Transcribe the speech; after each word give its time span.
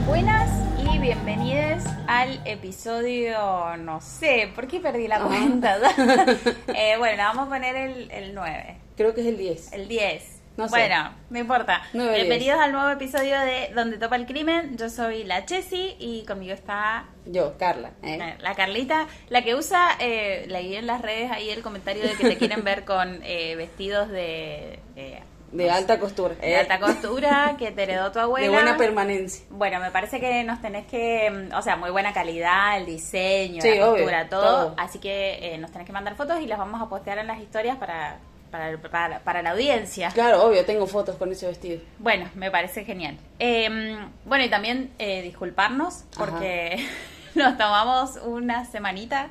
Buenas 0.06 0.50
y 0.78 0.98
bienvenidos 0.98 1.84
al 2.06 2.40
episodio, 2.44 3.76
no 3.78 4.00
sé, 4.00 4.50
¿por 4.54 4.66
qué 4.66 4.80
perdí 4.80 5.08
la 5.08 5.20
cuenta? 5.20 5.78
Eh, 6.68 6.96
bueno, 6.98 7.22
vamos 7.24 7.46
a 7.46 7.48
poner 7.48 7.76
el, 7.76 8.10
el 8.10 8.34
9, 8.34 8.76
Creo 8.96 9.14
que 9.14 9.22
es 9.22 9.26
el 9.26 9.36
10. 9.36 9.72
el 9.72 9.88
10. 9.88 10.35
No 10.57 10.64
sé. 10.68 10.70
Bueno, 10.70 11.11
no 11.29 11.38
importa. 11.38 11.82
Bienvenidos 11.93 12.59
al 12.59 12.73
nuevo 12.73 12.88
episodio 12.91 13.38
de 13.41 13.73
Donde 13.74 13.98
Topa 13.98 14.16
el 14.16 14.24
Crimen. 14.24 14.78
Yo 14.78 14.88
soy 14.88 15.23
la 15.24 15.45
Chessy 15.45 15.97
y 15.98 16.24
conmigo 16.24 16.55
está 16.55 17.05
Yo, 17.27 17.59
Carla. 17.59 17.91
¿eh? 18.02 18.19
eh, 18.20 18.37
la 18.41 18.55
Carlita, 18.55 19.06
la 19.28 19.42
que 19.42 19.55
usa, 19.55 19.91
eh, 20.00 20.47
leí 20.48 20.74
en 20.77 20.87
las 20.87 21.02
redes 21.02 21.30
ahí 21.30 21.50
el 21.50 21.62
comentario 21.62 22.02
de 22.05 22.14
que 22.14 22.27
te 22.30 22.38
quieren 22.38 22.64
ver 22.64 22.87
con 22.87 23.20
eh, 23.23 23.55
vestidos 23.56 24.09
de, 24.09 24.80
eh, 24.97 25.23
De 25.52 25.70
alta 25.70 26.00
costura. 26.00 26.37
de 26.37 26.50
¿eh? 26.52 26.56
alta 26.56 26.80
costura 26.80 27.56
que 27.59 27.70
te 27.73 27.83
heredó 27.83 28.11
tu 28.11 28.19
abuela. 28.20 28.47
De 28.47 28.52
buena 28.52 28.78
permanencia. 28.78 29.45
Bueno, 29.50 29.78
me 29.80 29.91
parece 29.91 30.20
que 30.20 30.42
nos 30.42 30.62
tenés 30.62 30.86
que, 30.86 31.30
mm, 31.50 31.55
o 31.55 31.61
sea, 31.61 31.77
muy 31.77 31.91
buena 31.91 32.14
calidad, 32.14 32.78
el 32.78 32.86
diseño, 32.86 33.61
Sí, 33.61 33.75
la 33.75 33.91
obvio, 33.91 34.05
costura, 34.05 34.28
todo. 34.30 34.42
todo. 34.69 34.75
Así 34.78 35.00
que 35.00 35.52
eh, 35.55 35.59
nos 35.59 35.70
tenés 35.70 35.86
que 35.86 35.92
mandar 35.92 36.16
fotos 36.16 36.41
y 36.41 36.47
las 36.47 36.59
vamos 36.59 36.80
a 36.80 36.88
postear 36.88 37.19
en 37.19 37.27
las 37.27 37.41
historias 37.41 37.77
para, 37.77 38.16
para, 38.50 38.77
para, 38.78 39.20
para 39.20 39.42
la 39.42 39.50
audiencia. 39.50 40.10
Claro, 40.10 40.45
obvio, 40.45 40.64
tengo 40.64 40.86
fotos 40.86 41.16
con 41.16 41.30
ese 41.32 41.46
vestido. 41.46 41.80
Bueno, 41.98 42.28
me 42.34 42.50
parece 42.50 42.84
genial. 42.84 43.16
Eh, 43.38 43.98
bueno, 44.24 44.45
y 44.45 44.50
también 44.50 44.92
eh, 44.98 45.22
disculparnos 45.22 46.05
porque 46.16 46.86
nos 47.34 47.56
tomamos 47.56 48.17
una 48.24 48.64
semanita. 48.64 49.30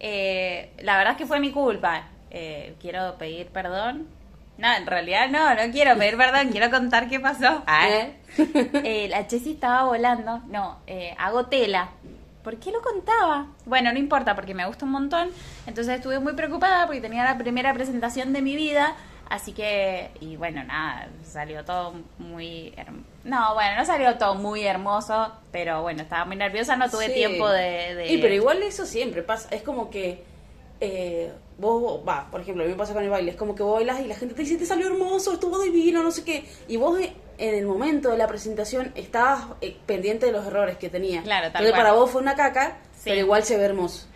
Eh, 0.00 0.70
la 0.80 0.96
verdad 0.96 1.12
es 1.12 1.18
que 1.18 1.26
fue 1.26 1.40
mi 1.40 1.52
culpa. 1.52 2.08
Eh, 2.30 2.74
quiero 2.80 3.16
pedir 3.18 3.48
perdón. 3.48 4.06
No, 4.58 4.74
en 4.74 4.86
realidad 4.86 5.28
no, 5.30 5.54
no 5.54 5.72
quiero 5.72 5.96
pedir 5.96 6.16
perdón, 6.16 6.48
quiero 6.52 6.70
contar 6.70 7.08
qué 7.08 7.20
pasó. 7.20 7.62
¿Eh? 7.86 8.16
Eh, 8.84 9.08
la 9.08 9.26
Chessy 9.26 9.52
estaba 9.52 9.84
volando. 9.84 10.38
No, 10.48 10.80
eh, 10.86 11.14
hago 11.18 11.46
tela. 11.46 11.90
¿Por 12.42 12.56
qué 12.58 12.70
lo 12.70 12.80
contaba? 12.80 13.46
Bueno, 13.66 13.92
no 13.92 13.98
importa, 13.98 14.34
porque 14.34 14.54
me 14.54 14.66
gusta 14.66 14.84
un 14.84 14.92
montón. 14.92 15.30
Entonces 15.66 15.96
estuve 15.96 16.18
muy 16.20 16.32
preocupada 16.34 16.86
porque 16.86 17.00
tenía 17.00 17.24
la 17.24 17.36
primera 17.36 17.74
presentación 17.74 18.32
de 18.32 18.42
mi 18.42 18.56
vida. 18.56 18.94
Así 19.28 19.52
que, 19.52 20.10
y 20.20 20.36
bueno, 20.36 20.64
nada, 20.64 21.08
salió 21.22 21.62
todo 21.64 21.92
muy... 22.18 22.74
No, 23.24 23.52
bueno, 23.52 23.76
no 23.76 23.84
salió 23.84 24.16
todo 24.16 24.36
muy 24.36 24.64
hermoso, 24.64 25.30
pero 25.52 25.82
bueno, 25.82 26.02
estaba 26.02 26.24
muy 26.24 26.36
nerviosa, 26.36 26.76
no 26.76 26.88
tuve 26.88 27.08
Sí. 27.08 27.12
tiempo 27.14 27.46
de... 27.50 27.94
de- 27.94 28.08
Y 28.12 28.22
pero 28.22 28.32
igual 28.32 28.62
eso 28.62 28.86
siempre 28.86 29.22
pasa. 29.22 29.48
Es 29.54 29.60
como 29.62 29.90
que 29.90 30.24
eh, 30.80 31.32
vos, 31.58 32.00
va, 32.06 32.28
por 32.30 32.40
ejemplo, 32.40 32.62
a 32.62 32.66
mí 32.66 32.72
me 32.72 32.78
pasa 32.78 32.92
con 32.94 33.02
el 33.04 33.10
baile. 33.10 33.30
Es 33.32 33.36
como 33.36 33.54
que 33.54 33.62
vos 33.62 33.74
bailas 33.74 34.00
y 34.00 34.04
la 34.06 34.14
gente 34.14 34.34
te 34.34 34.42
dice, 34.42 34.56
te 34.56 34.66
salió 34.66 34.86
hermoso, 34.86 35.32
estuvo 35.34 35.58
divino, 35.60 36.02
no 36.02 36.10
sé 36.10 36.24
qué. 36.24 36.44
Y 36.68 36.76
vos 36.76 36.98
eh, 37.00 37.12
en 37.38 37.54
el 37.54 37.66
momento 37.66 38.10
de 38.10 38.18
la 38.18 38.26
presentación 38.26 38.92
estabas 38.94 39.46
eh, 39.60 39.76
pendiente 39.86 40.26
de 40.26 40.32
los 40.32 40.46
errores 40.46 40.76
que 40.78 40.88
tenía. 40.88 41.22
Claro, 41.22 41.46
tal 41.52 41.62
Entonces 41.62 41.70
cual. 41.72 41.80
para 41.82 41.92
vos 41.94 42.10
fue 42.10 42.20
una 42.22 42.34
caca, 42.34 42.78
Sí. 42.92 43.10
pero 43.10 43.20
igual 43.20 43.44
se 43.44 43.56
ve 43.56 43.64
hermoso. 43.64 44.06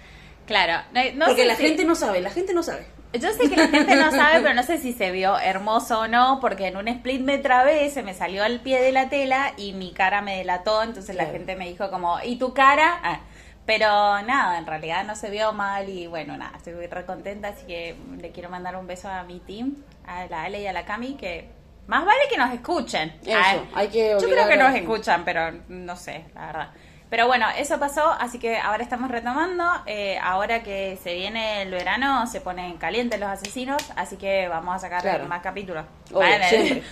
Claro, 0.47 0.83
no, 0.93 1.01
no 1.15 1.27
Porque 1.27 1.43
sé 1.43 1.49
la 1.49 1.57
si- 1.57 1.63
gente 1.67 1.85
no 1.85 1.95
sabe, 1.95 2.21
la 2.21 2.31
gente 2.31 2.53
no 2.53 2.63
sabe. 2.63 2.87
Yo 3.13 3.31
sé 3.35 3.49
que 3.51 3.57
la 3.57 3.69
gente 3.69 3.95
no 3.95 4.11
sabe, 4.11 4.41
pero 4.43 4.55
no 4.55 4.63
sé 4.63 4.79
si 4.79 4.93
se 4.95 5.11
vio 5.13 5.39
hermoso 5.39 6.01
o 6.01 6.09
no, 6.09 6.39
porque 6.41 6.67
en 6.67 6.77
un 6.79 6.89
split 6.89 7.21
me 7.21 7.39
trabé, 7.39 7.91
se 7.91 8.03
me 8.03 8.15
salió 8.15 8.43
al 8.43 8.61
pie 8.61 8.81
de 8.81 8.91
la 8.91 9.09
tela 9.11 9.53
y 9.59 9.73
mi 9.75 9.93
cara 9.93 10.23
me 10.23 10.39
delató, 10.39 10.83
entonces 10.83 11.15
la 11.15 11.27
gente 11.27 11.55
me 11.55 11.69
dijo 11.69 11.91
como, 11.91 12.19
¿y 12.25 12.37
tu 12.37 12.55
cara? 12.55 12.99
Ah, 13.05 13.21
Pero 13.65 14.21
nada, 14.23 14.59
en 14.59 14.67
realidad 14.67 15.05
no 15.05 15.15
se 15.15 15.31
vio 15.31 15.53
mal 15.53 15.89
y 15.89 16.07
bueno, 16.09 16.37
nada, 16.37 16.53
estoy 16.57 16.75
muy 16.75 16.87
re 16.89 17.05
contenta, 17.07 17.49
así 17.49 17.65
que 17.67 17.95
le 18.21 18.31
quiero 18.33 18.51
mandar 18.51 18.77
un 18.77 18.87
beso 18.87 19.09
a 19.09 19.23
mi 19.23 19.39
team, 19.41 19.77
a 20.07 20.25
la 20.27 20.43
Ale 20.45 20.61
y 20.63 20.67
a 20.67 20.73
la 20.73 20.85
Cami, 20.85 21.15
que 21.15 21.49
más 21.87 22.05
vale 22.05 22.23
que 22.29 22.37
nos 22.37 22.53
escuchen. 22.53 23.15
Eso, 23.25 23.39
Ah, 23.41 23.57
hay 23.75 23.89
que 23.89 24.17
Yo 24.21 24.29
creo 24.29 24.49
que 24.49 24.57
nos 24.57 24.75
escuchan, 24.75 25.25
pero 25.25 25.53
no 25.69 25.95
sé, 25.97 26.25
la 26.35 26.47
verdad. 26.47 26.71
Pero 27.09 27.27
bueno, 27.27 27.47
eso 27.57 27.79
pasó, 27.79 28.11
así 28.11 28.39
que 28.39 28.57
ahora 28.57 28.83
estamos 28.83 29.11
retomando. 29.11 29.65
Eh, 29.87 30.19
ahora 30.23 30.63
que 30.63 30.99
se 31.03 31.15
viene 31.15 31.61
el 31.63 31.71
verano, 31.71 32.27
se 32.27 32.41
ponen 32.41 32.79
calientes 32.79 33.21
los 33.21 33.29
asesinos, 33.29 33.93
así 33.97 34.17
que 34.17 34.49
vamos 34.49 34.75
a 34.77 34.79
sacar 34.79 35.03
Claro. 35.03 35.27
más 35.27 35.43
capítulos. 35.43 35.85
Obvio, 36.13 36.27
siempre. 36.49 36.83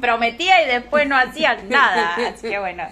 prometía 0.00 0.62
y 0.62 0.66
después 0.66 1.06
no 1.06 1.16
hacían 1.16 1.68
nada. 1.70 2.16
Así 2.28 2.48
que 2.48 2.58
bueno, 2.58 2.82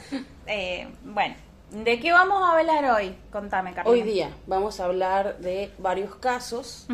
eh, 0.47 0.89
bueno, 1.03 1.35
¿de 1.71 2.01
qué 2.01 2.13
vamos 2.13 2.43
a 2.43 2.59
hablar 2.59 2.85
hoy? 2.97 3.15
Contame, 3.31 3.73
Carlos. 3.75 3.93
Hoy 3.93 4.03
día 4.03 4.31
vamos 4.47 4.81
a 4.81 4.85
hablar 4.85 5.39
de 5.39 5.71
varios 5.79 6.15
casos, 6.17 6.87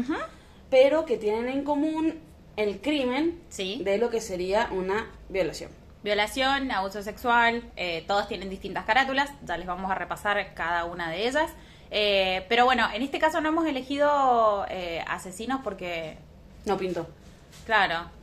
pero 0.70 1.04
que 1.04 1.16
tienen 1.16 1.48
en 1.48 1.64
común 1.64 2.20
el 2.56 2.80
crimen 2.80 3.40
Sí. 3.48 3.80
de 3.84 3.98
lo 3.98 4.10
que 4.10 4.20
sería 4.20 4.68
una 4.72 5.10
violación. 5.28 5.70
Violación, 6.02 6.70
abuso 6.72 7.02
sexual, 7.02 7.62
eh, 7.76 8.04
todos 8.08 8.26
tienen 8.28 8.50
distintas 8.50 8.84
carátulas, 8.84 9.30
ya 9.44 9.56
les 9.56 9.66
vamos 9.66 9.90
a 9.90 9.94
repasar 9.94 10.52
cada 10.54 10.84
una 10.84 11.08
de 11.10 11.28
ellas. 11.28 11.50
Eh, 11.90 12.44
pero 12.48 12.64
bueno, 12.64 12.88
en 12.92 13.02
este 13.02 13.18
caso 13.18 13.40
no 13.40 13.50
hemos 13.50 13.66
elegido 13.66 14.64
eh, 14.68 15.04
asesinos 15.06 15.60
porque, 15.62 16.16
No 16.64 16.76
pintó. 16.76 17.06
Claro, 17.66 18.10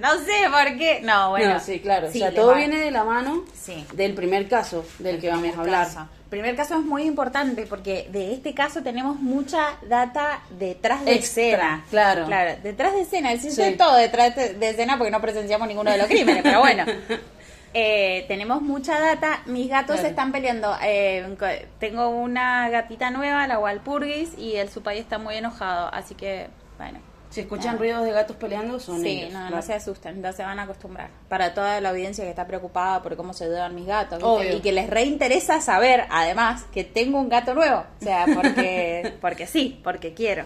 no 0.00 0.12
sé 0.18 0.48
por 0.50 0.76
qué. 0.78 1.00
No, 1.02 1.30
bueno. 1.30 1.54
No, 1.54 1.60
sí, 1.60 1.80
claro. 1.80 2.10
sí, 2.10 2.18
o 2.18 2.26
sea, 2.26 2.34
todo 2.34 2.48
va- 2.48 2.54
viene 2.56 2.78
de 2.78 2.90
la 2.90 3.04
mano 3.04 3.44
Sí. 3.54 3.86
del 3.92 4.14
primer 4.14 4.48
caso 4.48 4.84
del 4.98 5.20
que 5.20 5.28
vamos 5.30 5.56
a 5.56 5.60
hablar. 5.60 5.86
caso. 5.86 6.08
El 6.24 6.30
primer 6.30 6.54
caso 6.56 6.74
es 6.78 6.84
muy 6.84 7.02
importante 7.04 7.66
porque 7.66 8.08
de 8.12 8.32
este 8.32 8.54
caso 8.54 8.82
tenemos 8.84 9.16
mucha 9.18 9.70
data 9.88 10.40
detrás 10.50 11.04
de 11.04 11.14
Extra, 11.14 11.42
escena. 11.42 11.84
claro. 11.90 12.26
Claro, 12.26 12.52
detrás 12.62 12.92
de 12.92 13.00
escena. 13.00 13.32
Es 13.32 13.42
decir, 13.42 13.64
Sí. 13.72 13.76
todo 13.76 13.96
detrás 13.96 14.36
de 14.36 14.68
escena 14.68 14.96
porque 14.96 15.10
no 15.10 15.20
presenciamos 15.20 15.66
ninguno 15.66 15.90
de 15.90 15.98
los 15.98 16.06
crímenes, 16.06 16.42
pero 16.42 16.60
bueno. 16.60 16.84
Eh, 17.72 18.24
tenemos 18.26 18.62
mucha 18.62 18.98
data. 18.98 19.42
Mis 19.46 19.68
gatos 19.68 19.94
Claro. 19.94 20.02
se 20.02 20.08
están 20.08 20.32
peleando. 20.32 20.76
Eh, 20.82 21.36
tengo 21.78 22.08
una 22.08 22.68
gatita 22.68 23.10
nueva, 23.12 23.46
la 23.46 23.60
Walpurgis, 23.60 24.36
y 24.36 24.56
el 24.56 24.68
supay 24.70 24.98
está 24.98 25.18
muy 25.18 25.36
enojado. 25.36 25.88
Así 25.94 26.16
que, 26.16 26.48
bueno. 26.78 26.98
Si 27.30 27.40
escuchan 27.40 27.78
ruidos 27.78 28.04
de 28.04 28.10
gatos 28.10 28.36
peleando, 28.36 28.80
son 28.80 29.00
Sí, 29.00 29.20
ellos. 29.20 29.32
no, 29.32 29.50
no 29.50 29.62
se 29.62 29.72
asusten, 29.74 30.20
ya 30.20 30.32
se 30.32 30.42
van 30.42 30.58
a 30.58 30.64
acostumbrar. 30.64 31.10
Para 31.28 31.54
toda 31.54 31.80
la 31.80 31.90
audiencia 31.90 32.24
que 32.24 32.30
está 32.30 32.46
preocupada 32.46 33.02
por 33.02 33.16
cómo 33.16 33.32
se 33.32 33.48
llevan 33.48 33.74
mis 33.76 33.86
gatos 33.86 34.20
y 34.52 34.60
que 34.60 34.72
les 34.72 34.90
reinteresa 34.90 35.60
saber, 35.60 36.06
además, 36.10 36.64
que 36.72 36.82
tengo 36.82 37.20
un 37.20 37.28
gato 37.28 37.54
nuevo. 37.54 37.84
O 38.00 38.04
sea, 38.04 38.26
porque, 38.34 39.14
porque 39.20 39.46
sí, 39.46 39.80
porque 39.84 40.12
quiero. 40.12 40.44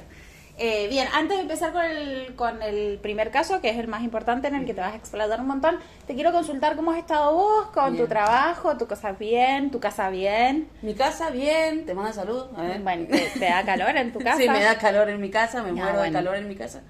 Eh, 0.56 0.87
bien, 0.88 1.09
antes 1.12 1.37
de 1.37 1.42
empezar 1.42 1.72
con 1.72 1.84
el, 1.84 2.34
con 2.37 2.62
el 2.62 2.98
primer 2.98 3.31
caso, 3.32 3.60
que 3.60 3.70
es 3.70 3.76
el 3.76 3.88
más 3.88 4.03
importante 4.04 4.47
en 4.47 4.54
el 4.54 4.65
que 4.66 4.72
te 4.72 4.81
vas 4.81 4.92
a 4.92 4.97
explotar 4.97 5.41
un 5.41 5.48
montón, 5.48 5.78
te 6.06 6.15
quiero 6.15 6.31
consultar 6.31 6.76
cómo 6.76 6.92
has 6.92 6.98
estado 6.98 7.34
vos 7.34 7.66
con 7.72 7.97
tu 7.97 8.06
trabajo, 8.06 8.76
tu 8.76 8.87
cosa 8.87 9.12
bien, 9.12 9.70
tu 9.72 9.81
casa 9.81 10.10
bien. 10.10 10.69
Mi 10.82 10.94
casa, 10.94 11.31
bien, 11.31 11.84
te 11.87 11.94
manda 11.94 12.12
salud. 12.12 12.44
A 12.56 12.62
ver. 12.62 12.81
Bueno, 12.82 13.06
¿te, 13.10 13.19
te 13.38 13.47
da 13.47 13.64
calor 13.64 13.97
en 13.97 14.12
tu 14.12 14.19
casa? 14.25 14.37
Sí, 14.38 14.48
me 14.48 14.62
da 14.62 14.78
calor 14.78 15.09
en 15.10 15.20
mi 15.20 15.31
casa, 15.31 15.62
me 15.62 15.70
Ah, 15.70 15.72
muero 15.72 15.93
bueno. 15.98 16.04
de 16.04 16.12
calor 16.12 16.37
en 16.37 16.48
mi 16.48 16.54
casa. 16.54 16.82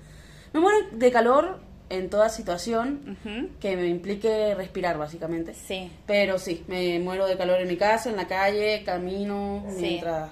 Me 0.52 0.60
muero 0.60 0.78
de 0.92 1.10
calor 1.10 1.60
en 1.88 2.10
toda 2.10 2.28
situación 2.28 3.16
Ujú. 3.24 3.48
que 3.60 3.76
me 3.76 3.86
implique 3.88 4.54
respirar, 4.54 4.98
básicamente. 4.98 5.54
Sí. 5.54 5.90
Pero 6.06 6.38
sí, 6.38 6.64
me 6.68 6.98
muero 6.98 7.26
de 7.26 7.36
calor 7.38 7.60
en 7.60 7.68
mi 7.68 7.76
casa, 7.78 8.10
en 8.10 8.16
la 8.16 8.26
calle, 8.26 8.82
camino, 8.84 9.64
Sí. 9.70 9.76
mientras... 9.80 10.28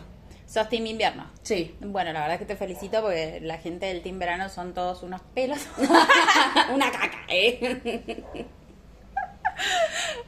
¿Sos 0.53 0.69
team 0.69 0.85
invierno? 0.87 1.31
Sí. 1.43 1.75
Bueno, 1.81 2.13
la 2.13 2.21
verdad 2.21 2.35
es 2.35 2.41
que 2.41 2.45
te 2.45 2.57
felicito 2.57 3.01
porque 3.01 3.39
la 3.41 3.57
gente 3.57 3.87
del 3.87 4.03
Team 4.03 4.19
Verano 4.19 4.51
son 4.51 4.75
todos 4.75 5.03
unos 5.03 5.23
pelos. 5.35 5.67
Una 6.75 6.93
caca, 6.93 7.21
¿eh? 7.29 8.23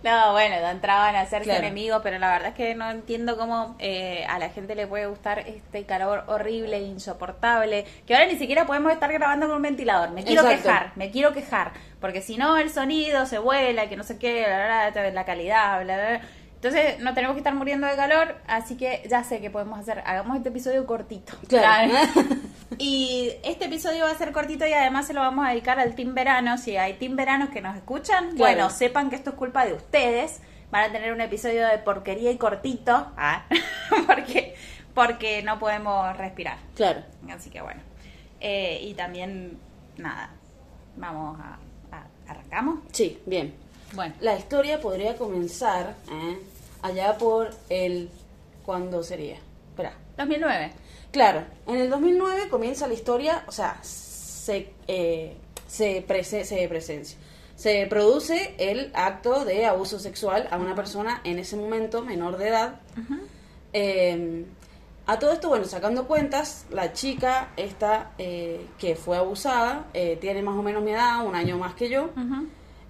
no, 0.02 0.32
bueno, 0.32 0.56
entraban 0.70 1.14
a 1.14 1.20
hacerse 1.20 1.44
Claro. 1.50 1.60
enemigos, 1.66 2.00
pero 2.02 2.18
la 2.18 2.30
verdad 2.32 2.48
es 2.48 2.54
que 2.54 2.74
no 2.74 2.90
entiendo 2.90 3.36
cómo 3.36 3.76
eh, 3.78 4.24
a 4.26 4.38
la 4.38 4.48
gente 4.48 4.74
le 4.74 4.86
puede 4.86 5.04
gustar 5.08 5.40
este 5.40 5.84
calor 5.84 6.24
horrible, 6.26 6.80
insoportable, 6.80 7.84
que 8.06 8.14
ahora 8.14 8.26
ni 8.26 8.38
siquiera 8.38 8.66
podemos 8.66 8.92
estar 8.92 9.12
grabando 9.12 9.46
con 9.46 9.56
un 9.56 9.62
ventilador. 9.62 10.10
Me 10.12 10.24
quiero 10.24 10.40
Exacto. 10.40 10.62
quejar, 10.62 10.92
me 10.96 11.10
quiero 11.10 11.34
quejar, 11.34 11.72
porque 12.00 12.22
si 12.22 12.38
no 12.38 12.56
el 12.56 12.70
sonido 12.70 13.26
se 13.26 13.38
vuela, 13.38 13.90
que 13.90 13.96
no 13.96 14.04
sé 14.04 14.18
qué, 14.18 14.44
bla, 14.46 14.90
bla, 14.90 15.02
bla, 15.02 15.10
la 15.10 15.24
calidad, 15.26 15.84
bla, 15.84 15.96
bla, 15.96 16.08
bla. 16.18 16.20
Entonces 16.64 16.98
no 17.00 17.12
tenemos 17.12 17.34
que 17.34 17.40
estar 17.40 17.54
muriendo 17.54 17.86
de 17.86 17.94
calor, 17.94 18.36
así 18.46 18.78
que 18.78 19.06
ya 19.10 19.22
sé 19.22 19.42
qué 19.42 19.50
podemos 19.50 19.78
hacer. 19.78 20.02
Hagamos 20.06 20.38
este 20.38 20.48
episodio 20.48 20.86
cortito. 20.86 21.34
Claro. 21.48 21.92
Y 22.78 23.30
este 23.44 23.66
episodio 23.66 24.04
va 24.04 24.10
a 24.10 24.16
ser 24.18 24.32
cortito 24.32 24.66
y 24.66 24.72
además 24.72 25.06
se 25.06 25.12
lo 25.14 25.20
vamos 25.20 25.46
a 25.46 25.50
dedicar 25.50 25.78
al 25.78 25.94
Team 25.94 26.12
Verano. 26.14 26.56
Si 26.58 26.76
hay 26.76 26.94
Team 26.94 27.14
Veranos 27.14 27.50
que 27.50 27.60
nos 27.60 27.76
escuchan, 27.76 28.30
Claro. 28.30 28.36
bueno, 28.38 28.70
sepan 28.70 29.10
que 29.10 29.16
esto 29.16 29.30
es 29.30 29.36
culpa 29.36 29.64
de 29.66 29.74
ustedes. 29.74 30.40
Van 30.72 30.88
a 30.88 30.92
tener 30.92 31.12
un 31.12 31.20
episodio 31.20 31.66
de 31.68 31.78
porquería 31.78 32.30
y 32.32 32.36
cortito. 32.38 33.12
Ah, 33.16 33.44
porque, 34.08 34.56
porque 34.94 35.42
no 35.42 35.58
podemos 35.60 36.16
respirar. 36.16 36.56
Claro. 36.74 37.02
Así 37.30 37.48
que 37.50 37.60
bueno. 37.60 37.80
Eh, 38.40 38.80
y 38.82 38.94
también, 38.94 39.58
nada, 39.98 40.30
vamos 40.96 41.38
a, 41.40 41.58
a- 41.96 42.06
¿Arrancamos? 42.32 42.80
Sí, 42.90 43.20
bien. 43.26 43.54
Bueno. 43.92 44.14
La 44.20 44.34
historia 44.36 44.80
podría 44.80 45.16
comenzar 45.16 45.94
¿eh? 46.10 46.38
Allá 46.84 47.16
por 47.18 47.50
el... 47.68 48.08
¿Cuándo 48.64 49.02
sería? 49.02 49.36
Espera. 49.70 49.94
2009. 50.16 50.72
Claro, 51.10 51.42
en 51.66 51.76
el 51.76 51.90
2009 51.90 52.48
comienza 52.48 52.86
la 52.86 52.94
historia, 52.94 53.44
o 53.46 53.52
sea, 53.52 53.78
se, 53.82 54.72
eh, 54.88 55.36
se, 55.66 56.06
prese- 56.06 56.44
se 56.44 56.66
presencia. 56.68 57.18
Se 57.56 57.86
produce 57.86 58.54
el 58.58 58.90
acto 58.94 59.44
de 59.44 59.64
abuso 59.66 59.98
sexual 59.98 60.48
a 60.50 60.56
una 60.56 60.74
persona 60.74 61.20
en 61.24 61.38
ese 61.38 61.56
momento 61.56 62.02
menor 62.02 62.36
de 62.36 62.48
edad. 62.48 62.80
Eh, 63.72 64.44
a 65.06 65.18
todo 65.18 65.32
esto, 65.32 65.48
bueno, 65.48 65.66
sacando 65.66 66.06
cuentas, 66.06 66.64
la 66.70 66.92
chica 66.94 67.50
esta 67.56 68.12
eh, 68.18 68.66
que 68.78 68.96
fue 68.96 69.16
abusada 69.18 69.86
eh, 69.92 70.16
tiene 70.20 70.40
más 70.42 70.56
o 70.58 70.62
menos 70.62 70.82
mi 70.82 70.92
edad, 70.92 71.24
un 71.26 71.34
año 71.34 71.58
más 71.58 71.74
que 71.74 71.88
yo. 71.90 72.10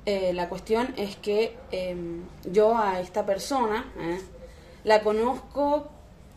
Eh, 0.07 0.33
la 0.35 0.49
cuestión 0.51 0.93
es 0.97 1.17
que 1.17 1.57
eh, 1.73 1.97
yo 2.45 2.77
a 2.77 3.01
esta 3.01 3.25
persona 3.25 3.91
eh, 3.99 4.21
la 4.85 5.03
conozco 5.03 5.89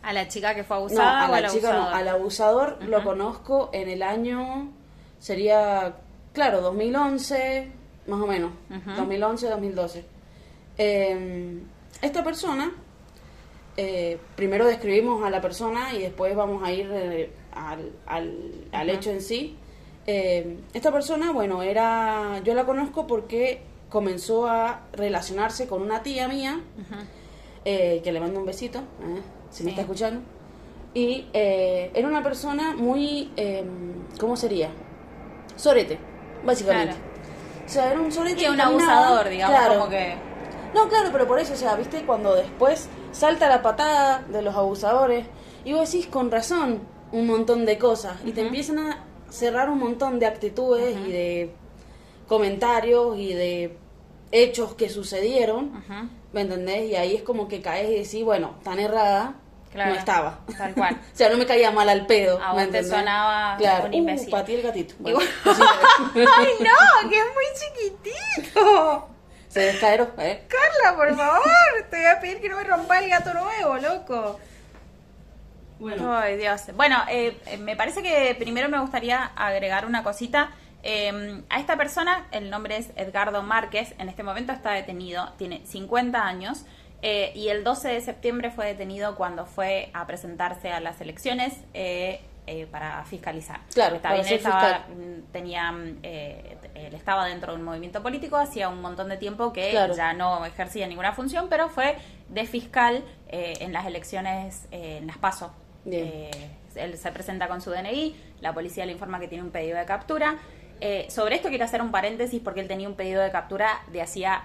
A 0.02 0.12
la 0.14 0.26
chica 0.26 0.54
que 0.54 0.64
fue 0.64 0.76
no, 0.76 0.80
abusada 0.82 1.26
a 1.26 1.30
o 1.30 1.34
al 1.34 1.42
la 1.42 1.48
chica 1.50 1.72
no, 1.72 1.78
abusador? 1.80 1.94
al 2.00 2.08
abusador 2.08 2.84
lo 2.86 3.04
conozco 3.04 3.68
en 3.74 3.88
el 3.90 4.02
año, 4.02 4.72
sería, 5.18 5.96
claro, 6.32 6.62
2011, 6.62 7.70
más 8.06 8.20
o 8.20 8.26
menos, 8.26 8.52
Ujú. 8.70 8.90
2011, 8.96 9.48
2012. 9.50 10.04
Eh, 10.78 11.58
esta 12.00 12.24
persona, 12.24 12.72
eh, 13.76 14.18
primero 14.34 14.66
describimos 14.66 15.22
a 15.24 15.30
la 15.30 15.40
persona 15.42 15.92
y 15.92 15.98
después 16.02 16.34
vamos 16.34 16.62
a 16.64 16.72
ir 16.72 16.88
eh, 16.90 17.30
al, 17.52 17.92
al, 18.06 18.64
al 18.72 18.90
hecho 18.90 19.10
en 19.10 19.20
sí. 19.20 19.56
Eh, 20.10 20.60
esta 20.72 20.90
persona, 20.90 21.32
bueno, 21.32 21.62
era, 21.62 22.40
yo 22.42 22.54
la 22.54 22.64
conozco 22.64 23.06
porque 23.06 23.60
comenzó 23.90 24.46
a 24.46 24.80
relacionarse 24.90 25.66
con 25.66 25.82
una 25.82 26.02
tía 26.02 26.26
mía 26.28 26.62
eh, 27.66 28.00
que 28.02 28.10
le 28.10 28.18
mando 28.18 28.40
un 28.40 28.46
besito, 28.46 28.78
eh, 28.78 29.20
si 29.50 29.64
me 29.64 29.70
está 29.70 29.82
escuchando. 29.82 30.22
Y 30.94 31.26
eh, 31.34 31.90
era 31.92 32.08
una 32.08 32.22
persona 32.22 32.74
muy, 32.74 33.32
eh, 33.36 33.62
¿cómo 34.18 34.34
sería? 34.34 34.70
Sorete, 35.56 35.98
básicamente. 36.42 36.94
Claro. 36.94 37.66
O 37.66 37.68
sea, 37.68 37.90
era 37.90 38.00
un 38.00 38.10
sorete. 38.10 38.44
Y 38.44 38.48
un 38.48 38.60
abusador, 38.62 39.28
digamos, 39.28 39.58
claro. 39.58 39.78
como 39.78 39.90
que... 39.90 40.14
No, 40.74 40.88
claro, 40.88 41.10
pero 41.12 41.26
por 41.26 41.38
eso, 41.38 41.52
o 41.52 41.56
sea, 41.56 41.74
viste, 41.74 42.06
cuando 42.06 42.34
después 42.34 42.88
salta 43.12 43.46
la 43.46 43.60
patada 43.60 44.24
de 44.26 44.40
los 44.40 44.54
abusadores, 44.54 45.26
y 45.66 45.74
vos 45.74 45.92
decís 45.92 46.06
con 46.06 46.30
razón 46.30 46.80
un 47.12 47.26
montón 47.26 47.66
de 47.66 47.76
cosas, 47.76 48.16
y 48.24 48.32
te 48.32 48.40
empiezan 48.40 48.78
a 48.78 49.04
cerrar 49.30 49.68
un 49.70 49.78
montón 49.78 50.18
de 50.18 50.26
actitudes 50.26 50.96
y 51.06 51.12
de 51.12 51.50
comentarios 52.26 53.18
y 53.18 53.32
de 53.32 53.76
hechos 54.32 54.74
que 54.74 54.88
sucedieron. 54.88 55.82
¿Me 56.32 56.42
entendés? 56.42 56.90
Y 56.90 56.96
ahí 56.96 57.16
es 57.16 57.22
como 57.22 57.48
que 57.48 57.60
caes 57.60 57.90
y 57.90 57.94
decís, 57.94 58.24
bueno, 58.24 58.56
tan 58.62 58.78
errada 58.78 59.36
Claro, 59.72 59.92
no 59.92 59.98
estaba. 59.98 60.38
tal 60.56 60.74
cual. 60.74 60.94
o 61.14 61.16
sea, 61.16 61.28
no 61.28 61.36
me 61.36 61.46
caía 61.46 61.70
mal 61.70 61.88
al 61.88 62.06
pedo. 62.06 62.40
A 62.42 62.54
¿me 62.54 62.64
vos 62.64 62.72
te 62.72 62.84
sonaba 62.84 63.56
claro. 63.58 63.86
un 63.86 63.94
imbécil. 63.94 64.28
Uh, 64.28 64.30
pateé 64.30 64.56
el 64.56 64.62
gatito. 64.62 64.94
Bueno, 64.98 65.18
¡Ay, 65.44 66.52
no! 66.60 67.10
¡Que 67.10 67.18
es 67.18 67.26
muy 67.34 67.44
chiquitito! 67.54 69.08
se 69.48 69.60
descaeró, 69.60 70.10
¿eh? 70.18 70.46
Carla, 70.46 70.96
por 70.96 71.16
favor, 71.16 71.42
te 71.90 71.96
voy 71.96 72.06
a 72.06 72.20
pedir 72.20 72.40
que 72.40 72.48
no 72.50 72.56
me 72.56 72.64
rompa 72.64 72.98
el 72.98 73.08
gato 73.08 73.32
nuevo, 73.32 73.76
loco. 73.78 74.38
Bueno, 75.78 76.16
Ay, 76.16 76.36
Dios. 76.36 76.62
Bueno, 76.74 76.96
eh, 77.08 77.36
me 77.60 77.76
parece 77.76 78.02
que 78.02 78.34
primero 78.38 78.68
me 78.68 78.78
gustaría 78.80 79.24
agregar 79.36 79.86
una 79.86 80.02
cosita. 80.02 80.50
Eh, 80.82 81.42
a 81.50 81.60
esta 81.60 81.76
persona, 81.76 82.26
el 82.30 82.50
nombre 82.50 82.76
es 82.76 82.90
Edgardo 82.96 83.42
Márquez, 83.42 83.94
en 83.98 84.08
este 84.08 84.22
momento 84.22 84.52
está 84.52 84.72
detenido, 84.72 85.32
tiene 85.36 85.62
50 85.66 86.24
años 86.24 86.64
eh, 87.02 87.32
y 87.34 87.48
el 87.48 87.64
12 87.64 87.88
de 87.88 88.00
septiembre 88.00 88.50
fue 88.50 88.66
detenido 88.66 89.16
cuando 89.16 89.44
fue 89.46 89.90
a 89.92 90.06
presentarse 90.06 90.70
a 90.72 90.80
las 90.80 91.00
elecciones 91.00 91.54
eh, 91.74 92.20
eh, 92.46 92.66
para 92.66 93.04
fiscalizar. 93.04 93.60
Claro, 93.74 93.96
Está 93.96 94.14
bien, 94.14 94.26
él 94.26 94.34
estaba, 94.34 94.60
fiscal. 94.60 94.82
mm, 94.96 95.32
tenía, 95.32 95.74
él 96.02 96.94
estaba 96.94 97.26
dentro 97.26 97.52
de 97.52 97.58
un 97.58 97.64
movimiento 97.64 98.02
político 98.02 98.36
hacía 98.36 98.68
un 98.68 98.80
montón 98.80 99.08
de 99.08 99.16
tiempo 99.16 99.52
que 99.52 99.70
Claro. 99.70 99.94
ya 99.94 100.12
no 100.12 100.44
ejercía 100.46 100.86
ninguna 100.86 101.12
función, 101.12 101.48
pero 101.50 101.68
fue 101.68 101.98
de 102.28 102.46
fiscal 102.46 103.04
eh, 103.28 103.54
en 103.60 103.72
las 103.72 103.84
elecciones, 103.86 104.66
eh, 104.70 104.98
en 104.98 105.06
las 105.08 105.18
PASO. 105.18 105.52
Eh, 105.92 106.30
él 106.74 106.96
se 106.96 107.10
presenta 107.12 107.48
con 107.48 107.60
su 107.60 107.70
DNI, 107.70 108.14
la 108.40 108.52
policía 108.54 108.86
le 108.86 108.92
informa 108.92 109.18
que 109.20 109.28
tiene 109.28 109.42
un 109.44 109.50
pedido 109.50 109.76
de 109.78 109.84
captura. 109.84 110.36
Eh, 110.80 111.06
sobre 111.10 111.34
esto 111.34 111.48
quiero 111.48 111.64
hacer 111.64 111.82
un 111.82 111.90
paréntesis 111.90 112.40
porque 112.42 112.60
él 112.60 112.68
tenía 112.68 112.88
un 112.88 112.94
pedido 112.94 113.20
de 113.20 113.30
captura 113.32 113.80
de 113.90 114.00
hacía 114.02 114.42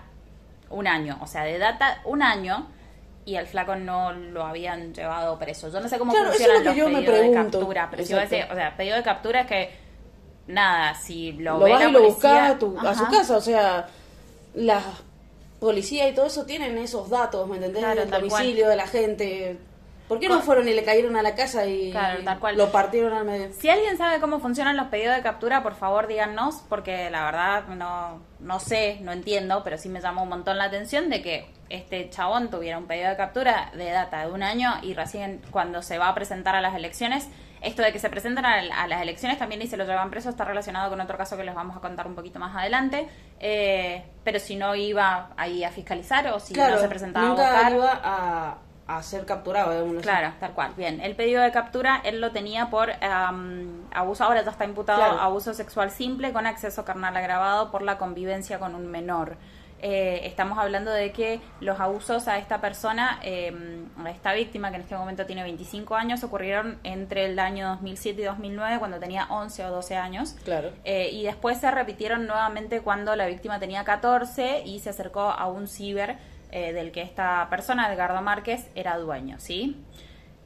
un 0.70 0.88
año, 0.88 1.20
o 1.22 1.28
sea, 1.28 1.44
de 1.44 1.60
data 1.60 2.02
un 2.06 2.24
año 2.24 2.68
y 3.26 3.36
al 3.36 3.46
flaco 3.48 3.76
no 3.76 4.12
lo 4.14 4.44
habían 4.46 4.94
llevado 4.94 5.38
preso. 5.38 5.70
Yo 5.70 5.80
no 5.80 5.88
sé 5.88 6.00
cómo 6.00 6.12
Claro, 6.12 6.32
eso 6.32 6.42
es 6.42 6.48
funcionan 6.48 6.64
lo 6.64 6.70
los 6.72 6.92
pedidos 6.92 7.22
de 7.22 7.32
captura, 7.60 7.88
pero 7.92 8.04
si 8.04 8.14
decís, 8.14 8.46
o 8.52 8.56
sea, 8.56 8.76
pedido 8.76 8.96
de 8.98 9.04
captura 9.04 9.42
es 9.42 9.48
que 9.48 9.70
nada, 10.48 10.96
si 10.96 11.34
lo, 11.34 11.60
lo 11.60 11.66
ve 11.66 11.72
vas 11.72 11.84
la 11.84 11.90
y 11.90 11.92
lo 11.92 12.04
buscas 12.04 12.52
a, 12.52 12.58
tu- 12.60 12.78
a 12.80 12.96
su 12.96 13.08
casa. 13.10 13.38
O 13.38 13.42
sea, 13.42 13.88
la 14.56 14.82
policía 15.60 16.10
y 16.10 16.14
todo 16.16 16.26
eso 16.26 16.46
tienen 16.46 16.78
esos 16.78 17.10
datos, 17.10 17.48
¿me 17.48 17.58
entendés? 17.58 17.84
Claro, 17.84 18.02
El 18.02 18.10
tal 18.10 18.22
domicilio 18.22 18.68
de 18.68 18.76
la 18.76 18.88
gente. 18.88 19.58
¿Por 20.08 20.20
qué 20.20 20.28
no 20.30 20.42
fueron 20.42 20.68
y 20.68 20.74
le 20.74 20.84
cayeron 20.84 21.16
a 21.16 21.22
la 21.22 21.34
casa 21.34 21.66
y 21.66 21.92
Claro, 21.92 22.24
tal 22.24 22.40
cual. 22.40 22.58
lo 22.58 22.72
partieron 22.72 23.14
al 23.14 23.26
medio? 23.26 23.50
Si 23.54 23.70
alguien 23.70 23.98
sabe 23.98 24.20
cómo 24.20 24.40
funcionan 24.40 24.76
los 24.78 24.88
pedidos 24.88 25.16
de 25.16 25.22
captura, 25.22 25.64
por 25.64 25.76
favor 25.76 26.08
díganos, 26.08 26.64
porque 26.70 27.10
la 27.10 27.26
verdad 27.26 27.68
no, 27.70 28.22
no 28.40 28.60
sé, 28.60 29.00
no 29.02 29.12
entiendo, 29.12 29.62
pero 29.64 29.78
sí 29.78 29.90
me 29.90 30.02
llamó 30.02 30.24
un 30.24 30.30
montón 30.30 30.58
la 30.58 30.66
atención 30.66 31.10
de 31.10 31.22
que 31.22 31.52
este 31.70 32.10
chabón 32.10 32.50
tuviera 32.52 32.78
un 32.78 32.86
pedido 32.86 33.10
de 33.10 33.16
captura 33.18 33.72
de 33.76 33.90
data 33.92 34.26
de 34.26 34.32
un 34.32 34.44
año 34.44 34.74
y 34.84 34.94
recién 34.94 35.42
cuando 35.52 35.82
se 35.82 35.98
va 35.98 36.10
a 36.10 36.14
presentar 36.16 36.56
a 36.56 36.62
las 36.62 36.76
elecciones, 36.76 37.28
esto 37.62 37.82
de 37.82 37.94
que 37.94 37.98
se 38.00 38.10
presentan 38.10 38.46
a, 38.46 38.56
a 38.84 38.88
las 38.88 39.02
elecciones 39.02 39.40
también 39.40 39.62
y 39.62 39.68
se 39.68 39.78
lo 39.78 39.86
llevan 39.86 40.12
preso 40.12 40.30
está 40.30 40.44
relacionado 40.44 40.90
con 40.90 41.00
otro 41.00 41.18
caso 41.18 41.38
que 41.38 41.46
les 41.46 41.56
vamos 41.56 41.78
a 41.78 41.80
contar 41.80 42.06
un 42.06 42.14
poquito 42.14 42.38
más 42.38 42.56
adelante, 42.56 43.08
eh, 43.40 44.04
pero 44.24 44.38
si 44.40 44.58
no 44.58 44.76
iba 44.76 45.30
ahí 45.38 45.64
a 45.64 45.72
fiscalizar 45.72 46.28
o 46.28 46.40
si 46.40 46.54
claro, 46.54 46.76
no 46.76 46.82
se 46.82 46.90
presentaba 46.90 47.26
a 47.26 47.30
nunca 47.30 47.52
buscar... 47.54 47.72
iba 47.72 48.02
a, 48.04 48.58
a 48.88 49.02
ser 49.02 49.26
capturado, 49.26 49.72
así. 49.72 49.98
Claro, 50.02 50.34
tal 50.40 50.52
cual. 50.54 50.74
Bien, 50.76 51.00
el 51.02 51.16
pedido 51.16 51.42
de 51.42 51.52
captura 51.52 52.02
él 52.04 52.20
lo 52.20 52.32
tenía 52.32 52.70
por 52.70 52.92
abuso, 53.92 54.24
ahora 54.24 54.44
ya 54.44 54.52
está 54.52 54.66
imputado 54.66 55.00
Claro. 55.00 55.20
abuso 55.20 55.54
sexual 55.54 55.92
simple 55.92 56.34
con 56.34 56.46
acceso 56.46 56.84
carnal 56.86 57.16
agravado 57.16 57.72
por 57.72 57.82
la 57.82 57.98
convivencia 57.98 58.60
con 58.60 58.76
un 58.76 58.88
menor. 58.88 59.38
Eh, 59.86 60.26
estamos 60.28 60.58
hablando 60.60 60.92
de 60.92 61.12
que 61.12 61.42
los 61.60 61.78
abusos 61.82 62.30
a 62.30 62.38
esta 62.38 62.62
persona, 62.62 63.20
eh, 63.22 63.54
a 64.02 64.10
esta 64.12 64.32
víctima 64.32 64.70
que 64.70 64.78
en 64.78 64.82
este 64.84 64.96
momento 64.96 65.26
tiene 65.26 65.44
25 65.44 65.96
años, 65.96 66.24
ocurrieron 66.24 66.80
entre 66.84 67.26
el 67.26 67.38
año 67.38 67.68
2007 67.68 68.22
y 68.22 68.24
2009 68.24 68.80
cuando 68.80 68.98
tenía 69.00 69.26
11 69.30 69.66
o 69.66 69.72
12 69.72 69.98
años. 69.98 70.38
Claro. 70.46 70.72
Eh, 70.86 71.10
y 71.12 71.24
después 71.24 71.58
se 71.58 71.70
repitieron 71.70 72.28
nuevamente 72.28 72.80
cuando 72.80 73.14
la 73.18 73.26
víctima 73.26 73.60
tenía 73.60 73.84
14 73.84 74.62
y 74.66 74.80
se 74.80 74.90
acercó 74.92 75.24
a 75.24 75.48
un 75.48 75.68
ciber 75.68 76.16
eh, 76.56 76.72
del 76.72 76.92
que 76.92 77.02
esta 77.02 77.48
persona, 77.50 77.92
Edgardo 77.92 78.22
Márquez, 78.22 78.70
era 78.76 78.98
dueño, 78.98 79.40
¿sí? 79.40 79.76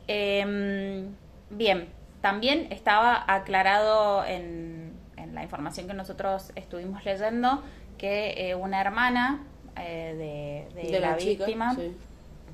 Em, 0.08 1.14
bien, 1.50 1.90
también 2.22 2.68
estaba 2.72 3.24
aclarado 3.28 4.24
en, 4.26 4.94
en 5.18 5.36
la 5.36 5.44
información 5.44 5.88
que 5.88 5.94
nosotros 5.94 6.52
estuvimos 6.56 7.04
leyendo 7.06 7.62
que 7.98 8.50
eh, 8.50 8.56
una 8.56 8.80
hermana 8.80 9.44
eh, 9.76 10.66
de, 10.74 10.82
de 10.82 10.92
De 10.92 11.00
la, 11.00 11.12
la 11.12 11.18
chica, 11.18 11.46
víctima 11.46 11.76
sí. 11.76 11.96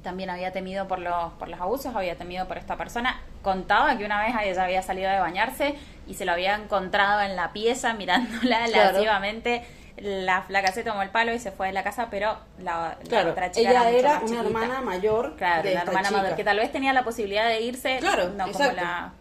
también 0.01 0.29
había 0.29 0.51
temido 0.51 0.87
por 0.87 0.99
los, 0.99 1.33
por 1.33 1.47
los 1.47 1.59
abusos, 1.61 1.95
había 1.95 2.15
temido 2.17 2.47
por 2.47 2.57
esta 2.57 2.75
persona. 2.75 3.21
Contaba 3.41 3.97
que 3.97 4.05
una 4.05 4.23
vez 4.25 4.33
ella 4.41 4.63
había 4.63 4.81
salido 4.81 5.11
de 5.11 5.19
bañarse 5.19 5.75
y 6.07 6.15
se 6.15 6.25
lo 6.25 6.31
había 6.31 6.55
encontrado 6.55 7.21
en 7.21 7.35
la 7.35 7.51
pieza 7.53 7.93
mirándola 7.93 8.65
Claro. 8.65 8.93
lascivamente. 8.93 9.63
La 9.97 10.41
flaca 10.41 10.71
se 10.71 10.83
tomó 10.83 11.03
el 11.03 11.09
palo 11.09 11.33
y 11.33 11.39
se 11.39 11.51
fue 11.51 11.67
de 11.67 11.73
la 11.73 11.83
casa, 11.83 12.07
pero 12.09 12.37
la, 12.59 12.97
la 13.03 13.09
Claro, 13.09 13.31
otra 13.31 13.51
chica 13.51 13.69
ella 13.69 13.89
era 13.91 14.09
una 14.17 14.19
chiquita. 14.21 14.41
hermana 14.41 14.81
mayor 14.81 15.35
Claro, 15.35 15.63
de 15.63 15.71
una 15.71 15.79
esta 15.79 15.91
hermana 15.91 16.07
chica. 16.09 16.21
mayor 16.21 16.35
que 16.35 16.43
tal 16.43 16.57
vez 16.57 16.71
tenía 16.71 16.93
la 16.93 17.03
posibilidad 17.03 17.47
de 17.47 17.61
irse. 17.61 17.97
Claro, 17.99 18.29
no 18.29 18.45
como 18.45 18.49
exacto. 18.49 18.75
la. 18.75 19.13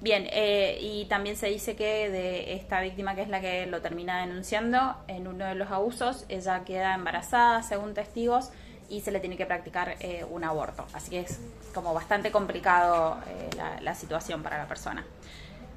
Bien, 0.00 0.26
eh, 0.30 0.78
y 0.80 1.06
también 1.06 1.36
se 1.36 1.46
dice 1.46 1.74
que 1.74 2.10
de 2.10 2.54
esta 2.54 2.80
víctima, 2.80 3.14
que 3.14 3.22
es 3.22 3.28
la 3.28 3.40
que 3.40 3.66
lo 3.66 3.80
termina 3.80 4.20
denunciando, 4.20 4.96
en 5.08 5.26
uno 5.26 5.46
de 5.46 5.54
los 5.54 5.70
abusos, 5.70 6.26
ella 6.28 6.64
queda 6.64 6.94
embarazada, 6.94 7.62
según 7.62 7.94
testigos, 7.94 8.50
y 8.90 9.00
se 9.00 9.10
le 9.10 9.20
tiene 9.20 9.36
que 9.38 9.46
practicar 9.46 9.96
eh, 10.00 10.24
un 10.28 10.44
aborto. 10.44 10.84
Así 10.92 11.10
que 11.10 11.20
es 11.20 11.40
como 11.72 11.94
bastante 11.94 12.30
complicado 12.30 13.18
eh, 13.28 13.48
la, 13.56 13.80
la 13.80 13.94
situación 13.94 14.42
para 14.42 14.58
la 14.58 14.66
persona. 14.66 15.04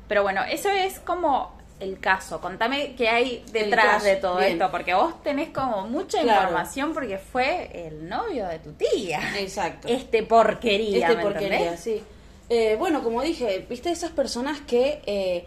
Pero 0.09 0.23
bueno, 0.23 0.43
eso 0.43 0.69
es 0.69 0.99
como 0.99 1.57
el 1.79 1.99
caso. 1.99 2.39
Contame 2.41 2.95
qué 2.95 3.07
hay 3.09 3.43
detrás 3.51 4.03
de 4.03 4.15
todo 4.17 4.37
bien. 4.39 4.53
esto, 4.53 4.69
porque 4.71 4.93
vos 4.93 5.21
tenés 5.23 5.49
como 5.49 5.87
mucha 5.87 6.21
Claro. 6.21 6.41
información 6.43 6.93
porque 6.93 7.17
fue 7.17 7.69
el 7.87 8.07
novio 8.09 8.47
de 8.47 8.59
tu 8.59 8.73
tía. 8.73 9.21
Exacto. 9.39 9.87
Este 9.87 10.23
porquería, 10.23 11.07
este 11.07 11.15
¿me 11.17 11.23
porquería, 11.23 11.57
entendés? 11.57 11.79
sí. 11.79 12.03
Eh, 12.49 12.75
bueno, 12.79 13.03
como 13.03 13.21
dije, 13.21 13.65
viste 13.69 13.91
esas 13.91 14.09
personas 14.11 14.59
que 14.61 15.01
eh, 15.05 15.45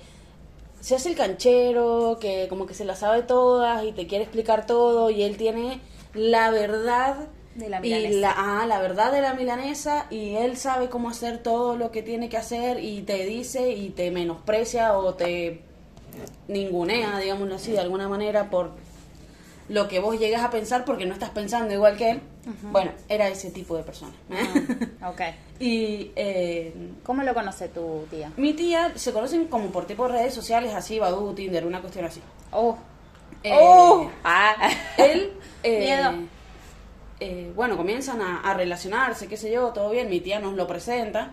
se 0.81 0.95
hace 0.95 1.09
el 1.11 1.17
canchero, 1.17 2.19
que 2.21 2.47
como 2.49 2.65
que 2.67 2.75
se 2.75 2.85
las 2.85 3.01
sabe 3.01 3.23
todas 3.23 3.85
y 3.85 3.93
te 3.93 4.07
quiere 4.07 4.25
explicar 4.25 4.67
todo 4.67 5.11
y 5.11 5.23
él 5.25 5.37
tiene 5.37 5.81
la 6.15 6.51
verdad 6.51 7.17
De 7.57 7.69
la 7.69 7.79
y 7.79 7.83
milanesa. 7.83 8.19
la, 8.21 8.35
ah, 8.37 8.67
la 8.67 8.79
verdad 8.81 9.11
de 9.13 9.21
la 9.21 9.35
milanesa 9.35 10.07
y 10.11 10.37
él 10.37 10.57
sabe 10.57 10.89
cómo 10.89 11.11
hacer 11.11 11.39
todo 11.43 11.77
lo 11.77 11.91
que 11.91 12.03
tiene 12.03 12.29
que 12.29 12.37
hacer 12.37 12.79
y 12.79 13.03
te 13.03 13.25
dice 13.27 13.71
y 13.73 13.91
te 13.91 14.11
menosprecia 14.13 14.97
o 14.97 15.15
te 15.15 15.63
ningunea, 16.49 17.19
digámoslo 17.19 17.55
así, 17.57 17.73
de 17.73 17.81
alguna 17.81 18.09
manera 18.09 18.51
por 18.51 18.71
lo 19.69 19.89
que 19.89 20.01
vos 20.01 20.19
llegas 20.19 20.43
a 20.43 20.51
pensar 20.51 20.85
porque 20.85 21.07
no 21.07 21.15
estás 21.15 21.31
pensando 21.31 21.73
igual 21.73 21.97
que 21.97 22.11
él. 22.11 22.21
Bueno, 22.73 22.91
era 23.09 23.29
ese 23.29 23.51
tipo 23.51 23.77
de 23.77 23.85
persona. 23.85 24.13
Ah, 25.01 25.11
ok. 25.11 25.21
y 25.61 26.11
eh, 26.17 26.75
¿Cómo 27.05 27.23
lo 27.23 27.33
conoce 27.33 27.69
tu 27.69 28.05
tía? 28.11 28.33
mi 28.37 28.53
tía 28.53 28.93
se 28.97 29.13
conocen 29.13 29.47
como 29.47 29.67
por 29.71 29.87
tipo 29.87 30.07
de 30.09 30.15
redes 30.15 30.35
sociales, 30.35 30.75
así, 30.75 30.99
Badoo, 30.99 31.33
Tinder, 31.35 31.65
una 31.65 31.81
cuestión 31.81 32.05
así. 32.05 32.21
Oh. 32.51 32.77
Eh, 33.45 33.53
oh. 33.59 34.11
Ah. 34.25 34.55
Él, 34.99 35.33
eh, 35.63 35.79
Miedo. 35.79 36.13
eh, 37.21 37.53
bueno, 37.55 37.77
comienzan 37.77 38.21
a, 38.21 38.41
a 38.41 38.55
relacionarse, 38.55 39.29
qué 39.29 39.37
sé 39.37 39.51
yo, 39.53 39.69
todo 39.69 39.91
bien, 39.91 40.11
mi 40.11 40.21
tía 40.21 40.41
nos 40.41 40.55
lo 40.55 40.67
presenta. 40.67 41.33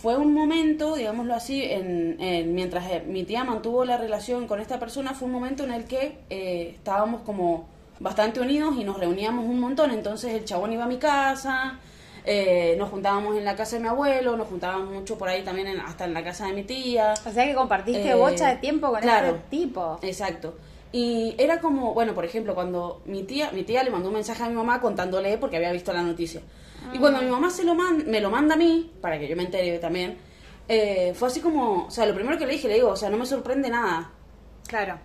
Fue 0.00 0.16
un 0.16 0.32
momento, 0.32 0.94
digámoslo 0.94 1.34
así, 1.34 1.62
en, 1.64 2.16
en- 2.20 2.54
mientras 2.54 2.88
eh, 2.90 3.02
mi 3.06 3.24
tía 3.24 3.42
mantuvo 3.44 3.84
la 3.84 3.96
relación 3.96 4.46
con 4.46 4.60
esta 4.60 4.78
persona, 4.78 5.12
fue 5.14 5.26
un 5.26 5.32
momento 5.32 5.64
en 5.64 5.72
el 5.72 5.84
que 5.84 6.18
eh, 6.30 6.72
estábamos 6.76 7.22
como 7.22 7.66
bastante 7.98 8.40
unidos 8.40 8.76
y 8.78 8.84
nos 8.84 8.98
reuníamos 8.98 9.44
un 9.46 9.58
montón. 9.58 9.90
Entonces 9.90 10.34
el 10.34 10.44
chabón 10.44 10.72
iba 10.72 10.84
a 10.84 10.86
mi 10.86 10.98
casa, 10.98 11.80
eh, 12.24 12.76
nos 12.78 12.90
juntábamos 12.90 13.36
en 13.36 13.44
la 13.44 13.56
casa 13.56 13.74
de 13.76 13.82
mi 13.82 13.88
abuelo, 13.88 14.36
nos 14.36 14.46
juntábamos 14.46 14.88
mucho 14.94 15.18
por 15.18 15.28
ahí 15.28 15.42
también, 15.42 15.66
en- 15.66 15.80
hasta 15.80 16.04
en 16.04 16.14
la 16.14 16.22
casa 16.22 16.46
de 16.46 16.52
mi 16.52 16.62
tía. 16.62 17.14
O 17.26 17.32
sea 17.32 17.44
que 17.44 17.54
compartiste 17.54 18.10
Eh, 18.10 18.14
bocha 18.14 18.50
de 18.50 18.56
tiempo 18.56 18.90
con 18.92 19.00
claro. 19.00 19.26
este 19.28 19.40
tipo. 19.50 19.98
Exacto. 20.02 20.54
Y 20.92 21.34
era 21.38 21.60
como, 21.60 21.92
bueno, 21.94 22.14
por 22.14 22.24
ejemplo, 22.24 22.54
cuando 22.54 23.02
mi 23.04 23.22
tía, 23.24 23.50
mi 23.52 23.62
tía 23.62 23.82
le 23.82 23.90
mandó 23.90 24.08
un 24.08 24.14
mensaje 24.14 24.42
a 24.42 24.48
mi 24.48 24.54
mamá 24.54 24.80
contándole 24.80 25.36
porque 25.38 25.56
había 25.56 25.70
visto 25.72 25.92
la 25.92 26.02
noticia. 26.02 26.40
Y 26.92 26.98
cuando 26.98 27.20
mi 27.20 27.28
mamá 27.28 27.50
se 27.50 27.64
lo 27.64 27.74
man- 27.74 28.04
me 28.06 28.20
lo 28.20 28.30
manda 28.30 28.54
a 28.54 28.58
mí, 28.58 28.90
para 29.02 29.18
que 29.18 29.28
yo 29.28 29.36
me 29.36 29.42
entere 29.42 29.78
también, 29.78 30.16
eh, 30.68 31.12
fue 31.14 31.28
así 31.28 31.40
como, 31.40 31.86
o 31.86 31.90
sea, 31.90 32.06
lo 32.06 32.14
primero 32.14 32.38
que 32.38 32.46
le 32.46 32.52
dije, 32.54 32.68
le 32.68 32.74
digo, 32.74 32.88
o 32.90 32.96
sea, 32.96 33.10
no 33.10 33.18
me 33.18 33.26
sorprende 33.26 33.68
nada. 33.68 34.10
Claro. 34.66 34.98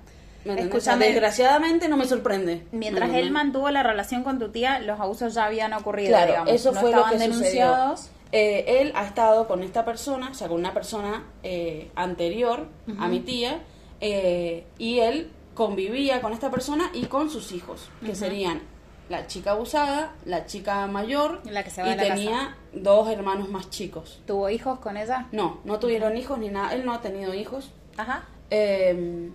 O 0.74 0.80
sea, 0.82 0.98
desgraciadamente 0.98 1.88
no 1.88 1.96
me 1.98 2.06
sorprende. 2.06 2.63
mientras 2.74 3.10
¿Me 3.10 3.20
él 3.20 3.32
mantuvo 3.32 3.70
la 3.70 3.82
relación 3.82 4.24
con 4.24 4.40
tu 4.40 4.50
tía, 4.50 4.80
los 4.80 5.00
abusos 5.00 5.34
ya 5.34 5.46
habían 5.46 5.72
ocurrido, 5.74 6.10
Claro, 6.10 6.32
digamos. 6.32 6.52
eso 6.54 6.74
fue 6.74 6.92
lo 6.92 7.06
que 7.06 7.18
denunciados. 7.18 8.00
sucedió. 8.02 8.24
Eh, 8.34 8.82
él 8.82 8.92
ha 8.96 9.06
estado 9.06 9.48
con 9.48 9.63
esta 9.63 9.86
persona, 9.86 10.30
o 10.32 10.34
sea, 10.34 10.48
con 10.50 10.60
una 10.60 10.74
persona 10.74 11.24
eh, 11.44 11.92
anterior 11.96 12.68
a 13.00 13.08
mi 13.08 13.20
tía, 13.22 13.62
eh, 14.02 14.66
y 14.78 15.00
él 15.00 15.30
convivía 15.53 16.22
con 16.22 16.33
esta 16.33 16.50
persona 16.50 16.89
y 16.93 17.05
con 17.05 17.29
sus 17.29 17.51
hijos, 17.51 17.89
que 18.05 18.15
serían 18.15 18.62
la 19.10 19.27
chica 19.27 19.51
abusada, 19.51 20.13
la 20.25 20.45
chica 20.45 20.88
mayor, 20.88 21.41
La 21.45 21.63
que 21.63 21.69
se 21.69 21.81
va 21.81 21.89
y 21.89 21.91
de 21.91 21.98
la 21.98 22.15
tenía 22.15 22.38
casa. 22.38 22.55
dos 22.74 23.10
hermanos 23.10 23.50
más 23.50 23.69
chicos. 23.69 24.22
¿Tuvo 24.25 24.50
hijos 24.50 24.79
con 24.79 24.98
ella? 24.98 25.27
No, 25.31 25.60
no 25.65 25.77
tuvieron 25.79 26.17
hijos 26.17 26.39
ni 26.39 26.50
nada, 26.50 26.74
él 26.74 26.86
no 26.86 26.93
ha 26.93 27.01
tenido 27.01 27.33
hijos. 27.33 27.72
Ajá. 27.98 28.25
Eh, 28.50 29.29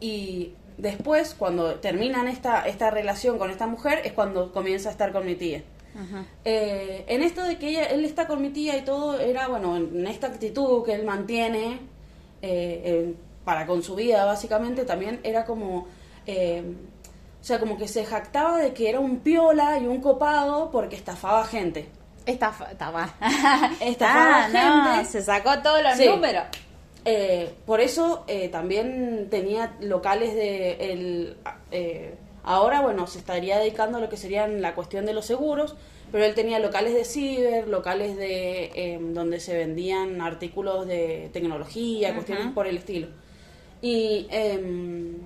y 0.00 0.52
después, 0.76 1.34
cuando 1.34 1.76
terminan 1.76 2.28
esta, 2.28 2.66
esta 2.66 2.90
relación 2.90 3.38
con 3.38 3.50
esta 3.50 3.66
mujer, 3.66 4.02
es 4.04 4.12
cuando 4.12 4.52
comienza 4.52 4.90
a 4.90 4.92
estar 4.92 5.12
con 5.12 5.24
mi 5.24 5.34
tía. 5.34 5.64
Ajá. 5.96 6.24
Eh, 6.44 7.04
en 7.08 7.22
esto 7.22 7.42
de 7.42 7.56
que 7.58 7.68
ella, 7.70 7.84
él 7.86 8.04
está 8.04 8.26
con 8.26 8.42
mi 8.42 8.50
tía 8.50 8.76
y 8.76 8.82
todo, 8.82 9.18
era, 9.18 9.48
bueno, 9.48 9.76
en 9.76 10.06
esta 10.06 10.26
actitud 10.26 10.84
que 10.84 10.92
él 10.94 11.04
mantiene 11.04 11.80
eh, 12.42 13.14
para 13.44 13.66
con 13.66 13.82
su 13.82 13.94
vida, 13.94 14.24
básicamente, 14.24 14.84
también 14.84 15.20
era 15.22 15.44
como, 15.44 15.86
eh, 16.26 16.62
o 17.40 17.44
sea, 17.44 17.58
como 17.58 17.76
que 17.76 17.88
se 17.88 18.04
jactaba 18.04 18.58
de 18.58 18.72
que 18.72 18.88
era 18.88 19.00
un 19.00 19.18
piola 19.20 19.78
y 19.78 19.86
un 19.86 20.00
copado 20.00 20.70
porque 20.70 20.96
estafaba 20.96 21.44
gente. 21.44 21.88
Estafa, 22.26 22.70
estaba. 22.70 23.14
Estafaba 23.80 24.44
ah, 24.46 24.48
no, 24.48 24.94
gente. 24.96 25.10
se 25.10 25.22
sacó 25.22 25.58
todos 25.62 25.82
los 25.82 25.94
Sí. 25.96 26.08
números. 26.08 26.44
Eh, 27.04 27.54
por 27.66 27.80
eso 27.82 28.24
eh, 28.28 28.48
también 28.48 29.28
tenía 29.30 29.74
locales 29.80 30.34
de 30.34 30.72
el 30.92 31.36
eh, 31.70 32.14
ahora 32.44 32.80
bueno 32.80 33.06
se 33.06 33.18
estaría 33.18 33.58
dedicando 33.58 33.98
a 33.98 34.00
lo 34.00 34.08
que 34.08 34.16
serían 34.16 34.62
la 34.62 34.74
cuestión 34.74 35.04
de 35.04 35.12
los 35.12 35.26
seguros 35.26 35.76
pero 36.10 36.24
él 36.24 36.34
tenía 36.34 36.58
locales 36.60 36.94
de 36.94 37.04
ciber 37.04 37.68
locales 37.68 38.16
de 38.16 38.70
eh, 38.74 38.98
donde 39.02 39.38
se 39.40 39.54
vendían 39.54 40.22
artículos 40.22 40.86
de 40.86 41.28
tecnología 41.34 42.14
cuestiones 42.14 42.46
por 42.54 42.66
el 42.66 42.78
estilo 42.78 43.08
y 43.84 44.26
em, 44.30 45.18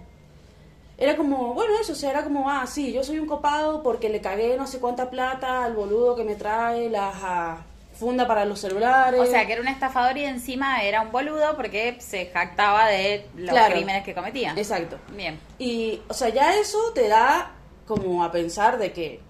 era 0.99 1.17
como, 1.17 1.55
bueno, 1.55 1.75
eso, 1.81 1.93
o 1.93 1.95
sea, 1.95 2.11
era 2.11 2.25
como, 2.25 2.51
ah, 2.51 2.67
sí, 2.67 2.93
yo 2.93 3.05
soy 3.05 3.21
un 3.21 3.27
copado 3.27 3.85
porque 3.85 4.09
le 4.09 4.21
cagué 4.21 4.57
no 4.57 4.67
sé 4.67 4.81
cuánta 4.81 5.11
plata 5.11 5.63
al 5.65 5.75
boludo 5.75 6.17
que 6.17 6.25
me 6.25 6.35
trae 6.35 6.91
la 6.91 7.13
ah, 7.15 7.59
funda 7.95 8.27
para 8.27 8.45
los 8.45 8.59
celulares. 8.59 9.21
O 9.21 9.27
sea, 9.27 9.47
que 9.47 9.53
era 9.53 9.63
un 9.63 9.69
estafador 9.69 10.17
y 10.19 10.25
encima 10.25 10.83
era 10.83 11.03
un 11.03 11.13
boludo 11.13 11.55
porque 11.55 11.99
se 12.01 12.27
jactaba 12.27 12.89
de 12.89 13.27
los 13.37 13.51
Claro. 13.51 13.75
crímenes 13.77 14.03
que 14.03 14.13
cometía. 14.13 14.55
Exacto. 14.57 14.99
Bien. 15.15 15.39
Y, 15.61 16.01
o 16.09 16.15
sea, 16.15 16.31
ya 16.31 16.57
eso 16.59 16.79
te 16.93 17.07
da 17.07 17.53
como 17.87 18.25
a 18.25 18.33
pensar 18.33 18.77
de 18.79 18.93
que 18.93 19.21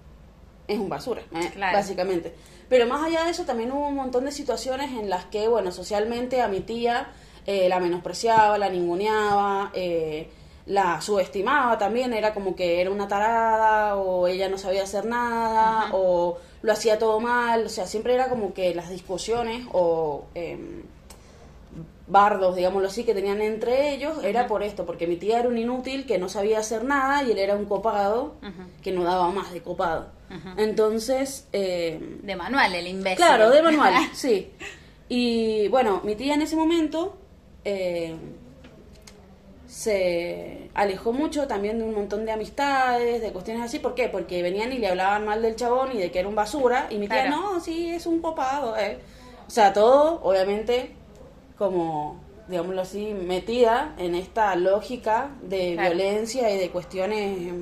es 0.67 0.79
un 0.79 0.89
basura, 0.89 1.21
¿eh? 1.35 1.51
Claro. 1.53 1.77
básicamente. 1.77 2.33
Pero 2.67 2.87
más 2.87 3.03
allá 3.03 3.25
de 3.25 3.29
eso, 3.29 3.45
también 3.45 3.71
hubo 3.71 3.87
un 3.87 3.95
montón 3.95 4.25
de 4.25 4.31
situaciones 4.31 4.89
en 4.89 5.07
las 5.07 5.25
que, 5.25 5.47
bueno, 5.47 5.71
socialmente 5.71 6.41
a 6.41 6.47
mi 6.47 6.61
tía 6.61 7.09
eh, 7.51 7.67
la 7.67 7.79
menospreciaba, 7.79 8.57
la 8.59 8.69
ninguneaba, 8.69 9.71
eh, 9.73 10.29
la 10.67 11.01
subestimaba 11.01 11.79
también, 11.79 12.13
era 12.13 12.31
como 12.33 12.55
que 12.55 12.79
era 12.79 12.91
una 12.91 13.07
tarada, 13.07 13.95
o 13.95 14.27
ella 14.27 14.47
no 14.49 14.57
sabía 14.59 14.83
hacer 14.83 15.05
nada, 15.05 15.89
o 15.93 16.37
lo 16.61 16.71
hacía 16.71 16.99
todo 16.99 17.19
mal, 17.19 17.65
o 17.65 17.69
sea, 17.69 17.87
siempre 17.87 18.13
era 18.13 18.29
como 18.29 18.53
que 18.53 18.75
las 18.75 18.89
discusiones 18.89 19.65
o... 19.73 20.25
em, 20.35 20.83
bardos, 22.11 22.55
digámoslo 22.55 22.87
así, 22.87 23.03
que 23.03 23.13
tenían 23.13 23.39
entre 23.39 23.93
ellos, 23.93 24.23
era 24.23 24.47
por 24.47 24.63
esto, 24.63 24.83
porque 24.83 25.05
mi 25.05 25.15
tía 25.15 25.39
era 25.39 25.47
un 25.47 25.59
inútil 25.59 26.07
que 26.07 26.17
no 26.17 26.27
sabía 26.27 26.57
hacer 26.57 26.83
nada 26.83 27.21
y 27.23 27.31
él 27.31 27.37
era 27.37 27.55
un 27.55 27.65
copado 27.65 28.33
que 28.81 28.91
no 28.91 29.03
daba 29.03 29.29
más 29.29 29.53
de 29.53 29.61
copado. 29.61 30.07
Entonces, 30.57 31.47
eh, 31.53 31.99
De 32.23 32.35
manual, 32.35 32.73
el 32.73 32.87
imbécil. 32.87 33.17
claro, 33.17 33.51
de 33.51 33.61
manual, 33.61 33.93
sí. 34.13 34.51
Y 35.07 35.67
bueno, 35.67 36.01
mi 36.03 36.15
tía 36.15 36.33
en 36.33 36.41
ese 36.41 36.55
momento 36.55 37.15
eh, 37.65 38.15
se 39.67 40.69
alejó 40.73 41.13
mucho 41.13 41.47
también 41.47 41.77
de 41.77 41.85
un 41.85 41.93
montón 41.93 42.25
de 42.25 42.31
amistades, 42.31 43.21
de 43.21 43.31
cuestiones 43.31 43.63
así. 43.63 43.79
¿Por 43.79 43.93
qué? 43.95 44.09
Porque 44.09 44.41
venían 44.41 44.73
y 44.73 44.77
le 44.79 44.87
hablaban 44.87 45.25
mal 45.25 45.41
del 45.41 45.55
chabón 45.55 45.95
y 45.95 45.99
de 45.99 46.11
que 46.11 46.19
era 46.19 46.27
un 46.27 46.35
basura. 46.35 46.87
Y 46.89 46.97
mi 46.97 47.07
tía, 47.07 47.27
Claro. 47.27 47.53
no, 47.53 47.59
sí, 47.59 47.89
es 47.91 48.05
un 48.07 48.19
copado. 48.19 48.75
eh". 48.77 48.97
O 49.47 49.51
sea, 49.51 49.71
todo, 49.73 50.21
obviamente, 50.23 50.91
como, 51.57 52.19
digámoslo 52.47 52.81
así, 52.81 53.13
metida 53.13 53.93
en 53.99 54.15
esta 54.15 54.55
lógica 54.55 55.31
de 55.43 55.73
Claro. 55.73 55.95
violencia 55.95 56.49
y 56.51 56.57
de 56.57 56.69
cuestiones... 56.71 57.53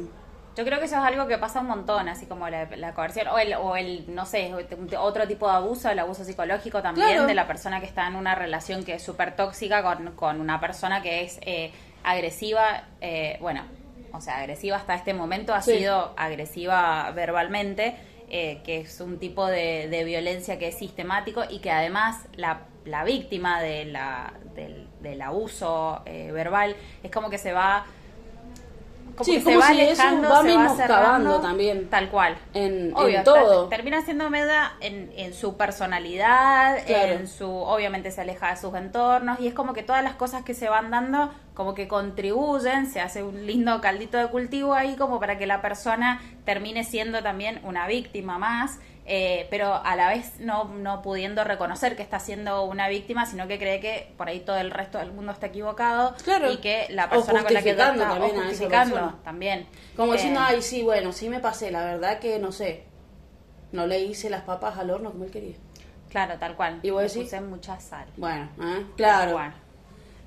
Yo 0.58 0.66
creo 0.66 0.80
que 0.80 0.86
eso 0.86 0.96
es 0.98 1.04
algo 1.04 1.28
que 1.28 1.38
pasa 1.38 1.62
un 1.62 1.68
montón, 1.68 2.10
así 2.10 2.26
como 2.26 2.50
la, 2.50 2.66
la 2.78 2.94
coerción, 2.96 3.28
o 3.28 3.38
el, 3.38 3.54
o 3.54 3.76
el, 3.76 4.06
no 4.14 4.26
sé, 4.26 4.52
otro 4.98 5.28
tipo 5.28 5.48
de 5.48 5.54
abuso, 5.56 5.90
el 5.90 6.00
abuso 6.00 6.24
psicológico 6.26 6.82
también, 6.82 7.08
Claro. 7.10 7.28
de 7.28 7.36
la 7.36 7.46
persona 7.46 7.80
que 7.80 7.86
está 7.86 8.08
en 8.08 8.16
una 8.16 8.34
relación 8.34 8.84
que 8.84 8.96
es 8.96 9.04
súper 9.04 9.36
tóxica 9.36 9.84
con, 9.84 10.14
con 10.16 10.42
una 10.42 10.60
persona 10.60 11.02
que 11.04 11.22
es 11.24 11.38
eh, 11.44 11.72
agresiva, 12.04 12.86
eh, 13.02 13.38
bueno, 13.40 13.64
o 14.14 14.20
sea, 14.20 14.38
agresiva 14.40 14.78
hasta 14.78 14.96
este 14.96 15.14
momento 15.14 15.54
ha 15.54 15.62
Sí. 15.62 15.78
sido 15.78 16.14
agresiva 16.18 17.12
verbalmente, 17.12 17.96
eh, 18.30 18.62
que 18.66 18.80
es 18.82 19.00
un 19.00 19.20
tipo 19.20 19.46
de, 19.46 19.88
de 19.90 20.04
violencia 20.06 20.58
que 20.58 20.70
es 20.70 20.78
sistemático 20.78 21.44
y 21.50 21.60
que 21.60 21.70
además 21.72 22.26
la, 22.36 22.62
la 22.84 23.04
víctima 23.04 23.62
de 23.62 23.86
la, 23.86 24.34
del, 24.56 24.88
del 25.02 25.22
abuso 25.22 26.02
eh, 26.06 26.32
verbal 26.32 26.76
es 27.04 27.12
como 27.12 27.30
que 27.30 27.38
se 27.38 27.54
va 27.54 27.86
como 29.18 29.26
Sí, 29.26 29.38
que 29.40 29.44
como 29.44 29.52
se 29.56 29.58
va 29.58 29.68
si 29.74 29.82
alejando, 29.82 30.30
va 30.30 30.42
se 30.44 30.56
va 30.56 30.70
cerrando, 30.70 31.42
también. 31.42 31.90
Tal 31.90 32.10
cual. 32.10 32.38
En- 32.54 32.94
Obvio, 32.96 33.18
en 33.18 33.24
todo. 33.24 33.68
ter- 33.68 33.78
termina 33.78 34.02
siendo 34.04 34.30
meda 34.30 34.74
en, 34.80 35.12
en 35.18 35.34
su 35.34 35.58
personalidad, 35.58 36.86
Claro. 36.86 37.14
en 37.14 37.28
su, 37.28 37.50
obviamente 37.50 38.12
se 38.12 38.22
aleja 38.22 38.52
de 38.52 38.58
sus 38.58 38.74
entornos, 38.76 39.40
y 39.40 39.48
es 39.48 39.54
como 39.54 39.74
que 39.74 39.84
todas 39.84 40.04
las 40.04 40.14
cosas 40.14 40.44
que 40.44 40.54
se 40.54 40.70
van 40.70 40.92
dando, 40.92 41.34
como 41.54 41.74
que 41.74 41.88
contribuyen, 41.88 42.86
se 42.88 43.02
hace 43.02 43.24
un 43.24 43.46
lindo 43.46 43.82
caldito 43.82 44.18
de 44.18 44.28
cultivo 44.28 44.74
ahí, 44.74 44.96
como 44.96 45.20
para 45.20 45.38
que 45.38 45.48
la 45.48 45.62
persona 45.62 46.22
termine 46.46 46.84
siendo 46.84 47.22
también 47.24 47.60
una 47.64 47.88
víctima 47.88 48.38
más. 48.38 48.80
Eh, 49.10 49.48
pero 49.50 49.74
a 49.74 49.96
la 49.96 50.10
vez 50.10 50.40
no, 50.40 50.66
no 50.66 51.02
pudiendo 51.02 51.44
reconocer 51.46 51.96
que 51.96 52.04
está 52.04 52.20
siendo 52.20 52.64
una 52.66 52.90
víctima, 52.90 53.26
sino 53.26 53.48
que 53.48 53.58
cree 53.58 53.80
que 53.80 54.14
por 54.18 54.28
ahí 54.28 54.42
todo 54.42 54.58
el 54.58 54.70
resto 54.70 54.98
del 54.98 55.14
mundo 55.14 55.32
está 55.32 55.48
equivocado 55.48 56.14
Claro. 56.24 56.52
y 56.52 56.58
que 56.58 56.88
la 56.90 57.10
persona 57.10 57.44
con 57.44 57.54
la 57.54 57.62
que 57.62 57.74
o 57.74 57.78
también 57.78 58.12
a 58.12 58.16
justificando 58.44 59.14
también. 59.24 59.68
Como 59.96 60.14
Eh, 60.14 60.18
diciendo, 60.18 60.42
ay, 60.44 60.62
sí, 60.62 60.84
bueno, 60.84 61.14
sí 61.14 61.30
me 61.30 61.40
pasé, 61.40 61.72
la 61.72 61.84
verdad 61.86 62.20
que 62.20 62.38
no 62.38 62.52
sé. 62.52 62.84
No 63.72 63.88
le 63.88 64.00
hice 64.00 64.30
las 64.30 64.42
papas 64.44 64.78
al 64.78 64.90
horno 64.90 65.12
como 65.12 65.24
él 65.24 65.32
quería. 65.32 65.56
Claro, 66.10 66.38
tal 66.38 66.56
cual. 66.56 66.80
¿Y 66.84 66.90
decís? 66.90 67.24
puse 67.24 67.42
mucha 67.42 67.80
sal. 67.80 68.08
Bueno, 68.18 68.50
¿eh? 68.62 68.86
claro. 68.96 69.34
Bueno. 69.34 69.54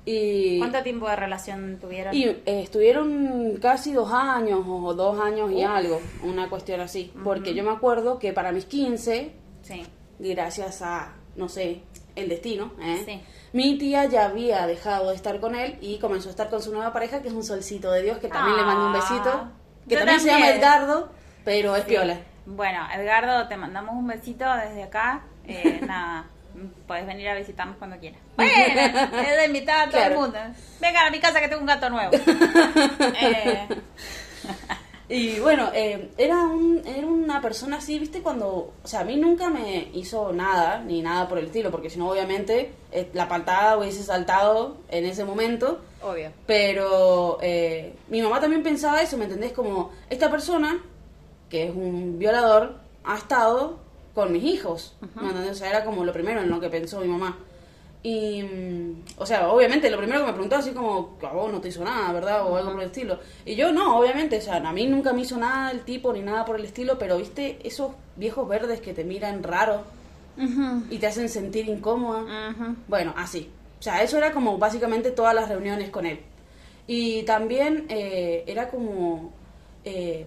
Y, 0.05 0.57
¿Cuánto 0.57 0.81
tiempo 0.81 1.07
de 1.07 1.15
relación 1.15 1.77
tuvieron? 1.79 2.13
y 2.15 2.23
eh, 2.25 2.41
estuvieron 2.45 3.57
casi 3.61 3.93
dos 3.93 4.11
años 4.11 4.61
o 4.67 4.93
dos 4.95 5.19
años 5.19 5.51
y 5.51 5.63
Uf. 5.63 5.69
algo, 5.69 6.01
una 6.23 6.49
cuestión 6.49 6.81
así. 6.81 7.13
Porque 7.23 7.53
yo 7.53 7.63
me 7.63 7.71
acuerdo 7.71 8.17
que 8.17 8.33
para 8.33 8.51
mis 8.51 8.65
15, 8.65 9.31
Sí. 9.61 9.83
gracias 10.17 10.81
a, 10.81 11.13
no 11.35 11.47
sé, 11.49 11.81
el 12.15 12.29
destino, 12.29 12.73
¿eh? 12.81 13.03
Sí. 13.05 13.21
mi 13.53 13.77
tía 13.77 14.05
ya 14.05 14.25
había 14.25 14.65
dejado 14.65 15.09
de 15.09 15.15
estar 15.15 15.39
con 15.39 15.53
él 15.55 15.77
y 15.81 15.99
comenzó 15.99 16.29
a 16.29 16.31
estar 16.31 16.49
con 16.49 16.61
su 16.63 16.71
nueva 16.73 16.91
pareja, 16.91 17.21
que 17.21 17.27
es 17.27 17.33
un 17.33 17.43
solcito 17.43 17.91
de 17.91 18.01
Dios, 18.01 18.17
que 18.17 18.27
también 18.27 18.57
le 18.57 18.63
mando 18.63 18.87
un 18.87 18.93
besito. 18.93 19.29
Ah, 19.31 19.51
Que 19.87 19.93
yo 19.95 19.99
también, 19.99 20.19
se 20.19 20.25
llama 20.27 20.39
también. 20.45 20.57
Edgardo, 20.59 21.11
pero 21.45 21.75
es 21.75 21.85
piola. 21.85 22.17
Bueno, 22.47 22.79
Edgardo, 22.95 23.47
te 23.47 23.55
mandamos 23.55 23.93
un 23.95 24.07
besito 24.07 24.45
desde 24.55 24.81
acá. 24.83 25.23
Eh, 25.45 25.79
nada, 25.87 26.25
puedes 26.87 27.05
venir 27.05 27.29
a 27.29 27.35
visitarnos 27.35 27.77
cuando 27.77 27.97
quieras. 27.97 28.19
Bueno, 28.35 29.21
es 29.21 29.37
de 29.37 29.45
invitar 29.45 29.81
a 29.81 29.83
todo 29.91 29.99
Claro. 29.99 30.13
el 30.15 30.19
mundo. 30.21 30.39
Vengan 30.79 31.07
a 31.07 31.11
mi 31.11 31.19
casa 31.19 31.39
que 31.39 31.47
tengo 31.47 31.61
un 31.61 31.67
gato 31.67 31.89
nuevo. 31.89 32.11
Eh, 33.21 33.67
Y 35.09 35.39
bueno, 35.41 35.69
eh, 35.73 36.09
era, 36.17 36.37
un, 36.45 36.81
era 36.87 37.05
una 37.05 37.41
persona 37.41 37.77
así, 37.79 37.99
¿viste? 37.99 38.21
Cuando, 38.21 38.73
o 38.81 38.87
sea, 38.87 39.01
a 39.01 39.03
mí 39.03 39.17
nunca 39.17 39.49
me 39.49 39.89
hizo 39.93 40.31
nada, 40.31 40.79
ni 40.79 41.01
nada 41.01 41.27
por 41.27 41.37
el 41.37 41.47
estilo, 41.47 41.69
porque 41.69 41.89
si 41.89 41.99
no, 41.99 42.09
obviamente, 42.09 42.71
eh, 42.93 43.09
la 43.11 43.27
patada 43.27 43.77
hubiese 43.77 44.03
saltado 44.03 44.77
en 44.87 45.05
ese 45.05 45.25
momento. 45.25 45.81
obvio. 46.01 46.31
Pero 46.47 47.39
eh, 47.41 47.93
mi 48.07 48.21
mamá 48.21 48.39
también 48.39 48.63
pensaba 48.63 49.01
eso, 49.01 49.17
¿me 49.17 49.25
entendés? 49.25 49.51
Como, 49.51 49.91
esta 50.09 50.31
persona, 50.31 50.81
que 51.49 51.65
es 51.65 51.71
un 51.75 52.17
violador, 52.17 52.79
ha 53.03 53.17
estado 53.17 53.79
con 54.13 54.31
mis 54.31 54.43
hijos, 54.43 54.95
¿me 55.15 55.29
entendés? 55.29 55.51
O 55.51 55.55
sea, 55.55 55.69
era 55.69 55.85
como 55.85 56.03
lo 56.03 56.11
primero 56.13 56.41
en 56.41 56.49
lo 56.49 56.59
que 56.59 56.69
pensó 56.69 56.99
mi 56.99 57.07
mamá. 57.07 57.37
Y, 58.03 58.41
mm, 58.41 59.03
o 59.17 59.25
sea, 59.25 59.49
obviamente 59.49 59.89
lo 59.89 59.97
primero 59.97 60.21
que 60.21 60.25
me 60.27 60.33
preguntó 60.33 60.55
así 60.55 60.71
como, 60.71 61.17
a 61.21 61.33
vos 61.33 61.51
no 61.51 61.61
te 61.61 61.67
hizo 61.67 61.83
nada, 61.83 62.11
¿verdad? 62.11 62.47
O 62.47 62.57
algo 62.57 62.71
por 62.71 62.81
el 62.81 62.87
estilo. 62.87 63.19
Y 63.45 63.55
yo 63.55 63.71
no, 63.71 63.97
obviamente, 63.99 64.37
o 64.37 64.41
sea, 64.41 64.55
a 64.55 64.73
mí 64.73 64.87
nunca 64.87 65.13
me 65.13 65.21
hizo 65.21 65.37
nada 65.37 65.71
el 65.71 65.81
tipo 65.81 66.11
ni 66.11 66.21
nada 66.21 66.43
por 66.45 66.57
el 66.57 66.65
estilo, 66.65 66.97
pero 66.97 67.17
viste 67.17 67.59
esos 67.63 67.91
viejos 68.15 68.47
verdes 68.47 68.81
que 68.81 68.93
te 68.93 69.03
miran 69.03 69.43
raro 69.43 69.83
Ujú, 70.37 70.83
y 70.89 70.97
te 70.97 71.07
hacen 71.07 71.29
sentir 71.29 71.67
incómoda. 71.67 72.55
Bueno, 72.87 73.13
así. 73.15 73.49
O 73.79 73.83
sea, 73.83 74.01
eso 74.01 74.17
era 74.17 74.31
como 74.31 74.57
básicamente 74.57 75.11
todas 75.11 75.35
las 75.35 75.47
reuniones 75.49 75.89
con 75.89 76.05
él. 76.05 76.19
Y 76.87 77.23
también 77.23 77.85
eh, 77.89 78.43
era 78.47 78.69
como 78.69 79.31
eh, 79.83 80.25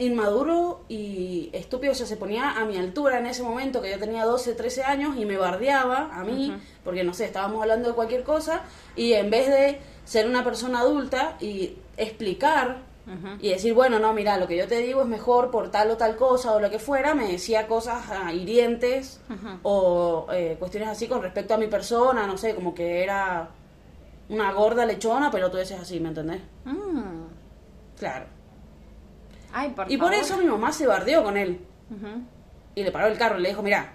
inmaduro 0.00 0.80
y 0.88 1.50
estúpido. 1.52 1.92
O 1.92 1.94
sea, 1.94 2.06
se 2.06 2.16
ponía 2.16 2.58
a 2.58 2.64
mi 2.64 2.76
altura 2.76 3.18
en 3.18 3.26
ese 3.26 3.42
momento, 3.42 3.80
que 3.80 3.90
yo 3.90 3.98
tenía 3.98 4.24
12, 4.24 4.54
13 4.54 4.82
años, 4.82 5.16
y 5.16 5.26
me 5.26 5.36
bardeaba 5.36 6.10
a 6.12 6.24
mí, 6.24 6.56
porque 6.82 7.04
no 7.04 7.14
sé, 7.14 7.26
estábamos 7.26 7.62
hablando 7.62 7.88
de 7.88 7.94
cualquier 7.94 8.24
cosa, 8.24 8.62
y 8.96 9.12
en 9.12 9.30
vez 9.30 9.48
de 9.48 9.80
ser 10.04 10.26
una 10.26 10.42
persona 10.42 10.80
adulta 10.80 11.36
y 11.40 11.76
explicar 11.96 12.90
y 13.40 13.48
decir, 13.48 13.74
bueno, 13.74 13.98
no, 13.98 14.12
mira, 14.12 14.36
lo 14.36 14.46
que 14.46 14.56
yo 14.56 14.68
te 14.68 14.78
digo 14.78 15.02
es 15.02 15.08
mejor 15.08 15.50
por 15.50 15.70
tal 15.72 15.90
o 15.90 15.96
tal 15.96 16.14
cosa 16.14 16.52
o 16.52 16.60
lo 16.60 16.70
que 16.70 16.78
fuera, 16.78 17.12
me 17.12 17.32
decía 17.32 17.66
cosas 17.66 18.04
ah, 18.08 18.32
hirientes 18.32 19.20
Ujú. 19.28 19.48
o 19.64 20.26
eh, 20.32 20.54
cuestiones 20.60 20.90
así 20.90 21.08
con 21.08 21.20
respecto 21.20 21.54
a 21.54 21.58
mi 21.58 21.66
persona, 21.66 22.28
no 22.28 22.38
sé, 22.38 22.54
como 22.54 22.72
que 22.72 23.02
era 23.02 23.48
una 24.28 24.52
gorda 24.52 24.86
lechona, 24.86 25.28
pero 25.28 25.50
tú 25.50 25.56
dices 25.56 25.80
así, 25.80 25.98
¿me 25.98 26.10
entendés? 26.10 26.40
Mm. 26.64 27.24
Claro. 27.98 28.26
Ay, 29.52 29.70
por 29.70 29.90
y 29.90 29.96
por 29.96 30.14
eso 30.14 30.36
mi 30.36 30.44
mamá 30.44 30.72
se 30.72 30.86
bardeó 30.86 31.22
con 31.24 31.36
él 31.36 31.60
y 32.74 32.84
le 32.84 32.92
paró 32.92 33.08
el 33.08 33.18
carro 33.18 33.38
y 33.38 33.42
le 33.42 33.48
dijo, 33.50 33.62
mira, 33.62 33.92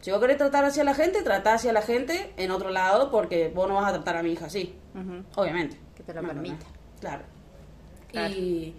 si 0.00 0.10
vos 0.10 0.20
querés 0.20 0.38
tratar 0.38 0.64
hacia 0.64 0.82
la 0.84 0.94
gente, 0.94 1.22
trata 1.22 1.54
hacia 1.54 1.72
la 1.72 1.82
gente 1.82 2.32
en 2.36 2.50
otro 2.50 2.70
lado 2.70 3.10
porque 3.10 3.50
vos 3.54 3.68
no 3.68 3.74
vas 3.76 3.88
a 3.90 3.92
tratar 3.94 4.16
a 4.16 4.22
mi 4.22 4.32
hija 4.32 4.46
así, 4.46 4.76
obviamente. 5.36 5.78
Que 5.96 6.02
te 6.02 6.12
lo 6.14 6.22
¿Me 6.22 6.28
permita. 6.28 6.66
Claro. 7.00 7.22
Claro. 8.10 8.34
Y 8.34 8.74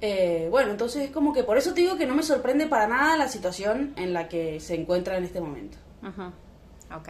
eh, 0.00 0.48
bueno, 0.50 0.70
entonces 0.70 1.04
es 1.04 1.10
como 1.10 1.32
que 1.32 1.44
por 1.44 1.58
eso 1.58 1.74
te 1.74 1.80
digo 1.80 1.96
que 1.96 2.06
no 2.06 2.14
me 2.14 2.22
sorprende 2.22 2.66
para 2.66 2.86
nada 2.86 3.16
la 3.16 3.28
situación 3.28 3.92
en 3.96 4.12
la 4.12 4.28
que 4.28 4.60
se 4.60 4.74
encuentra 4.74 5.16
en 5.16 5.24
este 5.24 5.40
momento. 5.40 5.78
Ujú. 6.02 6.22
Ok. 6.94 7.08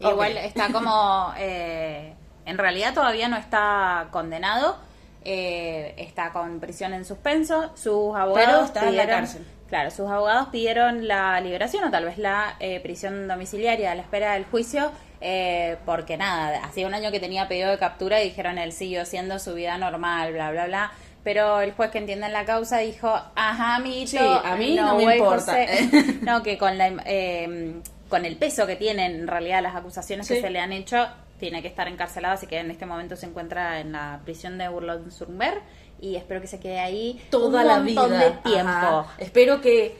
Ok. 0.00 0.10
Igual 0.10 0.36
está 0.38 0.72
como. 0.72 1.32
eh, 1.38 2.14
en 2.44 2.58
realidad 2.58 2.92
todavía 2.94 3.28
no 3.28 3.36
está 3.36 4.08
condenado. 4.10 4.76
Eh, 5.24 5.94
está 5.96 6.32
con 6.32 6.60
prisión 6.60 6.92
en 6.94 7.04
suspenso. 7.04 7.70
Sus 7.76 8.14
abogados. 8.16 8.66
está 8.66 8.88
en 8.88 8.96
la 8.96 9.02
pidieron- 9.04 9.20
cárcel. 9.20 9.46
Claro, 9.68 9.90
sus 9.90 10.10
abogados 10.10 10.48
pidieron 10.52 11.08
la 11.08 11.40
liberación 11.40 11.84
o 11.84 11.90
tal 11.90 12.04
vez 12.04 12.18
la 12.18 12.56
eh, 12.60 12.78
prisión 12.80 13.26
domiciliaria 13.26 13.92
a 13.92 13.94
la 13.94 14.02
espera 14.02 14.34
del 14.34 14.44
juicio. 14.44 14.92
eh, 15.24 15.76
porque 15.86 16.16
nada, 16.16 16.64
hacía 16.64 16.84
un 16.84 16.94
año 16.94 17.12
que 17.12 17.20
tenía 17.20 17.46
pedido 17.46 17.70
de 17.70 17.78
captura 17.78 18.20
y 18.20 18.24
dijeron 18.30 18.58
él 18.58 18.72
siguió 18.72 19.06
siendo 19.06 19.38
su 19.38 19.54
vida 19.54 19.78
normal, 19.78 20.32
bla, 20.32 20.50
bla, 20.50 20.66
bla. 20.66 20.92
Pero 21.22 21.60
el 21.60 21.70
juez 21.74 21.92
que 21.92 21.98
entiende 21.98 22.26
en 22.26 22.32
la 22.32 22.44
causa 22.44 22.78
dijo, 22.78 23.08
ajá, 23.36 23.76
amiguito, 23.76 24.10
Sí, 24.10 24.18
a 24.18 24.56
mí 24.56 24.74
no 24.74 24.96
me 24.96 25.16
importa. 25.16 25.52
José". 25.52 26.18
No, 26.22 26.42
que 26.42 26.58
con, 26.58 26.76
la, 26.76 26.92
eh, 27.06 27.74
con 28.08 28.24
el 28.24 28.36
peso 28.36 28.66
que 28.66 28.74
tienen 28.74 29.12
en 29.14 29.28
realidad 29.28 29.62
las 29.62 29.76
acusaciones 29.76 30.26
Sí. 30.26 30.34
que 30.34 30.40
se 30.40 30.50
le 30.50 30.58
han 30.58 30.72
hecho, 30.72 31.06
tiene 31.42 31.60
que 31.60 31.66
estar 31.68 31.88
encarcelado, 31.88 32.34
así 32.34 32.46
que 32.46 32.58
en 32.60 32.70
este 32.70 32.86
momento 32.86 33.16
se 33.16 33.26
encuentra 33.26 33.80
en 33.80 33.90
la 33.90 34.20
prisión 34.24 34.58
de 34.58 34.68
Burlon-Surmer 34.68 35.60
y 36.00 36.14
espero 36.14 36.40
que 36.40 36.46
se 36.46 36.60
quede 36.60 36.78
ahí 36.78 37.20
Toda 37.30 37.62
un 37.62 37.66
la 37.66 37.80
vida. 37.80 38.06
de 38.06 38.30
tiempo. 38.44 38.68
Ajá. 38.70 39.06
Espero 39.18 39.60
que, 39.60 39.96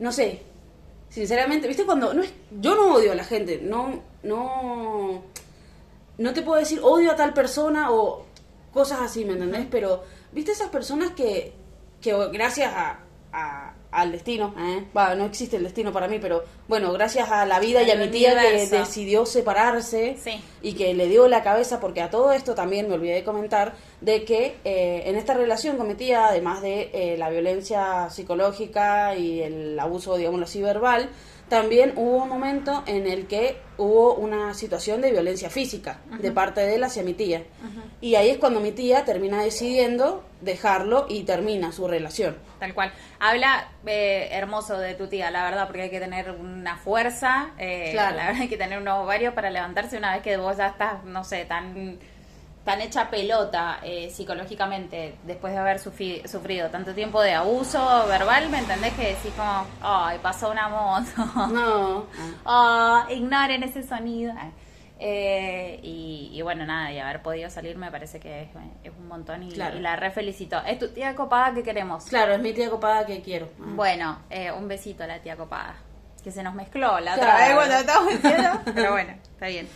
no 0.00 0.10
sé, 0.10 0.42
sinceramente, 1.08 1.68
¿viste 1.68 1.84
cuando 1.86 2.12
no 2.12 2.22
es, 2.24 2.32
yo 2.60 2.74
no 2.74 2.94
odio 2.96 3.12
a 3.12 3.14
la 3.14 3.22
gente, 3.22 3.60
no, 3.62 4.02
no, 4.24 5.22
no 6.18 6.32
te 6.34 6.42
puedo 6.42 6.58
decir 6.58 6.80
odio 6.82 7.12
a 7.12 7.16
tal 7.16 7.32
persona 7.34 7.92
o 7.92 8.26
cosas 8.72 9.00
así, 9.00 9.24
¿me 9.24 9.34
entendés? 9.34 9.66
Pero, 9.70 10.02
¿viste 10.32 10.50
esas 10.52 10.70
personas 10.70 11.12
que, 11.12 11.52
que 12.00 12.12
gracias 12.32 12.72
a, 12.74 12.98
a- 13.32 13.74
al 13.92 14.12
destino, 14.12 14.54
¿eh? 14.58 14.84
No 15.16 15.24
existe 15.24 15.56
el 15.56 15.64
destino 15.64 15.92
para 15.92 16.06
mí, 16.08 16.18
pero 16.20 16.44
bueno, 16.68 16.92
gracias 16.92 17.30
a 17.30 17.44
la 17.46 17.58
vida 17.58 17.82
y 17.82 17.90
a 17.90 17.96
mi 17.96 18.08
tía 18.08 18.38
que 18.40 18.66
decidió 18.66 19.26
separarse 19.26 20.16
Sí. 20.22 20.40
y 20.62 20.74
que 20.74 20.94
le 20.94 21.06
dio 21.08 21.26
la 21.28 21.42
cabeza, 21.42 21.80
porque 21.80 22.00
a 22.00 22.10
todo 22.10 22.32
esto 22.32 22.54
también 22.54 22.88
me 22.88 22.94
olvidé 22.94 23.14
de 23.14 23.24
comentar, 23.24 23.74
de 24.00 24.24
que 24.24 24.56
eh, 24.64 25.02
en 25.06 25.16
esta 25.16 25.34
relación 25.34 25.76
con 25.76 25.88
mi 25.88 25.94
tía, 25.94 26.26
además 26.28 26.62
de 26.62 26.90
eh, 26.92 27.16
la 27.18 27.30
violencia 27.30 28.08
psicológica 28.10 29.16
y 29.16 29.40
el 29.42 29.78
abuso, 29.78 30.16
digamos, 30.16 30.40
así 30.42 30.62
verbal, 30.62 31.08
también 31.50 31.92
hubo 31.96 32.22
un 32.22 32.28
momento 32.28 32.84
en 32.86 33.06
el 33.06 33.26
que 33.26 33.58
hubo 33.76 34.14
una 34.14 34.54
situación 34.54 35.00
de 35.02 35.10
violencia 35.10 35.50
física 35.50 35.98
de 36.20 36.30
parte 36.30 36.60
de 36.60 36.76
él 36.76 36.84
hacia 36.84 37.02
mi 37.02 37.12
tía. 37.12 37.42
Y 38.00 38.14
ahí 38.14 38.30
es 38.30 38.38
cuando 38.38 38.60
mi 38.60 38.70
tía 38.72 39.04
termina 39.04 39.42
decidiendo 39.42 40.24
dejarlo 40.40 41.06
y 41.08 41.24
termina 41.24 41.72
su 41.72 41.86
relación. 41.88 42.38
Tal 42.60 42.72
cual. 42.72 42.92
Habla 43.18 43.68
eh, 43.84 44.28
hermoso 44.32 44.78
de 44.78 44.94
tu 44.94 45.08
tía, 45.08 45.30
la 45.30 45.42
verdad, 45.44 45.66
porque 45.66 45.82
hay 45.82 45.90
que 45.90 46.00
tener 46.00 46.30
una 46.30 46.76
fuerza, 46.76 47.50
eh, 47.58 47.90
Claro. 47.92 48.16
la 48.16 48.26
verdad 48.26 48.42
hay 48.42 48.48
que 48.48 48.56
tener 48.56 48.78
unos 48.78 49.02
ovarios 49.04 49.34
para 49.34 49.50
levantarse 49.50 49.98
una 49.98 50.14
vez 50.14 50.22
que 50.22 50.36
vos 50.36 50.56
ya 50.56 50.68
estás, 50.68 51.02
no 51.04 51.24
sé, 51.24 51.44
tan 51.46 51.98
tan 52.64 52.80
hecha 52.82 53.08
pelota 53.10 53.78
eh, 53.82 54.10
psicológicamente 54.10 55.16
después 55.24 55.52
de 55.54 55.58
haber 55.58 55.78
sufri- 55.78 56.26
sufrido 56.26 56.68
tanto 56.70 56.92
tiempo 56.94 57.22
de 57.22 57.34
abuso 57.34 58.06
verbal, 58.06 58.48
¿me 58.50 58.58
entendés? 58.58 58.92
Que 58.94 59.08
decís 59.14 59.32
como, 59.36 59.66
ay, 59.80 60.18
pasó 60.22 60.50
una 60.50 60.68
moto. 60.68 61.10
No. 61.52 62.06
Oh, 62.44 63.02
ignoren 63.10 63.62
ese 63.62 63.82
sonido. 63.82 64.34
Eh, 65.02 65.80
y, 65.82 66.30
y 66.34 66.42
bueno, 66.42 66.66
nada, 66.66 66.92
y 66.92 66.98
haber 66.98 67.22
podido 67.22 67.48
salir 67.48 67.78
me 67.78 67.90
parece 67.90 68.20
que 68.20 68.42
es, 68.42 68.48
es 68.84 68.92
un 68.98 69.08
montón 69.08 69.42
y, 69.42 69.52
Claro. 69.52 69.78
y 69.78 69.80
la 69.80 69.96
re 69.96 70.10
felicito. 70.10 70.60
Es 70.66 70.78
tu 70.78 70.88
tía 70.88 71.14
copada 71.14 71.54
que 71.54 71.62
queremos. 71.62 72.04
Claro, 72.04 72.34
es 72.34 72.40
mi 72.40 72.52
tía 72.52 72.68
copada 72.68 73.06
que 73.06 73.22
quiero. 73.22 73.48
Ah. 73.58 73.64
Bueno, 73.74 74.18
eh, 74.28 74.52
un 74.52 74.68
besito 74.68 75.04
a 75.04 75.06
la 75.06 75.18
tía 75.20 75.36
copada. 75.36 75.74
Que 76.22 76.30
se 76.30 76.42
nos 76.42 76.54
mezcló 76.54 77.00
la 77.00 77.14
Claro. 77.14 77.32
otra 77.32 77.46
vez 77.46 77.54
cuando 77.54 77.74
estábamos 77.76 78.12
diciendo. 78.22 78.60
Pero 78.74 78.92
bueno, 78.92 79.12
está 79.32 79.46
bien. 79.46 79.68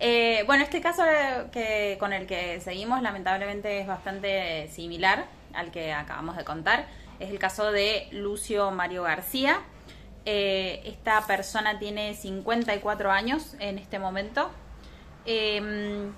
Eh, 0.00 0.44
bueno, 0.46 0.64
este 0.64 0.80
caso 0.80 1.04
eh, 1.04 1.46
que 1.52 1.96
con 2.00 2.12
el 2.12 2.26
que 2.26 2.60
seguimos 2.60 3.02
lamentablemente 3.02 3.80
es 3.80 3.86
bastante 3.86 4.68
similar 4.68 5.26
al 5.54 5.70
que 5.70 5.92
acabamos 5.92 6.36
de 6.36 6.44
contar. 6.44 6.86
Es 7.18 7.30
el 7.30 7.38
caso 7.38 7.70
de 7.70 8.08
Lucio 8.10 8.70
Mario 8.70 9.02
García. 9.02 9.60
Eh, 10.24 10.82
esta 10.86 11.20
persona 11.26 11.78
tiene 11.78 12.14
54 12.14 13.10
años 13.10 13.54
en 13.58 13.78
este 13.78 13.98
momento. 13.98 14.50
Eh, 15.26 16.10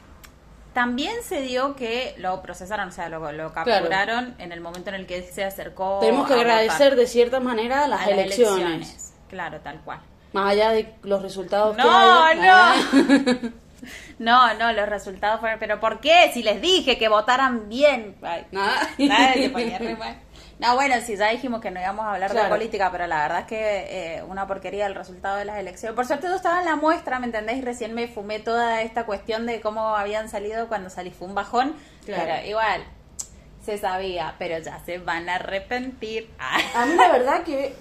también 0.73 1.23
se 1.23 1.42
dio 1.42 1.77
que 1.77 2.14
lo 2.18 2.40
procesaron, 2.40 2.88
o 2.88 2.92
sea, 2.92 3.09
lo, 3.09 3.31
lo 3.33 3.53
capturaron 3.53 4.35
en 4.38 4.53
el 4.53 4.61
momento 4.61 4.88
en 4.88 4.97
el 4.97 5.07
que 5.07 5.23
se 5.23 5.45
acercó. 5.45 5.99
Tenemos 6.01 6.27
que 6.27 6.35
a 6.35 6.37
agradecer 6.37 6.97
de 6.97 7.07
cierta 7.07 7.40
manera 7.40 7.87
las, 7.88 8.03
a 8.03 8.11
las 8.11 8.18
elecciones. 8.18 9.12
Claro, 9.29 9.61
tal 9.61 9.81
cual. 9.81 10.01
Más 10.33 10.53
allá 10.53 10.71
de 10.71 10.95
los 11.03 11.21
resultados 11.21 11.77
que 11.77 11.83
No, 11.83 12.25
hay. 12.25 12.38
no. 12.38 12.75
¿eh? 12.75 13.53
No, 14.18 14.55
no, 14.55 14.73
los 14.73 14.88
resultados 14.88 15.40
fueron. 15.40 15.59
¿Pero 15.59 15.81
por 15.81 16.01
qué? 16.01 16.31
Si 16.33 16.42
les 16.42 16.61
dije 16.61 16.99
que 16.99 17.09
votaran 17.09 17.68
bien. 17.68 18.16
Ay, 18.23 18.47
Nada. 18.53 18.88
nada, 18.99 19.33
se 19.35 19.51
ponía 19.51 19.79
re 19.79 19.97
mal. 19.97 20.16
No, 20.59 20.75
bueno, 20.77 20.95
sí, 21.05 21.16
ya 21.16 21.29
dijimos 21.31 21.61
que 21.61 21.73
no 21.73 21.81
íbamos 21.81 22.05
a 22.05 22.12
hablar 22.12 22.33
de 22.33 22.45
política, 22.45 22.90
pero 22.92 23.09
la 23.09 23.23
verdad 23.23 23.40
es 23.40 23.47
que 23.47 24.16
eh, 24.18 24.23
una 24.23 24.47
porquería 24.47 24.87
el 24.87 24.95
resultado 24.95 25.37
de 25.37 25.45
las 25.45 25.57
elecciones. 25.59 25.97
Por 25.97 26.07
suerte 26.07 26.29
yo 26.29 26.37
estaba 26.37 26.61
en 26.61 26.66
la 26.66 26.77
muestra, 26.77 27.18
¿me 27.18 27.27
entendés? 27.27 27.57
Y 27.57 27.62
recién 27.62 27.95
me 27.95 28.07
fumé 28.07 28.38
toda 28.38 28.81
esta 28.83 29.05
cuestión 29.05 29.45
de 29.47 29.61
cómo 29.61 29.97
habían 29.97 30.29
salido 30.29 30.68
cuando 30.68 30.88
salí. 30.88 31.11
Fue 31.11 31.27
un 31.27 31.35
bajón, 31.35 31.75
Claro. 32.05 32.23
pero 32.27 32.47
igual 32.47 32.85
se 33.64 33.77
sabía, 33.79 34.37
pero 34.38 34.59
ya 34.61 34.79
se 34.85 34.99
van 34.99 35.29
a 35.29 35.37
arrepentir. 35.37 36.31
Ah. 36.38 36.59
A 36.77 36.87
mí 36.87 36.95
la 36.95 37.11
verdad 37.11 37.42
que 37.42 37.75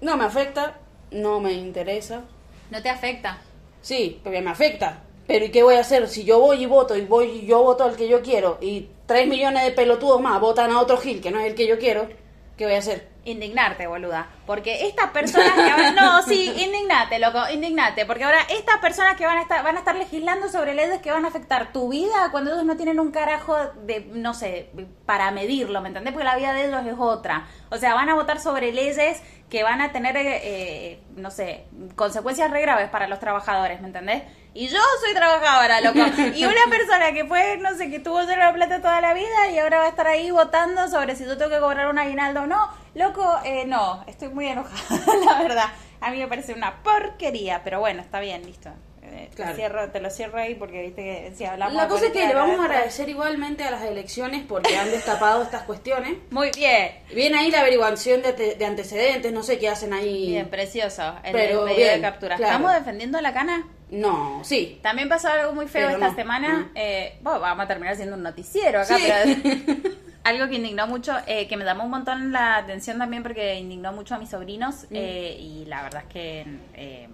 no 0.00 0.16
me 0.16 0.24
afecta, 0.24 0.74
no 1.12 1.38
me 1.40 1.52
interesa. 1.52 2.22
¿No 2.70 2.82
te 2.82 2.90
afecta? 2.90 3.38
Sí, 3.86 4.18
porque 4.24 4.40
me 4.40 4.50
afecta. 4.50 5.04
Pero 5.28 5.44
¿y 5.44 5.50
qué 5.50 5.62
voy 5.62 5.76
a 5.76 5.80
hacer 5.82 6.08
si 6.08 6.24
yo 6.24 6.40
voy 6.40 6.60
y 6.60 6.66
voto 6.66 6.96
y 6.96 7.02
voy 7.02 7.46
yo 7.46 7.62
voto 7.62 7.84
al 7.84 7.94
que 7.94 8.08
yo 8.08 8.20
quiero 8.20 8.58
y 8.60 8.88
tres 9.06 9.28
millones 9.28 9.62
de 9.62 9.70
pelotudos 9.70 10.20
más 10.20 10.40
votan 10.40 10.72
a 10.72 10.80
otro 10.80 10.96
Gil 10.96 11.20
que 11.20 11.30
no 11.30 11.38
es 11.38 11.46
el 11.46 11.54
que 11.54 11.68
yo 11.68 11.78
quiero? 11.78 12.08
¿Qué 12.56 12.64
voy 12.64 12.74
a 12.74 12.78
hacer? 12.78 13.06
Indignarte, 13.26 13.86
boluda. 13.86 14.28
Porque 14.46 14.86
estas 14.86 15.10
personas 15.10 15.52
que 15.52 15.72
van... 15.72 15.94
No, 15.94 16.22
sí, 16.22 16.54
indignate, 16.56 17.18
loco, 17.18 17.38
indignate. 17.52 18.06
Porque 18.06 18.24
ahora 18.24 18.38
estas 18.48 18.78
personas 18.78 19.16
que 19.16 19.26
van 19.26 19.36
a 19.36 19.42
estar 19.42 19.62
van 19.62 19.76
a 19.76 19.80
estar 19.80 19.94
legislando 19.94 20.48
sobre 20.48 20.74
leyes 20.74 21.02
que 21.02 21.10
van 21.10 21.26
a 21.26 21.28
afectar 21.28 21.72
tu 21.72 21.90
vida 21.90 22.30
cuando 22.30 22.52
ellos 22.52 22.64
no 22.64 22.76
tienen 22.76 22.98
un 22.98 23.10
carajo 23.10 23.56
de, 23.84 24.06
no 24.12 24.32
sé, 24.32 24.70
para 25.04 25.30
medirlo, 25.32 25.82
¿me 25.82 25.88
entendés? 25.88 26.14
Porque 26.14 26.24
la 26.24 26.36
vida 26.36 26.54
de 26.54 26.68
ellos 26.68 26.86
es 26.86 26.94
otra. 26.98 27.46
O 27.70 27.76
sea, 27.76 27.92
van 27.92 28.08
a 28.08 28.14
votar 28.14 28.40
sobre 28.40 28.72
leyes 28.72 29.20
que 29.50 29.62
van 29.62 29.82
a 29.82 29.92
tener, 29.92 30.16
eh, 30.16 30.40
eh, 30.42 31.00
no 31.14 31.30
sé, 31.30 31.66
consecuencias 31.94 32.50
re 32.50 32.62
graves 32.62 32.88
para 32.88 33.06
los 33.06 33.20
trabajadores, 33.20 33.82
¿me 33.82 33.88
entendés? 33.88 34.22
Y 34.58 34.68
yo 34.68 34.78
soy 35.02 35.12
trabajadora, 35.12 35.82
loco. 35.82 35.98
Y 36.34 36.44
una 36.46 36.64
persona 36.70 37.12
que 37.12 37.26
fue, 37.26 37.58
no 37.58 37.76
sé, 37.76 37.90
que 37.90 37.98
tuvo 37.98 38.24
cero 38.24 38.40
la 38.40 38.54
plata 38.54 38.80
toda 38.80 39.02
la 39.02 39.12
vida 39.12 39.50
y 39.50 39.58
ahora 39.58 39.80
va 39.80 39.84
a 39.84 39.88
estar 39.88 40.06
ahí 40.06 40.30
votando 40.30 40.88
sobre 40.88 41.14
si 41.14 41.26
yo 41.26 41.36
tengo 41.36 41.50
que 41.50 41.60
cobrar 41.60 41.88
un 41.88 41.98
aguinaldo 41.98 42.44
o 42.44 42.46
no. 42.46 42.70
Loco, 42.94 43.38
eh, 43.44 43.66
no, 43.66 44.02
estoy 44.06 44.30
muy 44.30 44.46
enojada, 44.46 45.14
la 45.26 45.42
verdad. 45.42 45.66
A 46.00 46.10
mí 46.10 46.18
me 46.18 46.26
parece 46.26 46.54
una 46.54 46.82
porquería, 46.82 47.60
pero 47.64 47.80
bueno, 47.80 48.00
está 48.00 48.18
bien, 48.18 48.46
listo. 48.46 48.70
Eh, 49.16 49.28
te, 49.30 49.36
Claro. 49.36 49.56
cierro, 49.56 49.90
te 49.90 50.00
lo 50.00 50.10
cierro 50.10 50.38
ahí 50.38 50.54
porque 50.54 50.82
viste 50.82 51.02
que 51.02 51.32
si 51.36 51.44
hablamos 51.44 51.74
La 51.74 51.82
de 51.84 51.88
cosa 51.88 52.06
es 52.06 52.12
que 52.12 52.26
le 52.26 52.34
vamos 52.34 52.60
a 52.60 52.64
agradecer 52.64 53.08
igualmente 53.08 53.64
a 53.64 53.70
las 53.70 53.82
elecciones 53.82 54.44
porque 54.46 54.76
han 54.76 54.90
destapado 54.90 55.42
estas 55.42 55.62
cuestiones. 55.62 56.14
Muy 56.30 56.50
bien, 56.56 56.90
Viene 57.14 57.38
ahí 57.38 57.50
la 57.50 57.60
averiguación 57.60 58.22
de, 58.22 58.32
te- 58.32 58.54
de 58.56 58.64
antecedentes, 58.66 59.32
no 59.32 59.42
sé 59.42 59.58
qué 59.58 59.68
hacen 59.68 59.92
ahí. 59.92 60.28
bien, 60.28 60.48
precioso. 60.48 61.14
El 61.24 61.32
Pero 61.32 61.62
medio 61.64 61.76
de 61.76 61.90
bien, 61.92 62.00
captura. 62.02 62.36
claro. 62.36 62.52
¿Estamos 62.52 62.74
defendiendo 62.74 63.20
la 63.20 63.32
cana? 63.32 63.66
No, 63.90 64.40
sí. 64.44 64.78
También 64.82 65.08
pasó 65.08 65.28
algo 65.28 65.52
muy 65.52 65.68
feo 65.68 65.86
Pero 65.86 65.98
esta 65.98 66.08
no, 66.10 66.14
semana. 66.16 66.48
no. 66.58 66.68
Eh, 66.74 67.18
bueno, 67.22 67.40
vamos 67.40 67.64
a 67.64 67.68
terminar 67.68 67.94
siendo 67.96 68.16
un 68.16 68.22
noticiero 68.22 68.80
acá, 68.80 68.96
Sí. 68.98 69.04
pero 69.42 69.76
algo 70.24 70.48
que 70.48 70.56
indignó 70.56 70.88
mucho, 70.88 71.14
eh, 71.28 71.46
que 71.46 71.56
me 71.56 71.64
llamó 71.64 71.84
un 71.84 71.90
montón 71.90 72.32
la 72.32 72.56
atención 72.56 72.98
también 72.98 73.22
porque 73.22 73.54
indignó 73.54 73.92
mucho 73.92 74.16
a 74.16 74.18
mis 74.18 74.28
sobrinos 74.30 74.84
Mm. 74.90 74.96
eh, 74.96 75.36
y 75.38 75.64
la 75.66 75.82
verdad 75.84 76.02
es 76.08 76.12
que 76.12 76.44
eh, 76.74 77.08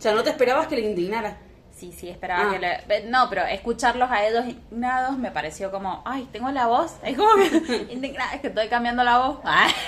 O 0.00 0.02
sea, 0.02 0.14
no 0.14 0.22
te 0.22 0.30
esperabas 0.30 0.66
que 0.66 0.76
le 0.76 0.80
indignara. 0.80 1.36
Sí, 1.80 1.92
sí 1.92 2.08
esperaba 2.10 2.48
Ah. 2.48 2.52
que 2.52 2.58
le... 2.58 2.72
eh, 2.98 3.04
No, 3.08 3.28
pero 3.30 3.44
escucharlos 3.46 4.10
a 4.10 4.24
ellos 4.26 4.44
indignados 4.44 5.16
me 5.18 5.30
pareció 5.30 5.70
como, 5.70 6.02
ay, 6.04 6.28
tengo 6.32 6.50
la 6.50 6.66
voz, 6.66 6.96
es 7.02 7.16
como 7.16 7.34
que 7.36 7.86
indignada, 7.90 8.34
es 8.34 8.40
que 8.42 8.48
estoy 8.48 8.68
cambiando 8.68 9.02
la 9.02 9.18
voz. 9.18 9.38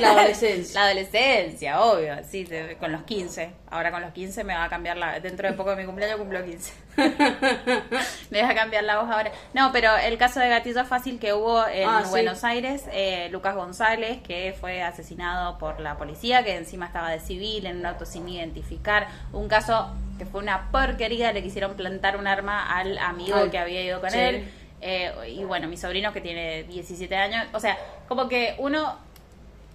La 0.01 0.11
adolescencia. 0.13 0.81
La 0.81 0.87
adolescencia, 0.87 1.81
obvio, 1.83 2.17
sí, 2.29 2.49
con 2.81 2.91
los 2.93 3.03
15. 3.03 3.53
Ahora 3.71 3.91
con 3.91 4.03
los 4.03 4.13
15 4.13 4.45
me 4.45 4.55
va 4.55 4.65
a 4.65 4.69
cambiar 4.69 4.97
la... 4.99 5.19
Dentro 5.21 5.49
de 5.49 5.55
poco 5.55 5.71
de 5.71 5.77
mi 5.77 5.85
cumpleaños 5.87 6.19
cumplo 6.19 6.45
15. 6.45 6.73
me 8.31 8.43
va 8.43 8.51
a 8.51 8.55
cambiar 8.55 8.85
la 8.85 8.99
voz 9.01 9.11
ahora. 9.11 9.33
No, 9.55 9.71
pero 9.73 9.97
el 9.97 10.19
caso 10.19 10.41
de 10.41 10.49
Gatillo 10.49 10.85
Fácil 10.85 11.19
que 11.19 11.33
hubo 11.33 11.67
en 11.67 11.89
Ah, 11.89 12.03
sí. 12.05 12.11
Buenos 12.11 12.45
Aires, 12.45 12.85
eh, 12.93 13.29
Lucas 13.31 13.55
González, 13.55 14.19
que 14.23 14.55
fue 14.61 14.83
asesinado 14.83 15.57
por 15.59 15.81
la 15.81 15.97
policía, 15.97 16.45
que 16.45 16.57
encima 16.57 16.87
estaba 16.87 17.11
de 17.11 17.21
civil, 17.21 17.67
en 17.67 17.79
un 17.79 17.87
auto 17.87 18.05
sin 18.05 18.29
identificar. 18.29 19.07
Un 19.33 19.49
caso 19.49 19.91
que 20.23 20.31
fue 20.31 20.41
una 20.41 20.71
porquería, 20.71 21.33
le 21.33 21.43
quisieron 21.43 21.75
plantar 21.75 22.17
un 22.17 22.29
arma 22.29 22.79
al 22.79 22.97
amigo 22.99 23.39
Ay, 23.39 23.51
que 23.51 23.59
había 23.59 23.83
ido 23.83 24.01
con 24.01 24.11
sí. 24.11 24.19
él. 24.19 24.49
Eh, 24.81 25.13
y 25.29 25.43
bueno, 25.43 25.67
mi 25.67 25.77
sobrino 25.77 26.13
que 26.13 26.21
tiene 26.21 26.63
17 26.63 27.17
años, 27.17 27.47
o 27.53 27.59
sea, 27.59 27.77
como 28.07 28.29
que 28.29 28.55
uno 28.59 28.99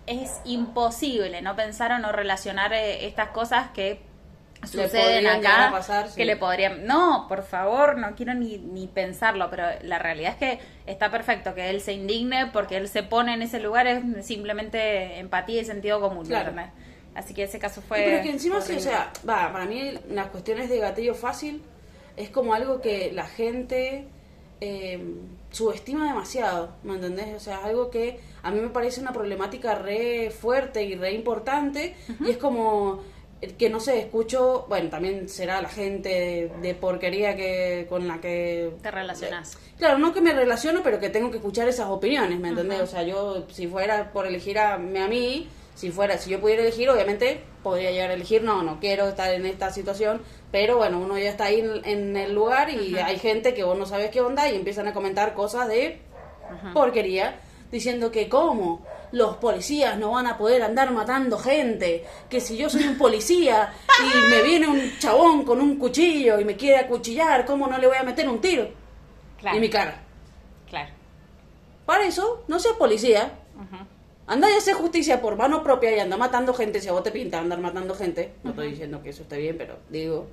es 0.06 0.40
imposible 0.46 1.42
no 1.42 1.58
pensar 1.58 1.92
o 1.92 2.00
no 2.00 2.14
relacionar 2.14 2.72
eh, 2.72 3.06
estas 3.06 3.30
cosas 3.32 3.72
que 3.72 4.00
suceden 4.64 5.28
acá 5.28 5.68
a 5.68 5.72
pasar, 5.72 6.08
sí. 6.08 6.16
que 6.16 6.26
le 6.26 6.38
podrían 6.38 6.88
no 6.88 7.26
por 7.28 7.44
favor 7.44 7.98
no 7.98 8.16
quiero 8.16 8.34
ni, 8.34 8.58
ni 8.58 8.88
pensarlo 8.88 9.50
pero 9.52 9.68
la 9.84 10.00
realidad 10.00 10.32
es 10.32 10.38
que 10.38 10.60
está 10.88 11.12
perfecto 11.12 11.54
que 11.54 11.70
él 11.70 11.82
se 11.82 11.94
indigne 11.94 12.48
porque 12.48 12.78
él 12.78 12.88
se 12.88 13.04
pone 13.04 13.34
en 13.34 13.42
ese 13.42 13.60
lugar 13.60 13.86
es 13.86 14.26
simplemente 14.26 15.20
empatía 15.20 15.62
y 15.62 15.66
sentido 15.66 16.00
común 16.00 16.26
Claro. 16.26 16.54
¿verdad? 16.56 16.72
Así 17.18 17.34
que 17.34 17.44
ese 17.44 17.60
caso 17.60 17.82
fue 17.82 17.98
pero 17.98 18.18
es 18.18 18.24
que 18.24 18.32
encima, 18.32 18.62
sí, 18.62 18.76
o 18.76 18.80
sea, 18.80 19.12
va, 19.28 19.52
para 19.52 19.66
mí 19.66 19.94
las 20.10 20.28
cuestiones 20.28 20.70
de 20.70 20.80
gatillo 20.80 21.16
fácil 21.16 21.62
es 22.16 22.30
como 22.30 22.54
algo 22.54 22.82
que 22.82 23.12
la 23.12 23.26
gente 23.28 24.08
eh, 24.62 25.00
subestima 25.52 26.08
demasiado, 26.08 26.70
¿me 26.84 26.96
entendés? 26.96 27.36
O 27.36 27.40
sea, 27.40 27.60
es 27.60 27.66
algo 27.66 27.90
que 27.90 28.20
a 28.42 28.52
mí 28.52 28.60
me 28.60 28.70
parece 28.70 29.02
una 29.02 29.14
problemática 29.14 29.76
re 29.76 30.32
fuerte 30.32 30.84
y 30.84 30.96
re 30.96 31.12
importante 31.14 31.96
y 32.26 32.32
es 32.32 32.38
como 32.38 33.04
eh, 33.42 33.54
que 33.58 33.70
no 33.70 33.80
sé, 33.80 34.00
escucho, 34.00 34.66
bueno, 34.68 34.90
también 34.90 35.30
será 35.30 35.62
la 35.62 35.70
gente 35.70 36.10
de, 36.10 36.52
de 36.62 36.76
porquería 36.76 37.36
que 37.36 37.86
con 37.88 38.08
la 38.08 38.20
que 38.20 38.72
te 38.82 38.92
relacionás 38.92 39.58
Claro, 39.78 40.00
no 40.00 40.12
que 40.12 40.22
me 40.22 40.34
relaciono, 40.34 40.82
pero 40.84 41.00
que 41.00 41.10
tengo 41.10 41.30
que 41.30 41.38
escuchar 41.38 41.68
esas 41.68 41.88
opiniones, 41.88 42.40
¿me 42.40 42.50
entendés? 42.50 42.82
O 42.82 42.88
sea, 42.88 43.04
yo, 43.04 43.46
si 43.52 43.68
fuera 43.68 44.12
por 44.12 44.26
elegir 44.26 44.58
a, 44.58 44.74
a 44.74 44.78
mí, 44.80 45.48
si 45.78 45.92
fuera, 45.92 46.18
si 46.18 46.32
yo 46.32 46.42
pudiera 46.42 46.64
elegir, 46.64 46.90
obviamente 46.90 47.40
podría 47.62 47.92
llegar 47.92 48.10
a 48.10 48.16
elegir, 48.16 48.42
no, 48.42 48.64
no 48.64 48.80
quiero 48.80 49.08
estar 49.08 49.32
en 49.32 49.46
esta 49.46 49.70
situación, 49.70 50.24
pero 50.52 50.78
bueno, 50.78 51.00
uno 51.00 51.20
ya 51.20 51.30
está 51.30 51.46
ahí 51.46 51.60
en, 51.60 51.86
en 51.86 52.18
el 52.18 52.34
lugar 52.34 52.72
y 52.72 52.98
hay 52.98 53.20
gente 53.20 53.54
que 53.54 53.64
vos 53.64 53.78
no 53.78 53.86
sabes 53.86 54.10
qué 54.10 54.20
onda 54.22 54.50
y 54.50 54.56
empiezan 54.56 54.88
a 54.88 54.94
comentar 54.94 55.36
cosas 55.36 55.68
de 55.68 56.00
porquería, 56.74 57.40
diciendo 57.72 58.10
que 58.10 58.28
cómo 58.28 58.84
los 59.12 59.38
policías 59.38 60.00
no 60.00 60.12
van 60.12 60.26
a 60.26 60.36
poder 60.40 60.64
andar 60.64 60.90
matando 60.92 61.38
gente, 61.38 62.04
que 62.28 62.42
si 62.42 62.58
yo 62.58 62.72
soy 62.72 62.84
un 62.88 62.98
policía 62.98 63.72
y 64.02 64.32
me 64.32 64.42
viene 64.42 64.68
un 64.68 64.98
chabón 64.98 65.44
con 65.44 65.62
un 65.62 65.78
cuchillo 65.78 66.40
y 66.40 66.46
me 66.46 66.56
quiere 66.56 66.80
acuchillar, 66.80 67.46
¿cómo 67.46 67.68
no 67.68 67.78
le 67.78 67.86
voy 67.86 67.98
a 67.98 68.04
meter 68.04 68.28
un 68.28 68.42
tiro? 68.42 68.68
claro 69.38 69.58
en 69.58 69.62
mi 69.62 69.70
cara. 69.70 70.02
claro 70.68 70.90
Para 71.86 72.06
eso, 72.06 72.44
no 72.48 72.58
seas 72.58 72.76
policía. 72.78 73.32
Ujú. 73.56 73.97
Anda 74.28 74.50
y 74.52 74.54
hace 74.56 74.74
justicia 74.74 75.22
por 75.22 75.36
mano 75.38 75.64
propia 75.64 75.96
y 75.96 76.00
anda 76.00 76.18
matando 76.18 76.54
gente. 76.54 76.82
Si 76.82 76.90
a 76.90 76.92
vos 76.92 77.02
te 77.04 77.12
pinta 77.12 77.40
andar 77.40 77.60
matando 77.60 77.96
gente, 77.96 78.34
no 78.44 78.50
estoy 78.52 78.72
diciendo 78.72 79.02
que 79.02 79.10
eso 79.10 79.24
esté 79.24 79.38
bien, 79.38 79.58
pero 79.58 79.80
digo. 79.90 80.28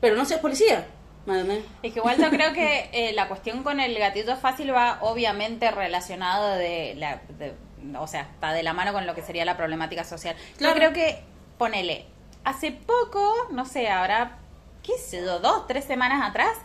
Pero 0.00 0.16
no 0.16 0.24
seas 0.24 0.40
policía. 0.40 0.86
¿me 1.26 1.40
entendés? 1.40 1.64
Es 1.82 1.92
que 1.92 1.98
igual 1.98 2.16
yo 2.22 2.30
creo 2.30 2.52
que 2.52 2.88
eh, 2.92 3.12
la 3.12 3.26
cuestión 3.26 3.64
con 3.64 3.80
el 3.80 3.98
gatillo 3.98 4.36
fácil 4.36 4.72
va 4.72 4.98
obviamente 5.00 5.68
relacionado 5.72 6.54
de 6.54 6.94
la, 6.96 7.20
de- 7.36 7.54
o 7.98 8.06
sea, 8.06 8.20
está 8.22 8.52
de 8.52 8.62
la 8.62 8.72
mano 8.72 8.92
con 8.92 9.06
lo 9.06 9.14
que 9.16 9.22
sería 9.22 9.44
la 9.44 9.56
problemática 9.56 10.04
social. 10.04 10.36
Claro. 10.56 10.74
Yo 10.74 10.78
creo 10.78 10.92
que, 10.92 11.24
ponele, 11.58 12.06
hace 12.44 12.70
poco, 12.70 13.34
no 13.50 13.64
sé, 13.64 13.88
habrá, 13.88 14.38
qué 14.84 14.92
sé 14.98 15.20
yo, 15.24 15.40
dos, 15.40 15.66
tres 15.66 15.84
semanas 15.84 16.22
atrás, 16.30 16.56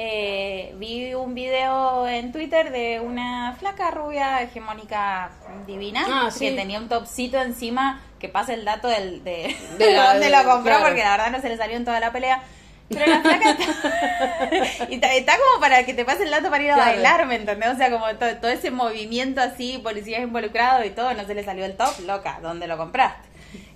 eh, 0.00 0.74
vi 0.76 1.12
un 1.14 1.34
video 1.34 2.06
en 2.06 2.30
Twitter 2.30 2.70
de 2.70 3.00
una 3.00 3.56
flaca 3.58 3.90
rubia 3.90 4.40
hegemónica 4.42 5.30
divina 5.66 6.04
Ah, 6.08 6.30
sí. 6.30 6.50
que 6.50 6.52
tenía 6.56 6.78
un 6.78 6.88
topcito 6.88 7.42
encima 7.42 8.00
que 8.20 8.28
pasa 8.28 8.54
el 8.54 8.64
dato 8.64 8.86
del, 8.86 9.24
de, 9.24 9.56
De 9.76 9.86
de 9.86 9.92
la- 9.96 10.12
dónde 10.12 10.30
lo 10.30 10.38
compró 10.44 10.62
claro. 10.76 10.84
porque 10.84 11.02
la 11.02 11.10
verdad 11.16 11.30
no 11.32 11.40
se 11.40 11.48
le 11.48 11.56
salió 11.56 11.76
en 11.76 11.84
toda 11.84 11.98
la 11.98 12.12
pelea. 12.12 12.42
Pero 12.88 13.06
la 13.06 13.20
flaca 13.20 13.50
está, 13.50 14.84
y 14.88 14.94
está, 14.94 15.12
está 15.14 15.32
como 15.36 15.60
para 15.60 15.84
que 15.84 15.92
te 15.94 16.04
pase 16.04 16.22
el 16.22 16.30
dato 16.30 16.48
para 16.48 16.62
ir 16.62 16.70
a 16.70 16.74
Claro. 16.76 16.90
bailar, 16.92 17.26
¿me 17.26 17.34
entendés? 17.34 17.68
O 17.70 17.76
sea, 17.76 17.90
como 17.90 18.06
to- 18.16 18.36
todo 18.36 18.50
ese 18.52 18.70
movimiento 18.70 19.40
así, 19.42 19.78
policías 19.82 20.22
involucrados 20.22 20.86
y 20.86 20.90
todo, 20.90 21.12
no 21.12 21.26
se 21.26 21.34
le 21.34 21.42
salió 21.44 21.64
el 21.66 21.76
top, 21.76 21.92
loca, 22.06 22.38
¿dónde 22.40 22.66
lo 22.68 22.78
compraste? 22.78 23.28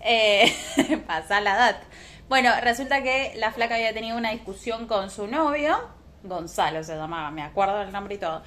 Eh, 0.02 0.50
pasa 1.06 1.40
la 1.40 1.56
data. 1.56 1.82
Bueno, 2.28 2.52
resulta 2.62 3.02
que 3.02 3.32
la 3.36 3.50
flaca 3.52 3.74
había 3.74 3.92
tenido 3.92 4.16
una 4.16 4.30
discusión 4.30 4.86
con 4.86 5.10
su 5.10 5.26
novio, 5.26 5.78
Gonzalo 6.22 6.82
se 6.84 6.96
llamaba, 6.96 7.30
me 7.30 7.42
acuerdo 7.42 7.78
del 7.78 7.92
nombre 7.92 8.14
y 8.14 8.18
todo. 8.18 8.42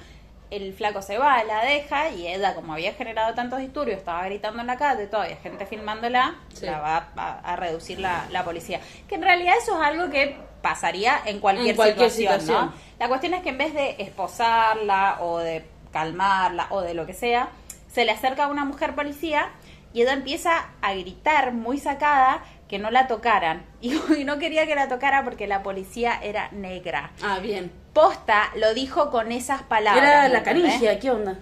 El 0.48 0.72
flaco 0.74 1.02
se 1.02 1.18
va, 1.18 1.42
la 1.42 1.64
deja 1.64 2.08
y 2.10 2.28
ella, 2.28 2.54
como 2.54 2.72
había 2.74 2.92
generado 2.94 3.34
tantos 3.34 3.58
disturbios, 3.58 3.98
estaba 3.98 4.24
gritando 4.26 4.60
en 4.60 4.68
la 4.68 4.76
calle, 4.76 5.08
todavía 5.08 5.36
gente 5.38 5.66
filmándola, 5.66 6.36
Sí. 6.54 6.66
la 6.66 6.78
va 6.78 7.08
a, 7.16 7.40
a 7.52 7.56
reducir 7.56 7.98
la, 7.98 8.26
la 8.30 8.44
policía. 8.44 8.80
Que 9.08 9.16
en 9.16 9.22
realidad 9.22 9.54
eso 9.60 9.74
es 9.80 9.86
algo 9.86 10.08
que 10.08 10.36
pasaría 10.62 11.20
en 11.26 11.40
cualquier, 11.40 11.70
En 11.70 11.76
cualquier 11.76 12.10
situación, 12.10 12.40
situación. 12.40 12.66
¿no? 12.66 12.72
La 13.00 13.08
cuestión 13.08 13.34
es 13.34 13.42
que 13.42 13.48
en 13.48 13.58
vez 13.58 13.74
de 13.74 13.96
esposarla 13.98 15.18
o 15.20 15.38
de 15.38 15.64
calmarla 15.92 16.66
o 16.70 16.80
de 16.80 16.94
lo 16.94 17.06
que 17.06 17.12
sea, 17.14 17.48
se 17.92 18.04
le 18.04 18.12
acerca 18.12 18.44
a 18.44 18.48
una 18.48 18.64
mujer 18.64 18.94
policía 18.94 19.48
y 19.92 20.02
ella 20.02 20.12
empieza 20.12 20.66
a 20.82 20.92
gritar 20.94 21.52
muy 21.52 21.78
sacada 21.78 22.42
que 22.68 22.78
no 22.78 22.90
la 22.90 23.06
tocaran. 23.06 23.64
Y, 23.80 23.94
y 24.18 24.24
no 24.24 24.38
quería 24.38 24.66
que 24.66 24.74
la 24.74 24.88
tocara 24.88 25.22
porque 25.22 25.46
la 25.46 25.62
policía 25.62 26.18
era 26.22 26.50
negra. 26.50 27.12
Ah, 27.22 27.38
bien. 27.38 27.70
Posta 27.92 28.50
lo 28.56 28.74
dijo 28.74 29.10
con 29.10 29.30
esas 29.32 29.62
palabras. 29.62 30.04
Era 30.04 30.22
¿me 30.22 30.28
la 30.30 30.42
canigia, 30.42 30.98
¿qué 30.98 31.10
onda? 31.10 31.38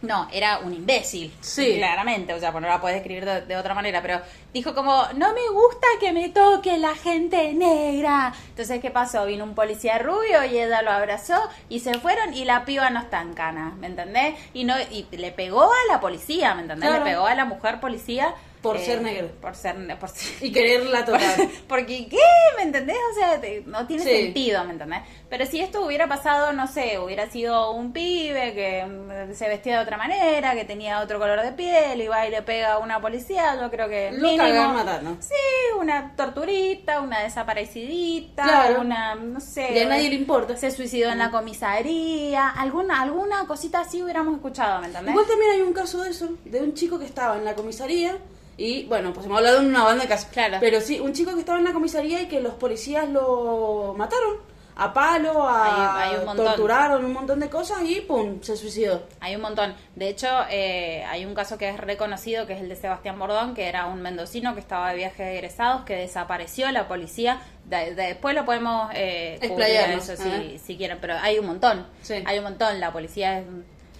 No, 0.00 0.28
era 0.32 0.58
un 0.58 0.72
imbécil. 0.72 1.34
Sí. 1.40 1.74
Claramente, 1.76 2.32
o 2.32 2.38
sea, 2.38 2.52
pues 2.52 2.62
no 2.62 2.68
la 2.68 2.80
puedes 2.80 2.98
escribir 2.98 3.24
de, 3.24 3.40
de 3.42 3.56
otra 3.56 3.74
manera, 3.74 4.00
pero 4.00 4.20
dijo 4.54 4.72
como, 4.74 4.92
no 5.14 5.32
me 5.32 5.48
gusta 5.48 5.86
que 5.98 6.12
me 6.12 6.28
toque 6.28 6.78
la 6.78 6.94
gente 6.94 7.52
negra. 7.52 8.32
Entonces, 8.50 8.80
¿qué 8.80 8.92
pasó? 8.92 9.26
Vino 9.26 9.42
un 9.42 9.56
policía 9.56 9.98
rubio 9.98 10.44
y 10.44 10.58
ella 10.58 10.82
lo 10.82 10.92
abrazó 10.92 11.36
y 11.68 11.80
se 11.80 11.94
fueron 11.94 12.32
y 12.32 12.44
la 12.44 12.64
piba 12.64 12.90
no 12.90 13.00
está 13.00 13.20
en 13.20 13.34
cana, 13.34 13.74
¿me 13.80 13.88
entendés? 13.88 14.36
Y 14.54 14.62
no 14.64 14.74
y 14.78 15.08
le 15.10 15.32
pegó 15.32 15.64
a 15.64 15.92
la 15.92 16.00
policía, 16.00 16.54
¿me 16.54 16.62
entendés? 16.62 16.88
Claro. 16.88 17.04
Le 17.04 17.10
pegó 17.10 17.26
a 17.26 17.34
la 17.34 17.44
mujer 17.44 17.80
policía. 17.80 18.34
Por 18.62 18.76
eh, 18.76 18.84
ser 18.84 19.02
negro. 19.02 19.28
Por 19.40 19.54
ser... 19.54 19.76
Por 19.98 20.08
ser 20.08 20.42
Y 20.42 20.50
quererla 20.52 21.04
tocar. 21.06 21.38
porque, 21.68 22.08
¿qué? 22.08 22.18
¿Me 22.56 22.62
entendés? 22.64 22.96
O 23.12 23.14
sea, 23.14 23.40
te- 23.40 23.62
no 23.66 23.86
tiene 23.86 24.02
Sí. 24.02 24.10
sentido, 24.24 24.64
¿me 24.64 24.72
entendés? 24.72 25.00
Pero 25.30 25.46
si 25.46 25.60
esto 25.60 25.84
hubiera 25.84 26.08
pasado, 26.08 26.52
no 26.52 26.66
sé, 26.66 26.98
hubiera 26.98 27.30
sido 27.30 27.70
un 27.72 27.92
pibe 27.92 28.54
que 28.54 28.84
mm, 28.84 29.34
se 29.34 29.46
vestía 29.48 29.76
de 29.76 29.82
otra 29.82 29.96
manera, 29.96 30.54
que 30.54 30.64
tenía 30.64 31.00
otro 31.00 31.18
color 31.18 31.42
de 31.42 31.52
piel, 31.52 32.00
y 32.00 32.08
va 32.08 32.26
y 32.26 32.30
le 32.30 32.42
pega 32.42 32.72
a 32.74 32.78
una 32.78 33.00
policía, 33.00 33.58
yo 33.60 33.70
creo 33.70 33.88
que 33.88 34.10
Lo 34.12 34.28
mínimo... 34.28 34.72
matando. 34.72 35.16
Sí, 35.20 35.34
una 35.78 36.14
torturita, 36.16 37.00
una 37.00 37.20
desaparecidita, 37.20 38.42
Claro. 38.42 38.80
una, 38.80 39.14
no 39.14 39.40
sé... 39.40 39.72
Y 39.72 39.78
a 39.80 39.86
nadie 39.86 40.08
le 40.08 40.16
importa. 40.16 40.56
Se 40.56 40.70
suicidó 40.70 41.10
en 41.10 41.18
la 41.18 41.30
comisaría, 41.30 42.48
alguna, 42.48 43.00
alguna 43.02 43.46
cosita 43.46 43.80
así 43.80 44.02
hubiéramos 44.02 44.34
escuchado, 44.34 44.80
¿me 44.80 44.86
entendés? 44.88 45.10
Igual 45.12 45.26
también 45.26 45.50
hay 45.52 45.60
un 45.60 45.72
caso 45.72 46.02
de 46.02 46.10
eso, 46.10 46.28
de 46.44 46.60
un 46.62 46.74
chico 46.74 46.98
que 46.98 47.04
estaba 47.04 47.36
en 47.36 47.44
la 47.44 47.54
comisaría 47.54 48.16
y, 48.58 48.84
bueno, 48.84 49.12
pues 49.14 49.24
hemos 49.24 49.38
hablado 49.38 49.60
de 49.60 49.66
una 49.66 49.84
banda 49.84 50.02
de 50.02 50.08
casos. 50.10 50.28
Claro. 50.30 50.58
Pero 50.60 50.80
sí, 50.82 51.00
un 51.00 51.14
chico 51.14 51.32
que 51.32 51.40
estaba 51.40 51.58
en 51.58 51.64
la 51.64 51.72
comisaría 51.72 52.20
y 52.20 52.26
que 52.28 52.40
los 52.40 52.54
policías 52.54 53.08
lo 53.08 53.94
mataron 53.96 54.46
a 54.80 54.92
palo, 54.92 55.42
a 55.48 56.04
Hay- 56.04 56.12
hay 56.14 56.24
un 56.24 56.36
torturaron 56.36 57.04
un 57.04 57.12
montón 57.12 57.40
de 57.40 57.48
cosas 57.50 57.78
y 57.82 58.00
pum, 58.02 58.40
se 58.42 58.56
suicidó. 58.56 59.02
Hay 59.18 59.34
un 59.34 59.42
montón. 59.42 59.74
De 59.96 60.08
hecho, 60.08 60.28
eh, 60.50 61.02
hay 61.08 61.24
un 61.24 61.34
caso 61.34 61.58
que 61.58 61.68
es 61.68 61.76
reconocido, 61.80 62.46
que 62.46 62.52
es 62.52 62.60
el 62.60 62.68
de 62.68 62.76
Sebastián 62.76 63.18
Bordón, 63.18 63.54
que 63.54 63.66
era 63.68 63.86
un 63.86 64.00
mendocino 64.02 64.54
que 64.54 64.60
estaba 64.60 64.90
de 64.90 64.96
viaje 64.96 65.24
de 65.24 65.34
egresados, 65.38 65.82
que 65.84 65.96
desapareció 65.96 66.70
la 66.70 66.86
policía. 66.86 67.40
De- 67.64 67.94
de- 67.96 68.06
después 68.06 68.36
lo 68.36 68.44
podemos 68.44 68.88
eh, 68.94 69.38
cubrir 69.40 69.50
Explayarnos, 69.52 70.08
eso 70.08 70.22
ajá. 70.22 70.38
si, 70.42 70.58
si 70.60 70.76
quieren, 70.76 70.98
pero 71.00 71.14
hay 71.20 71.40
un 71.40 71.46
montón. 71.46 71.84
Sí. 72.02 72.14
Hay 72.24 72.38
un 72.38 72.44
montón. 72.44 72.78
La 72.78 72.92
policía 72.92 73.40
es... 73.40 73.46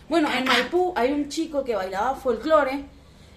Bueno, 0.08 0.28
en 0.32 0.44
Maipú 0.44 0.92
hay 0.96 1.10
un 1.12 1.28
chico 1.28 1.64
que 1.64 1.74
bailaba 1.74 2.14
folclore, 2.14 2.84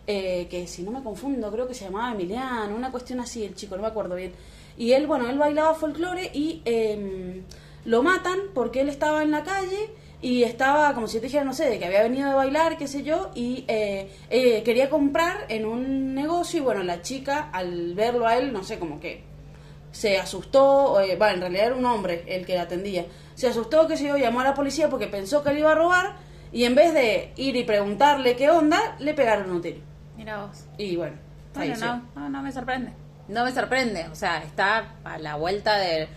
eh, 0.07 0.47
que 0.49 0.67
si 0.67 0.83
no 0.83 0.91
me 0.91 1.03
confundo, 1.03 1.51
creo 1.51 1.67
que 1.67 1.73
se 1.73 1.85
llamaba 1.85 2.11
Emiliano, 2.11 2.75
una 2.75 2.91
cuestión 2.91 3.19
así, 3.19 3.43
el 3.43 3.55
chico, 3.55 3.75
no 3.75 3.81
me 3.83 3.87
acuerdo 3.89 4.15
bien. 4.15 4.33
Y 4.77 4.93
él, 4.93 5.07
bueno, 5.07 5.29
él 5.29 5.37
bailaba 5.37 5.73
folclore 5.73 6.31
y 6.33 6.61
eh, 6.65 7.43
lo 7.85 8.03
matan 8.03 8.39
porque 8.53 8.81
él 8.81 8.89
estaba 8.89 9.23
en 9.23 9.31
la 9.31 9.43
calle 9.43 9.89
y 10.21 10.43
estaba, 10.43 10.93
como 10.93 11.07
si 11.07 11.19
te 11.19 11.25
dijera, 11.25 11.43
no 11.43 11.53
sé, 11.53 11.69
de 11.69 11.79
que 11.79 11.85
había 11.85 12.03
venido 12.03 12.29
de 12.29 12.35
bailar, 12.35 12.77
qué 12.77 12.87
sé 12.87 13.03
yo, 13.03 13.31
y 13.33 13.65
eh, 13.67 14.11
eh, 14.29 14.61
quería 14.63 14.89
comprar 14.89 15.45
en 15.49 15.65
un 15.65 16.13
negocio 16.13 16.59
y 16.59 16.63
bueno, 16.63 16.83
la 16.83 17.01
chica 17.01 17.49
al 17.51 17.95
verlo 17.95 18.27
a 18.27 18.37
él, 18.37 18.53
no 18.53 18.63
sé, 18.63 18.77
como 18.77 18.99
que 18.99 19.23
se 19.91 20.19
asustó, 20.19 21.01
eh, 21.01 21.15
bueno, 21.17 21.33
en 21.33 21.41
realidad 21.41 21.65
era 21.67 21.75
un 21.75 21.85
hombre 21.85 22.23
el 22.27 22.45
que 22.45 22.55
la 22.55 22.63
atendía, 22.63 23.05
se 23.33 23.47
asustó, 23.47 23.87
qué 23.87 23.97
sé 23.97 24.07
yo, 24.07 24.17
llamó 24.17 24.41
a 24.41 24.43
la 24.43 24.53
policía 24.53 24.89
porque 24.89 25.07
pensó 25.07 25.43
que 25.43 25.53
le 25.53 25.61
iba 25.61 25.71
a 25.71 25.75
robar 25.75 26.17
y 26.51 26.65
en 26.65 26.75
vez 26.75 26.93
de 26.93 27.33
ir 27.37 27.55
y 27.55 27.63
preguntarle 27.63 28.35
qué 28.35 28.49
onda, 28.49 28.95
le 28.99 29.13
pegaron 29.15 29.49
un 29.49 29.61
tiro. 29.61 29.90
Mira 30.21 30.45
vos. 30.45 30.65
Y 30.77 30.97
bueno, 30.97 31.15
no, 31.55 32.03
no, 32.13 32.29
no 32.29 32.41
me 32.43 32.51
sorprende. 32.51 32.91
No 33.27 33.43
me 33.43 33.51
sorprende. 33.51 34.07
O 34.11 34.13
sea, 34.15 34.37
está 34.43 34.85
a 35.03 35.17
la 35.17 35.35
vuelta 35.35 35.77
de... 35.79 36.07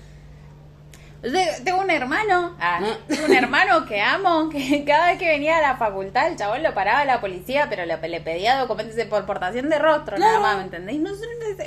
De- 1.22 1.62
Tengo 1.64 1.80
un 1.80 1.90
hermano, 1.90 2.54
ah, 2.60 2.80
Ah. 2.82 2.96
tengo 3.08 3.24
un 3.24 3.32
hermano 3.34 3.86
que 3.86 4.02
amo, 4.02 4.50
que 4.50 4.84
cada 4.86 5.06
vez 5.06 5.18
que 5.18 5.26
venía 5.26 5.56
a 5.56 5.62
la 5.62 5.76
facultad 5.78 6.26
el 6.28 6.36
chabón 6.36 6.62
lo 6.62 6.74
paraba 6.74 7.06
la 7.06 7.22
policía, 7.22 7.66
pero 7.70 7.86
le, 7.86 7.96
le 8.10 8.20
pedía 8.20 8.58
documentos 8.58 8.94
de 8.94 9.06
por 9.06 9.24
portación 9.24 9.70
de 9.70 9.78
rostro, 9.78 10.16
Claro. 10.16 10.32
nada 10.32 10.40
más, 10.40 10.56
¿me 10.58 10.64
entendéis? 10.64 11.00
No, 11.00 11.14
sé, 11.14 11.24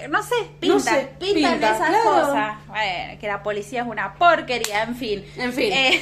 no 0.10 0.22
sé, 0.22 0.36
pintan, 0.60 0.80
sé, 0.82 1.10
pintan 1.20 1.52
pinta, 1.54 1.76
esas 1.76 1.90
claro. 1.90 2.04
cosas. 2.28 2.56
Bueno, 2.68 3.20
que 3.20 3.28
la 3.28 3.42
policía 3.42 3.82
es 3.82 3.88
una 3.88 4.14
porquería, 4.14 4.84
en 4.84 4.96
fin. 4.96 5.26
En 5.38 5.52
fin. 5.52 5.74
Eh, 5.74 6.02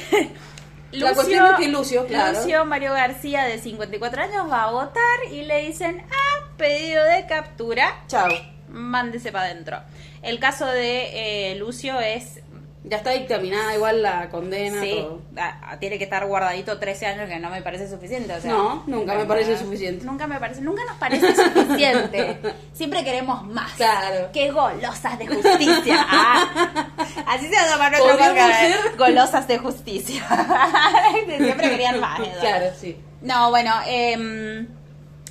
La 0.98 1.14
cuestión 1.14 1.46
es 1.46 1.58
que 1.58 1.68
Lucio, 1.68 2.06
claro. 2.06 2.38
Lucio 2.38 2.64
Mario 2.64 2.92
García, 2.92 3.44
de 3.44 3.58
54 3.58 4.22
años, 4.22 4.50
va 4.50 4.64
a 4.64 4.70
votar 4.70 5.18
y 5.30 5.42
le 5.42 5.66
dicen, 5.66 6.04
ah, 6.10 6.46
pedido 6.56 7.04
de 7.04 7.26
captura, 7.26 8.04
Chao. 8.08 8.28
mándese 8.68 9.32
para 9.32 9.46
adentro. 9.46 9.80
El 10.22 10.38
caso 10.40 10.66
de 10.66 11.52
eh, 11.52 11.54
Lucio 11.56 12.00
es, 12.00 12.40
Ya 12.88 12.98
está 12.98 13.10
dictaminada 13.10 13.74
igual 13.74 14.00
la 14.00 14.28
condena, 14.30 14.80
sí, 14.80 14.92
todo. 14.96 15.20
ah, 15.36 15.76
tiene 15.80 15.98
que 15.98 16.04
estar 16.04 16.24
guardadito 16.24 16.78
13 16.78 17.06
años, 17.06 17.28
que 17.28 17.40
no 17.40 17.50
me 17.50 17.60
parece 17.60 17.88
suficiente. 17.88 18.32
O 18.32 18.40
sea, 18.40 18.52
No, 18.52 18.84
nunca 18.86 19.14
me 19.16 19.24
parece 19.24 19.58
suficiente. 19.58 20.04
Nunca 20.04 20.28
me 20.28 20.38
parece, 20.38 20.60
nunca 20.60 20.84
nos 20.84 20.96
parece 20.96 21.34
suficiente. 21.34 22.38
Siempre 22.72 23.02
queremos 23.02 23.44
más. 23.44 23.72
Claro. 23.72 24.28
Qué 24.32 24.52
golosas 24.52 25.18
de 25.18 25.26
justicia. 25.26 26.06
Ah, 26.08 26.86
así 27.26 27.48
se 27.48 27.54
llama 27.54 27.90
nuestro 27.90 28.12
podcast, 28.16 28.62
¿eh? 28.62 28.74
Golosas 28.96 29.48
de 29.48 29.58
justicia. 29.58 30.24
Siempre 31.26 31.70
querían 31.70 31.98
más. 32.00 32.20
Eduardo. 32.20 32.40
Claro, 32.40 32.66
sí. 32.78 32.96
No, 33.22 33.50
bueno, 33.50 33.72
em, 33.86 34.68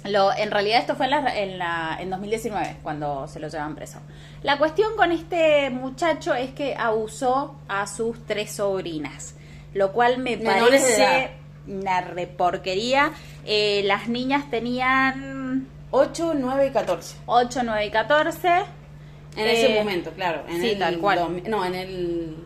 lo, 0.06 0.36
en 0.36 0.52
realidad 0.52 0.80
esto 0.80 0.96
fue 0.96 1.06
en, 1.06 1.12
la, 1.12 1.38
en, 1.38 1.58
la- 1.58 1.98
en 2.00 2.10
2019, 2.10 2.78
cuando 2.84 3.28
se 3.28 3.40
lo 3.40 3.48
llevan 3.48 3.76
preso. 3.76 4.00
La 4.44 4.58
cuestión 4.58 4.96
con 4.96 5.12
este 5.12 5.70
muchacho 5.70 6.34
es 6.34 6.52
que 6.52 6.76
abusó 6.76 7.56
a 7.68 7.86
sus 7.88 8.26
tres 8.26 8.52
sobrinas, 8.54 9.36
lo 9.74 9.92
cual 9.92 10.18
me 10.20 10.38
Menores 10.38 10.82
parece 10.84 11.32
una 11.68 12.02
reporquería. 12.02 13.12
Eh, 13.46 13.82
las 13.86 14.08
niñas 14.08 14.50
tenían 14.52 15.68
8, 15.92 16.34
9 16.36 16.68
y 16.68 16.72
14. 16.72 17.18
8, 17.26 17.62
9 17.64 17.86
y 17.86 17.90
14. 17.92 18.48
En 19.38 19.48
Eh, 19.48 19.52
ese 19.66 19.80
momento, 19.80 20.12
claro. 20.12 20.44
En 20.48 20.62
sí, 20.62 20.70
el 20.72 20.80
tal 20.80 21.00
cual. 21.00 21.42
no, 21.48 21.66
en 21.66 21.76
el... 21.76 22.38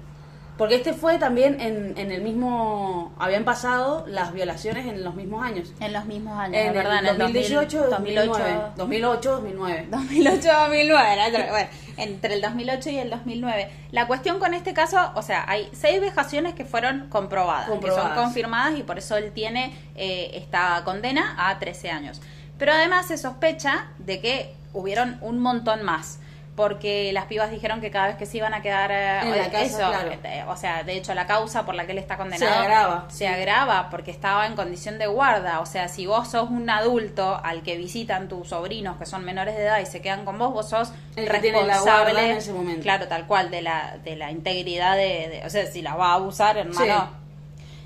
Porque 0.60 0.76
este 0.76 0.94
fue 0.94 1.18
también 1.18 1.60
en, 1.60 1.98
en 1.98 2.12
el 2.12 2.22
mismo... 2.22 3.14
Habían 3.18 3.46
pasado 3.46 4.06
las 4.08 4.34
violaciones 4.34 4.86
en 4.86 5.04
los 5.04 5.16
mismos 5.16 5.44
años. 5.44 5.74
En 5.80 5.94
los 5.94 6.06
mismos 6.06 6.38
años, 6.38 6.56
En 6.58 6.74
verdad, 6.74 7.00
el 7.00 7.06
en 7.06 7.12
el 7.14 7.18
2018, 7.18 7.88
2008, 7.90 8.30
2009. 8.30 8.62
2008, 8.76 9.32
2009. 9.32 9.88
2008-2009, 9.90 11.16
la 11.16 11.28
otra- 11.30 11.50
bueno, 11.50 11.70
entre 11.98 12.34
el 12.36 12.42
2008 12.42 12.90
y 12.90 12.98
el 13.00 13.10
2009. 13.10 13.70
La 13.92 14.06
cuestión 14.08 14.40
con 14.40 14.54
este 14.54 14.74
caso, 14.74 15.12
o 15.16 15.22
sea, 15.22 15.46
hay 15.48 15.70
seis 15.74 16.00
vejaciones 16.02 16.54
que 16.54 16.66
fueron 16.66 17.08
comprobadas, 17.10 17.66
que 17.66 17.72
Comprobadas. 17.72 18.16
son 18.16 18.24
confirmadas 18.26 18.78
y 18.78 18.84
por 18.84 18.98
eso 18.98 19.18
él 19.18 19.32
tiene 19.32 19.74
eh, 19.96 20.32
esta 20.36 20.82
condena 20.84 21.36
a 21.38 21.58
13 21.58 21.90
años. 21.90 22.22
Pero 22.58 22.74
además 22.74 23.08
se 23.08 23.18
sospecha 23.18 23.88
de 24.00 24.20
que 24.20 24.54
hubieron 24.74 25.18
un 25.22 25.40
montón 25.40 25.84
más. 25.84 26.20
Porque 26.60 27.12
las 27.14 27.24
pibas 27.24 27.50
dijeron 27.52 27.80
que 27.80 27.90
cada 27.90 28.08
vez 28.08 28.18
que 28.18 28.26
se 28.26 28.36
iban 28.36 28.54
a 28.54 28.62
quedar 28.62 28.92
eh, 28.92 29.20
En 29.22 29.32
la 29.32 29.50
casa, 29.50 29.64
eso, 29.64 29.78
claro. 29.78 30.12
eh, 30.26 30.44
o 30.46 30.58
sea, 30.58 30.84
de 30.84 30.98
hecho 30.98 31.14
la 31.14 31.26
causa 31.26 31.66
por 31.66 31.74
la 31.74 31.86
que 31.86 31.94
él 31.94 32.00
está 32.00 32.18
condenado 32.18 32.54
agrava. 32.54 33.06
se 33.10 33.30
agrava 33.30 33.90
porque 33.90 34.12
estaba 34.12 34.46
en 34.46 34.58
condición 34.58 34.98
de 35.00 35.08
guarda. 35.08 35.62
O 35.62 35.66
sea, 35.66 35.88
si 35.88 36.06
vos 36.06 36.28
sos 36.32 36.50
un 36.50 36.70
adulto 36.70 37.40
al 37.42 37.64
que 37.64 37.78
visitan 37.78 38.28
tus 38.28 38.50
sobrinos 38.50 38.98
que 38.98 39.06
son 39.06 39.24
menores 39.24 39.56
de 39.56 39.64
edad 39.64 39.80
y 39.80 39.86
se 39.86 40.02
quedan 40.02 40.26
con 40.26 40.38
vos, 40.38 40.52
vos 40.52 40.68
sos 40.70 40.92
El 41.16 41.28
la 41.28 41.32
responsable, 41.32 42.32
en 42.32 42.38
ese 42.38 42.52
momento. 42.52 42.82
claro, 42.82 43.08
tal 43.08 43.26
cual, 43.26 43.50
de 43.52 43.62
la, 43.62 43.98
de 44.04 44.18
la 44.18 44.30
integridad 44.30 44.98
de, 44.98 45.30
de- 45.30 45.44
o 45.46 45.50
sea, 45.50 45.66
si 45.66 45.82
la 45.82 45.96
va 45.96 46.08
a 46.10 46.14
abusar, 46.16 46.58
hermano. 46.58 47.10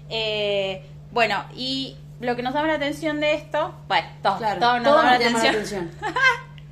Eh, 0.09 0.83
bueno, 1.11 1.45
y 1.55 1.95
lo 2.21 2.35
que 2.35 2.41
nos 2.41 2.55
llama 2.55 2.69
la 2.69 2.73
atención 2.73 3.19
de 3.19 3.33
esto, 3.35 3.71
bueno, 3.87 4.07
todo, 4.23 4.37
Claro, 4.39 4.59
todo 4.59 4.79
nos 4.79 4.83
todo 4.87 4.97
llama 5.03 5.11
la 5.11 5.19
nos 5.19 5.23
llama 5.27 5.43
la 5.43 5.49
atención, 5.51 5.91
atención. 5.93 6.13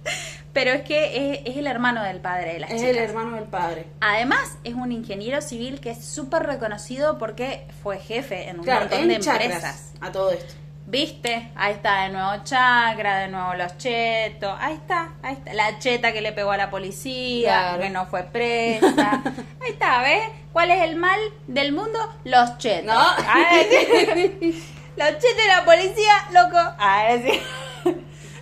pero 0.53 0.71
es 0.71 0.81
que 0.81 1.33
es, 1.33 1.39
es 1.45 1.57
el 1.57 1.67
hermano 1.67 2.03
del 2.03 2.19
padre 2.19 2.53
de 2.53 2.59
las 2.59 2.71
Es 2.71 2.77
chicas. 2.81 2.89
el 2.91 2.97
hermano 2.97 3.35
del 3.35 3.45
padre. 3.45 3.87
Además, 4.01 4.57
es 4.63 4.73
un 4.73 4.91
ingeniero 4.91 5.41
civil 5.41 5.79
que 5.79 5.91
es 5.91 6.03
súper 6.05 6.43
reconocido 6.43 7.17
porque 7.17 7.67
fue 7.83 7.99
jefe 7.99 8.49
en 8.49 8.59
un 8.59 8.65
Claro, 8.65 8.81
montón 8.81 8.99
en 9.01 9.07
de 9.09 9.15
empresas. 9.15 9.93
a 10.01 10.11
todo 10.11 10.31
esto. 10.31 10.53
¿Viste? 10.87 11.51
Ahí 11.55 11.73
está 11.73 12.01
de 12.03 12.09
nuevo 12.09 12.43
Chakra, 12.43 13.19
de 13.19 13.27
nuevo 13.29 13.53
los 13.53 13.77
chetos. 13.77 14.53
Ahí 14.59 14.73
está, 14.73 15.13
ahí 15.23 15.33
está. 15.35 15.53
La 15.53 15.79
cheta 15.79 16.11
que 16.11 16.19
le 16.21 16.33
pegó 16.33 16.51
a 16.51 16.57
la 16.57 16.69
policía, 16.69 17.49
Claro. 17.61 17.83
que 17.83 17.89
no 17.91 18.05
fue 18.07 18.23
presa. 18.23 19.21
Ahí 19.61 19.69
está, 19.71 20.01
¿ves? 20.01 20.23
¿Cuál 20.51 20.71
es 20.71 20.81
el 20.81 20.95
mal 20.97 21.19
del 21.47 21.71
mundo? 21.71 21.97
Los 22.25 22.57
chetos. 22.57 22.93
No. 22.93 23.01
Sí. 23.15 24.63
Los 24.97 25.07
chetos 25.11 25.45
y 25.45 25.47
la 25.47 25.63
policía, 25.63 26.13
loco. 26.33 26.57
Ay, 26.77 27.23
sí. 27.25 27.41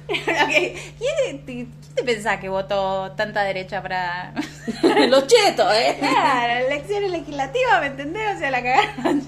¿Quién, 0.26 1.46
te, 1.46 1.46
quién 1.46 1.72
te 1.96 2.04
pensás 2.04 2.40
que 2.40 2.50
votó 2.50 3.12
tanta 3.12 3.44
derecha 3.44 3.82
para.? 3.82 4.34
Los 5.08 5.28
chetos, 5.28 5.72
¿eh? 5.74 5.98
Claro, 6.00 6.66
elecciones 6.66 7.12
legislativas, 7.12 7.82
¿me 7.82 7.88
entendés? 7.88 8.36
O 8.36 8.40
sea, 8.40 8.52
la 8.52 8.64
cagaron. 8.64 9.24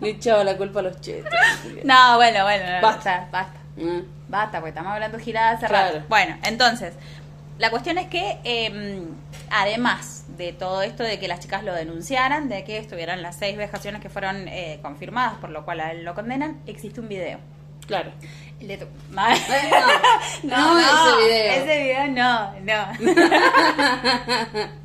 Le 0.00 0.10
echaba 0.10 0.44
la 0.44 0.56
culpa 0.56 0.80
a 0.80 0.82
los 0.84 1.00
chetos. 1.00 1.32
No, 1.84 2.16
bueno, 2.16 2.44
bueno, 2.44 2.64
no, 2.64 2.80
Basta. 2.82 3.20
basta, 3.20 3.28
basta. 3.30 3.60
Ah. 3.80 4.00
Basta, 4.28 4.58
porque 4.58 4.70
estamos 4.70 4.92
hablando 4.92 5.18
girada 5.18 5.52
hace 5.52 5.66
Claro. 5.66 5.94
rato. 5.94 6.06
Bueno, 6.08 6.36
entonces, 6.44 6.94
la 7.58 7.70
cuestión 7.70 7.98
es 7.98 8.08
que, 8.08 8.38
eh, 8.44 9.02
además 9.50 10.24
de 10.36 10.52
todo 10.52 10.82
esto 10.82 11.02
de 11.02 11.18
que 11.18 11.28
las 11.28 11.40
chicas 11.40 11.62
lo 11.64 11.74
denunciaran, 11.74 12.48
de 12.48 12.64
que 12.64 12.78
estuvieran 12.78 13.22
las 13.22 13.36
seis 13.36 13.56
vejaciones 13.56 14.00
que 14.00 14.08
fueron 14.08 14.48
eh, 14.48 14.78
confirmadas, 14.82 15.34
por 15.34 15.50
lo 15.50 15.64
cual 15.64 15.80
a 15.80 15.92
él 15.92 16.04
lo 16.04 16.14
condenan, 16.14 16.60
existe 16.66 17.00
un 17.00 17.08
video. 17.08 17.38
Claro. 17.86 18.12
Le 18.62 18.78
No, 20.42 20.74
no, 20.74 20.78
ese 20.78 21.16
video. 21.24 21.52
Ese 21.52 21.82
video 21.82 22.06
no, 22.08 22.52
no. 22.60 22.86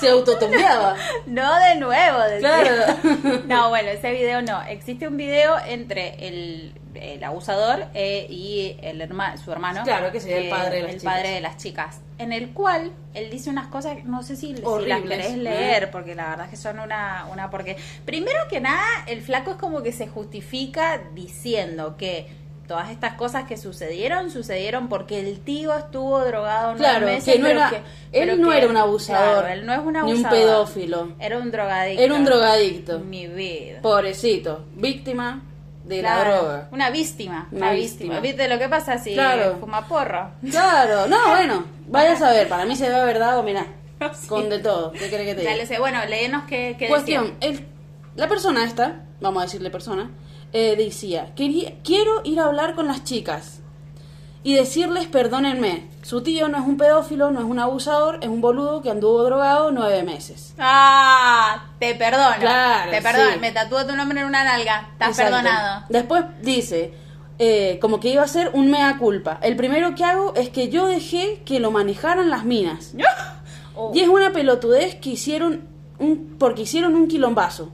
Se 0.00 0.08
autotombeaba. 0.08 0.96
No 1.26 1.58
de 1.60 1.76
nuevo. 1.76 2.18
decía. 2.20 2.38
Claro. 2.38 3.42
No, 3.46 3.68
bueno, 3.68 3.90
ese 3.90 4.12
video 4.12 4.40
no. 4.40 4.62
Existe 4.62 5.06
un 5.06 5.18
video 5.18 5.56
entre 5.66 6.26
el, 6.26 6.72
el 6.94 7.22
abusador 7.22 7.86
eh, 7.94 8.26
y 8.30 8.76
el 8.80 9.00
herma, 9.00 9.36
su 9.36 9.52
hermano. 9.52 9.82
Claro, 9.84 10.10
que 10.10 10.20
sería 10.20 10.38
el 10.38 10.48
padre 10.48 10.76
de 10.76 10.82
las 10.82 10.92
el 10.92 11.00
chicas. 11.00 11.14
padre 11.14 11.30
de 11.30 11.40
las 11.40 11.56
chicas. 11.58 12.00
En 12.18 12.32
el 12.32 12.50
cual 12.50 12.92
él 13.14 13.30
dice 13.30 13.50
unas 13.50 13.68
cosas, 13.68 14.02
no 14.04 14.22
sé 14.22 14.36
si, 14.36 14.56
si 14.56 14.62
las 14.86 15.02
querés 15.02 15.34
¿eh? 15.34 15.36
leer, 15.36 15.90
porque 15.90 16.14
la 16.14 16.30
verdad 16.30 16.46
es 16.46 16.50
que 16.50 16.56
son 16.56 16.80
una, 16.80 17.26
una 17.30 17.50
porque 17.50 17.76
Primero 18.04 18.48
que 18.48 18.60
nada, 18.60 18.84
el 19.06 19.20
flaco 19.20 19.52
es 19.52 19.56
como 19.58 19.82
que 19.82 19.92
se 19.92 20.08
justifica 20.08 21.00
diciendo 21.14 21.96
que 21.96 22.26
todas 22.68 22.90
estas 22.90 23.14
cosas 23.14 23.44
que 23.48 23.56
sucedieron, 23.56 24.30
sucedieron 24.30 24.88
porque 24.88 25.18
el 25.18 25.40
tío 25.40 25.74
estuvo 25.76 26.24
drogado 26.24 26.74
nueve 26.74 26.78
Claro, 26.78 27.06
meses, 27.06 27.32
que 27.34 27.40
no 27.40 27.46
pero 27.46 27.58
era- 27.60 27.70
que- 27.70 27.76
él 27.76 27.82
pero 28.12 28.36
no 28.36 28.50
que- 28.50 28.58
era 28.58 28.66
un 28.68 28.76
abusador, 28.76 29.40
claro, 29.40 29.48
él 29.48 29.66
no 29.66 29.72
es 29.72 29.78
un 29.80 29.84
ni 29.86 29.90
un 29.90 29.96
abusador. 29.96 30.30
pedófilo. 30.38 31.08
Era 31.18 31.38
un 31.38 31.50
drogadicto. 31.50 32.02
Era 32.02 32.14
un 32.14 32.24
drogadicto. 32.24 32.98
Mi 33.00 33.26
vida. 33.26 33.80
Pobrecito. 33.82 34.64
Víctima 34.76 35.42
de 35.84 36.02
la 36.02 36.20
droga. 36.24 36.68
Una 36.70 36.90
víctima. 36.90 37.48
Una 37.50 37.58
Una 37.66 37.72
víctima. 37.72 38.14
víctima. 38.16 38.20
¿Viste 38.20 38.48
lo 38.48 38.58
que 38.58 38.68
pasa 38.68 38.98
si 38.98 39.14
Claro. 39.14 39.56
fuma 39.58 39.88
porro? 39.88 40.30
Claro, 40.50 41.06
no, 41.06 41.16
bueno, 41.30 41.64
vaya 41.88 42.12
a 42.12 42.16
saber, 42.16 42.48
para 42.48 42.66
mí 42.66 42.76
se 42.76 42.88
ve 42.90 42.94
haber 42.94 43.18
dado, 43.18 43.42
mirá, 43.42 43.66
Sí. 44.12 44.28
con 44.28 44.50
de 44.50 44.58
todo, 44.58 44.92
¿qué 44.92 45.08
crees 45.08 45.26
que 45.26 45.34
te 45.34 45.40
diga? 45.50 45.78
Bueno, 45.80 46.04
léenos 46.06 46.44
qué, 46.44 46.76
qué 46.78 46.88
Cuestión, 46.88 47.32
el, 47.40 47.66
la 48.16 48.28
persona 48.28 48.64
esta, 48.64 49.00
vamos 49.20 49.42
a 49.42 49.46
decirle 49.46 49.70
persona, 49.70 50.10
eh, 50.52 50.74
decía, 50.76 51.34
"Quería- 51.34 51.74
quiero 51.84 52.20
ir 52.24 52.40
a 52.40 52.44
hablar 52.46 52.74
con 52.74 52.86
las 52.86 53.04
chicas 53.04 53.60
y 54.42 54.54
decirles 54.54 55.06
perdónenme, 55.06 55.88
su 56.02 56.22
tío 56.22 56.48
no 56.48 56.56
es 56.58 56.64
un 56.66 56.76
pedófilo, 56.78 57.30
no 57.30 57.40
es 57.40 57.44
un 57.46 57.58
abusador, 57.58 58.18
es 58.22 58.28
un 58.28 58.40
boludo 58.40 58.80
que 58.82 58.90
anduvo 58.90 59.22
drogado 59.24 59.70
nueve 59.72 60.02
meses. 60.04 60.54
Ah, 60.58 61.64
te 61.78 61.94
perdono. 61.96 62.36
Claro, 62.40 62.90
te 62.90 63.02
perdono. 63.02 63.32
sí. 63.32 63.38
Me 63.40 63.52
tatúo 63.52 63.84
tu 63.86 63.94
nombre 63.96 64.20
en 64.20 64.26
una 64.26 64.44
nalga. 64.44 64.88
Estás 64.92 65.10
Exacto. 65.10 65.32
perdonado. 65.36 65.84
Después 65.90 66.24
dice, 66.42 66.94
eh, 67.38 67.78
como 67.80 68.00
que 68.00 68.08
iba 68.08 68.22
a 68.22 68.28
ser 68.28 68.50
un 68.54 68.70
mea 68.70 68.96
culpa. 68.98 69.38
El 69.42 69.54
primero 69.56 69.94
que 69.94 70.04
hago 70.04 70.34
es 70.34 70.48
que 70.48 70.70
yo 70.70 70.86
dejé 70.86 71.42
que 71.44 71.60
lo 71.60 71.70
manejaran 71.70 72.30
las 72.30 72.44
minas. 72.44 72.94
Oh. 73.80 73.92
Y 73.94 74.00
es 74.00 74.08
una 74.08 74.32
pelotudez 74.32 74.96
que 74.96 75.10
hicieron 75.10 75.68
un, 76.00 76.34
porque 76.36 76.62
hicieron 76.62 76.96
un 76.96 77.06
quilombazo. 77.06 77.70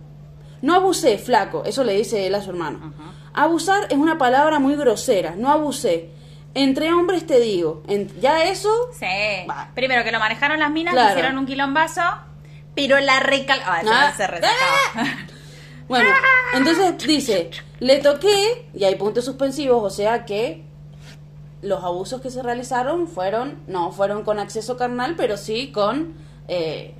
No 0.65 0.75
abusé, 0.75 1.19
flaco, 1.19 1.63
eso 1.67 1.85
le 1.85 1.93
dice 1.95 2.27
él 2.27 2.35
a 2.35 2.41
su 2.43 2.49
hermano. 2.51 2.95
Abusar 3.35 3.87
es 3.91 3.99
una 3.99 4.17
palabra 4.17 4.59
muy 4.59 4.77
grosera, 4.77 5.35
no 5.37 5.51
abusé. 5.51 6.09
Entre 6.55 6.93
hombres 6.93 7.27
te 7.27 7.39
digo, 7.41 7.83
en- 7.87 8.09
ya 8.21 8.45
eso, 8.45 8.71
Sí. 8.99 9.07
Primero 9.75 10.05
que 10.05 10.13
lo 10.13 10.19
manejaron 10.21 10.59
las 10.59 10.71
minas, 10.71 10.95
Claro. 10.95 11.11
hicieron 11.11 11.37
un 11.37 11.45
quilombazo, 11.47 12.01
pero 12.75 12.99
la 13.01 13.21
recal... 13.21 13.61
Ah, 13.67 13.83
Ah. 13.87 14.13
se 14.17 14.27
bueno, 15.89 16.09
entonces 16.55 16.97
dice, 17.07 17.51
le 17.81 17.99
toqué, 17.99 18.69
y 18.73 18.85
hay 18.85 18.95
puntos 18.95 19.25
suspensivos, 19.27 19.83
o 19.83 19.95
sea 19.95 20.25
que 20.25 20.63
los 21.61 21.83
abusos 21.85 22.21
que 22.21 22.31
se 22.31 22.43
realizaron 22.43 23.07
fueron, 23.09 23.59
no 23.67 23.91
fueron 23.93 24.23
con 24.25 24.39
acceso 24.39 24.77
carnal, 24.79 25.15
pero 25.17 25.37
sí 25.37 25.73
con 25.73 26.15
eh, 26.49 26.95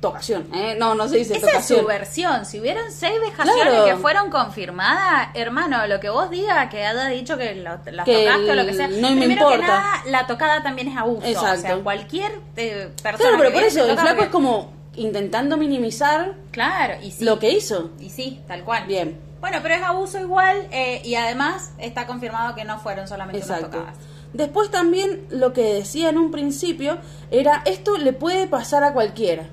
tocación. 0.00 0.48
¿eh? 0.54 0.76
No, 0.78 0.94
no 0.94 1.08
se 1.08 1.18
dice 1.18 1.36
Esa 1.36 1.46
es 1.46 1.52
tocación. 1.52 1.80
su 1.80 1.86
versión. 1.86 2.46
Si 2.46 2.58
hubieron 2.60 2.90
seis 2.90 3.20
vejaciones 3.20 3.62
Claro. 3.62 3.84
que 3.84 3.96
fueron 3.96 4.30
confirmadas, 4.30 5.28
hermano, 5.34 5.86
lo 5.86 6.00
que 6.00 6.08
vos 6.10 6.30
digas, 6.30 6.70
que 6.70 6.84
haya 6.86 7.06
dicho 7.08 7.36
que 7.36 7.54
lo, 7.56 7.70
las 7.92 8.06
tocaste 8.06 8.50
o 8.50 8.54
lo 8.54 8.66
que 8.66 8.74
sea. 8.74 8.88
no 8.88 9.10
me 9.10 9.16
primero 9.16 9.48
que 9.48 9.54
importa. 9.56 9.66
nada, 9.80 10.02
la 10.06 10.26
tocada 10.26 10.62
también 10.62 10.88
es 10.88 10.96
abuso. 10.96 11.18
O 11.28 11.40
sea, 11.40 11.54
Exacto. 11.54 11.82
cualquier 11.82 12.32
eh, 12.56 12.88
persona. 13.02 13.18
Claro, 13.18 13.36
pero 13.38 13.50
que 13.50 13.54
por 13.56 13.62
eso, 13.64 13.80
el 13.84 13.92
flaco 13.92 14.08
porque- 14.08 14.24
es 14.24 14.30
como 14.30 14.72
intentando 14.96 15.56
minimizar 15.56 16.34
Claro, 16.50 16.94
y 17.02 17.10
sí. 17.10 17.24
lo 17.24 17.38
que 17.38 17.50
hizo. 17.52 17.90
Y 18.00 18.10
sí, 18.10 18.40
tal 18.48 18.64
cual. 18.64 18.86
Bien. 18.86 19.18
Bueno, 19.40 19.58
pero 19.62 19.74
es 19.74 19.82
abuso 19.82 20.18
igual 20.20 20.66
eh, 20.70 21.00
y 21.04 21.14
además 21.14 21.72
está 21.78 22.06
confirmado 22.06 22.54
que 22.54 22.64
no 22.64 22.78
fueron 22.78 23.06
solamente 23.08 23.38
unas 23.38 23.50
Exacto. 23.50 23.78
tocadas. 23.78 23.96
Después 24.32 24.70
también 24.70 25.26
lo 25.30 25.52
que 25.52 25.74
decía 25.74 26.08
en 26.10 26.18
un 26.18 26.30
principio 26.30 26.98
era, 27.30 27.62
esto 27.64 27.96
le 27.96 28.12
puede 28.12 28.46
pasar 28.46 28.84
a 28.84 28.92
cualquiera. 28.92 29.44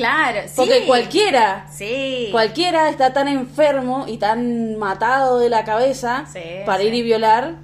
Claro, 0.00 0.40
sí. 0.46 0.52
Porque 0.56 0.86
cualquiera, 0.86 1.66
Sí. 1.70 2.28
cualquiera 2.32 2.88
está 2.88 3.12
tan 3.12 3.28
enfermo 3.28 4.06
y 4.08 4.16
tan 4.16 4.76
matado 4.78 5.38
de 5.38 5.48
la 5.50 5.64
cabeza 5.64 6.24
Sí, 6.32 6.40
para 6.64 6.80
sí. 6.82 6.88
ir 6.88 6.94
y 6.94 7.02
violar 7.02 7.56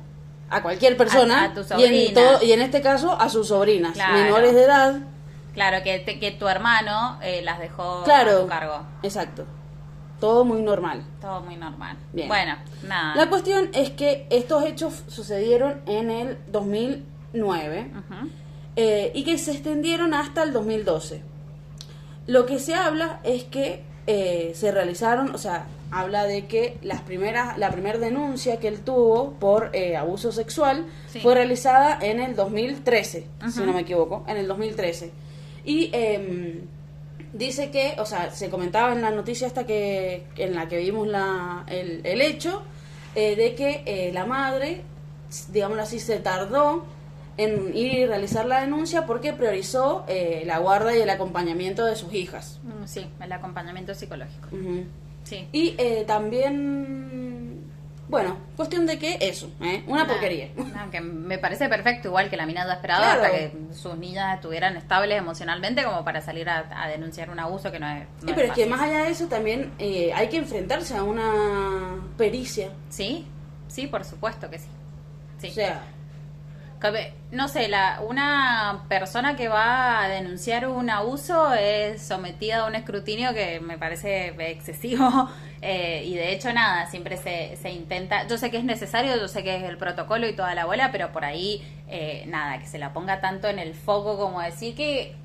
a 0.50 0.62
cualquier 0.62 0.96
persona. 0.96 1.42
A- 1.42 1.44
a 1.46 1.54
tu 1.54 1.60
y, 1.78 1.84
en 2.08 2.14
todo- 2.14 2.42
y 2.42 2.52
en 2.52 2.60
este 2.62 2.82
caso 2.82 3.18
a 3.20 3.28
sus 3.28 3.48
sobrinas, 3.48 3.92
Claro. 3.92 4.12
menores 4.18 4.54
de 4.54 4.62
edad. 4.64 4.94
Claro, 5.54 5.82
que, 5.82 5.98
te- 6.00 6.18
que 6.20 6.32
tu 6.32 6.46
hermano 6.48 7.18
eh, 7.22 7.40
las 7.42 7.58
dejó 7.58 8.00
a 8.02 8.04
Claro. 8.04 8.42
tu 8.42 8.46
cargo. 8.48 8.80
Exacto. 9.02 9.46
Todo 10.20 10.44
muy 10.44 10.60
normal. 10.62 11.02
Todo 11.20 11.40
muy 11.40 11.56
normal. 11.56 11.96
Bien. 12.12 12.28
Bueno, 12.28 12.56
nada. 12.86 13.14
La 13.16 13.28
cuestión 13.28 13.70
es 13.72 13.90
que 13.90 14.26
estos 14.30 14.64
hechos 14.64 15.04
sucedieron 15.08 15.80
en 15.86 16.10
el 16.10 16.38
2009 16.48 17.90
Ujú. 17.92 18.28
eh, 18.76 19.10
y 19.14 19.24
que 19.24 19.38
se 19.38 19.52
extendieron 19.52 20.14
hasta 20.14 20.42
el 20.42 20.52
2012. 20.52 21.22
Lo 22.26 22.46
que 22.46 22.58
se 22.58 22.74
habla 22.74 23.20
es 23.24 23.44
que 23.44 23.82
eh, 24.06 24.52
se 24.54 24.70
realizaron, 24.72 25.34
o 25.34 25.38
sea, 25.38 25.66
habla 25.90 26.24
de 26.24 26.46
que 26.46 26.78
las 26.82 27.00
primeras, 27.02 27.56
la 27.58 27.70
primera 27.70 27.98
denuncia 27.98 28.58
que 28.58 28.68
él 28.68 28.80
tuvo 28.80 29.32
por 29.34 29.70
eh, 29.72 29.96
abuso 29.96 30.32
sexual 30.32 30.86
Sí. 31.08 31.20
fue 31.20 31.34
realizada 31.34 31.98
en 32.00 32.20
el 32.20 32.34
2013, 32.36 33.26
si 33.52 33.58
Ujú. 33.60 33.66
no 33.66 33.72
me 33.72 33.80
equivoco, 33.82 34.24
en 34.26 34.36
el 34.36 34.46
2013. 34.48 35.10
Y 35.64 35.90
em, 35.92 36.60
dice 37.32 37.70
que, 37.70 37.94
o 37.98 38.06
sea, 38.06 38.30
se 38.32 38.50
comentaba 38.50 38.92
en 38.92 39.02
la 39.02 39.10
noticia 39.10 39.46
hasta 39.46 39.64
que 39.66 40.24
en 40.36 40.54
la 40.54 40.68
que 40.68 40.78
vimos 40.78 41.06
la, 41.08 41.64
el, 41.68 42.00
el 42.04 42.20
hecho 42.20 42.62
eh, 43.14 43.34
de 43.36 43.54
que 43.54 43.82
eh, 43.86 44.10
la 44.12 44.26
madre, 44.26 44.82
digámoslo 45.50 45.82
así, 45.82 45.98
se 46.00 46.18
tardó 46.18 46.84
en 47.38 47.76
ir 47.76 47.92
y 47.94 48.06
realizar 48.06 48.46
la 48.46 48.60
denuncia 48.60 49.06
porque 49.06 49.32
priorizó 49.32 50.04
eh, 50.08 50.42
la 50.46 50.58
guarda 50.58 50.96
y 50.96 51.00
el 51.00 51.10
acompañamiento 51.10 51.84
de 51.84 51.94
sus 51.96 52.12
hijas. 52.14 52.60
Mm, 52.62 52.86
Sí, 52.86 53.06
el 53.20 53.32
acompañamiento 53.32 53.94
psicológico. 53.94 54.48
Ujú. 54.52 54.84
Sí. 55.24 55.48
Y 55.52 55.74
eh, 55.76 56.04
también, 56.06 57.64
bueno, 58.08 58.36
cuestión 58.56 58.86
de 58.86 58.98
que 58.98 59.18
eso, 59.20 59.50
¿eh? 59.60 59.82
una 59.88 60.04
Nah, 60.04 60.08
porquería. 60.12 60.48
nah, 60.72 60.88
que 60.90 61.00
me 61.00 61.38
parece 61.38 61.68
perfecto, 61.68 62.08
igual 62.08 62.30
que 62.30 62.36
la 62.36 62.46
mina 62.46 62.62
ha 62.62 62.72
esperado 62.74 63.02
Claro. 63.02 63.22
hasta 63.24 63.36
que 63.36 63.52
sus 63.74 63.96
niñas 63.98 64.36
estuvieran 64.36 64.76
estables 64.76 65.18
emocionalmente 65.18 65.82
como 65.82 66.04
para 66.04 66.20
salir 66.20 66.48
a, 66.48 66.64
a 66.82 66.88
denunciar 66.88 67.30
un 67.30 67.40
abuso 67.40 67.72
que 67.72 67.80
no 67.80 67.88
es. 67.88 68.06
no 68.22 68.28
Sí, 68.28 68.32
pero 68.34 68.48
es 68.48 68.52
que 68.52 68.66
más 68.66 68.80
allá 68.80 69.02
de 69.02 69.10
eso 69.10 69.26
también 69.26 69.72
eh, 69.78 70.12
hay 70.14 70.28
que 70.28 70.36
enfrentarse 70.36 70.96
a 70.96 71.02
una 71.02 71.96
pericia. 72.16 72.70
Sí, 72.88 73.26
sí, 73.68 73.88
por 73.88 74.04
supuesto 74.04 74.48
que 74.48 74.58
sí. 74.60 74.68
Sí. 75.40 75.48
O 75.48 75.52
sea, 75.52 75.82
No 77.32 77.48
sé, 77.48 77.68
la, 77.68 78.00
una 78.06 78.84
persona 78.88 79.34
que 79.34 79.48
va 79.48 80.04
a 80.04 80.08
denunciar 80.08 80.68
un 80.68 80.88
abuso 80.90 81.52
es 81.54 82.00
sometida 82.02 82.60
a 82.60 82.66
un 82.66 82.74
escrutinio 82.74 83.34
que 83.34 83.60
me 83.60 83.78
parece 83.78 84.28
excesivo 84.50 85.28
eh, 85.62 86.04
y 86.04 86.14
de 86.14 86.32
hecho 86.32 86.52
nada, 86.52 86.86
siempre 86.86 87.16
se, 87.16 87.56
se 87.56 87.70
intenta, 87.70 88.26
yo 88.28 88.38
sé 88.38 88.50
que 88.50 88.58
es 88.58 88.64
necesario, 88.64 89.16
yo 89.16 89.26
sé 89.26 89.42
que 89.42 89.56
es 89.56 89.64
el 89.64 89.76
protocolo 89.76 90.28
y 90.28 90.36
toda 90.36 90.54
la 90.54 90.66
bola, 90.66 90.92
pero 90.92 91.12
por 91.12 91.24
ahí 91.24 91.62
eh, 91.88 92.24
nada, 92.28 92.58
que 92.58 92.66
se 92.66 92.78
la 92.78 92.92
ponga 92.92 93.20
tanto 93.20 93.48
en 93.48 93.58
el 93.58 93.74
foco 93.74 94.16
como 94.18 94.40
decir 94.40 94.74
que... 94.74 95.16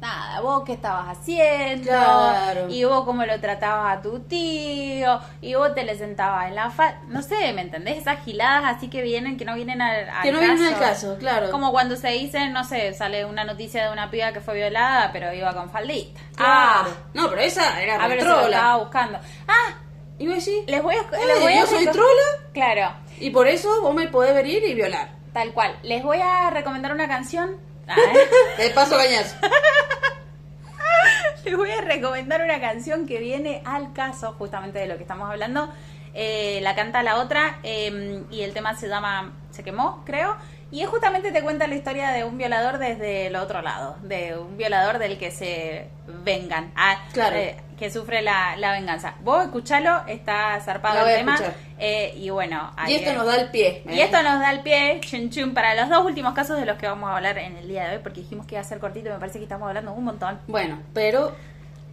Nada, 0.00 0.40
vos 0.42 0.62
qué 0.66 0.74
estabas 0.74 1.16
haciendo, 1.16 1.90
Claro. 1.90 2.68
y 2.68 2.84
vos 2.84 3.04
cómo 3.06 3.24
lo 3.24 3.40
tratabas 3.40 3.96
a 3.96 4.02
tu 4.02 4.20
tío, 4.20 5.18
y 5.40 5.54
vos 5.54 5.74
te 5.74 5.84
le 5.84 5.96
sentabas 5.96 6.48
en 6.48 6.54
la 6.54 6.68
fa... 6.70 6.96
No 7.08 7.22
sé, 7.22 7.52
¿me 7.54 7.62
entendés? 7.62 7.96
Esas 7.98 8.22
giladas 8.22 8.76
así 8.76 8.88
que 8.88 9.00
vienen, 9.00 9.38
que 9.38 9.46
no 9.46 9.54
vienen 9.54 9.80
al, 9.80 10.06
al 10.10 10.22
que 10.22 10.32
no 10.32 10.40
viene 10.40 10.68
al 10.68 10.78
caso, 10.78 11.16
claro. 11.18 11.50
como 11.50 11.72
cuando 11.72 11.96
se 11.96 12.08
dice, 12.08 12.46
no 12.50 12.62
sé, 12.64 12.92
sale 12.92 13.24
una 13.24 13.44
noticia 13.44 13.86
de 13.86 13.92
una 13.92 14.10
piba 14.10 14.32
que 14.32 14.40
fue 14.42 14.54
violada, 14.54 15.10
pero 15.12 15.32
iba 15.32 15.54
con 15.54 15.70
faldita. 15.70 16.20
Claro. 16.36 16.90
no, 17.14 17.30
pero 17.30 17.40
esa 17.40 17.80
era 17.82 17.96
Ah, 17.96 18.06
pero 18.06 18.20
se 18.22 18.28
lo 18.28 18.40
estaba 18.42 18.76
buscando. 18.76 19.18
Ah, 19.48 19.74
Y 20.18 20.26
vos 20.28 20.36
decís, 20.44 20.62
les 20.66 20.82
voy 20.82 20.94
a... 20.94 20.98
"Eh, 20.98 21.26
les 21.26 21.40
voy 21.40 21.52
a 21.54 21.60
yo 21.60 21.66
soy 21.66 21.86
trola 21.86 22.22
Claro, 22.52 22.90
y 23.18 23.30
por 23.30 23.48
eso 23.48 23.80
vos 23.80 23.94
me 23.94 24.08
podés 24.08 24.34
venir 24.34 24.62
y 24.62 24.74
violar. 24.74 25.08
tal 25.32 25.52
cual. 25.54 25.74
Les 25.82 26.02
voy 26.02 26.18
a 26.22 26.50
recomendar 26.50 26.92
una 26.92 27.08
canción. 27.08 27.56
Te 28.56 28.70
paso 28.70 28.96
cañazo. 28.96 29.36
Les 31.44 31.56
voy 31.56 31.70
a 31.70 31.80
recomendar 31.80 32.42
una 32.42 32.60
canción 32.60 33.06
que 33.06 33.18
viene 33.18 33.62
al 33.64 33.92
caso 33.92 34.34
justamente 34.38 34.78
de 34.80 34.86
lo 34.86 34.96
que 34.96 35.02
estamos 35.02 35.30
hablando. 35.30 35.72
Eh, 36.14 36.60
la 36.62 36.74
canta 36.74 37.02
la 37.02 37.16
otra 37.16 37.58
eh, 37.62 38.22
y 38.30 38.40
el 38.42 38.52
tema 38.52 38.74
se 38.74 38.88
llama 38.88 39.32
Se 39.50 39.62
quemó, 39.62 40.02
creo. 40.04 40.36
Y 40.72 40.82
es 40.82 40.88
justamente 40.88 41.30
te 41.30 41.42
cuenta 41.42 41.68
la 41.68 41.76
historia 41.76 42.10
de 42.10 42.24
un 42.24 42.36
violador 42.38 42.78
desde 42.78 43.28
el 43.28 43.36
otro 43.36 43.62
lado, 43.62 43.96
de 44.02 44.36
un 44.36 44.56
violador 44.56 44.98
del 44.98 45.16
que 45.18 45.30
se 45.30 45.88
vengan. 46.24 46.72
Ah, 46.74 47.04
Claro. 47.12 47.36
eh, 47.36 47.56
que 47.78 47.90
sufre 47.90 48.22
la, 48.22 48.56
la 48.56 48.72
venganza. 48.72 49.14
Vos 49.22 49.44
escuchalo, 49.44 50.02
está 50.06 50.58
zarpado 50.60 51.06
el 51.06 51.16
tema. 51.18 51.38
Eh, 51.78 52.14
y 52.16 52.30
bueno, 52.30 52.72
Y 52.78 52.80
ahí, 52.80 52.94
esto 52.96 53.10
eh, 53.10 53.14
nos 53.14 53.26
da 53.26 53.36
el 53.36 53.50
pie. 53.50 53.82
y 53.90 54.00
esto 54.00 54.22
nos 54.22 54.40
da 54.40 54.50
el 54.52 54.60
pie, 54.60 54.98
chun 55.02 55.28
chun, 55.30 55.52
para 55.54 55.74
los 55.74 55.88
dos 55.90 56.04
últimos 56.06 56.32
casos 56.34 56.58
de 56.58 56.64
los 56.64 56.78
que 56.78 56.86
vamos 56.86 57.10
a 57.10 57.16
hablar 57.16 57.36
en 57.38 57.56
el 57.56 57.68
día 57.68 57.86
de 57.88 57.96
hoy, 57.96 58.02
porque 58.02 58.20
dijimos 58.22 58.46
que 58.46 58.54
iba 58.54 58.62
a 58.62 58.64
ser 58.64 58.78
cortito, 58.78 59.10
me 59.10 59.18
parece 59.18 59.38
que 59.38 59.44
estamos 59.44 59.68
hablando 59.68 59.92
un 59.92 60.04
montón. 60.04 60.38
Bueno, 60.46 60.78
pero, 60.94 61.34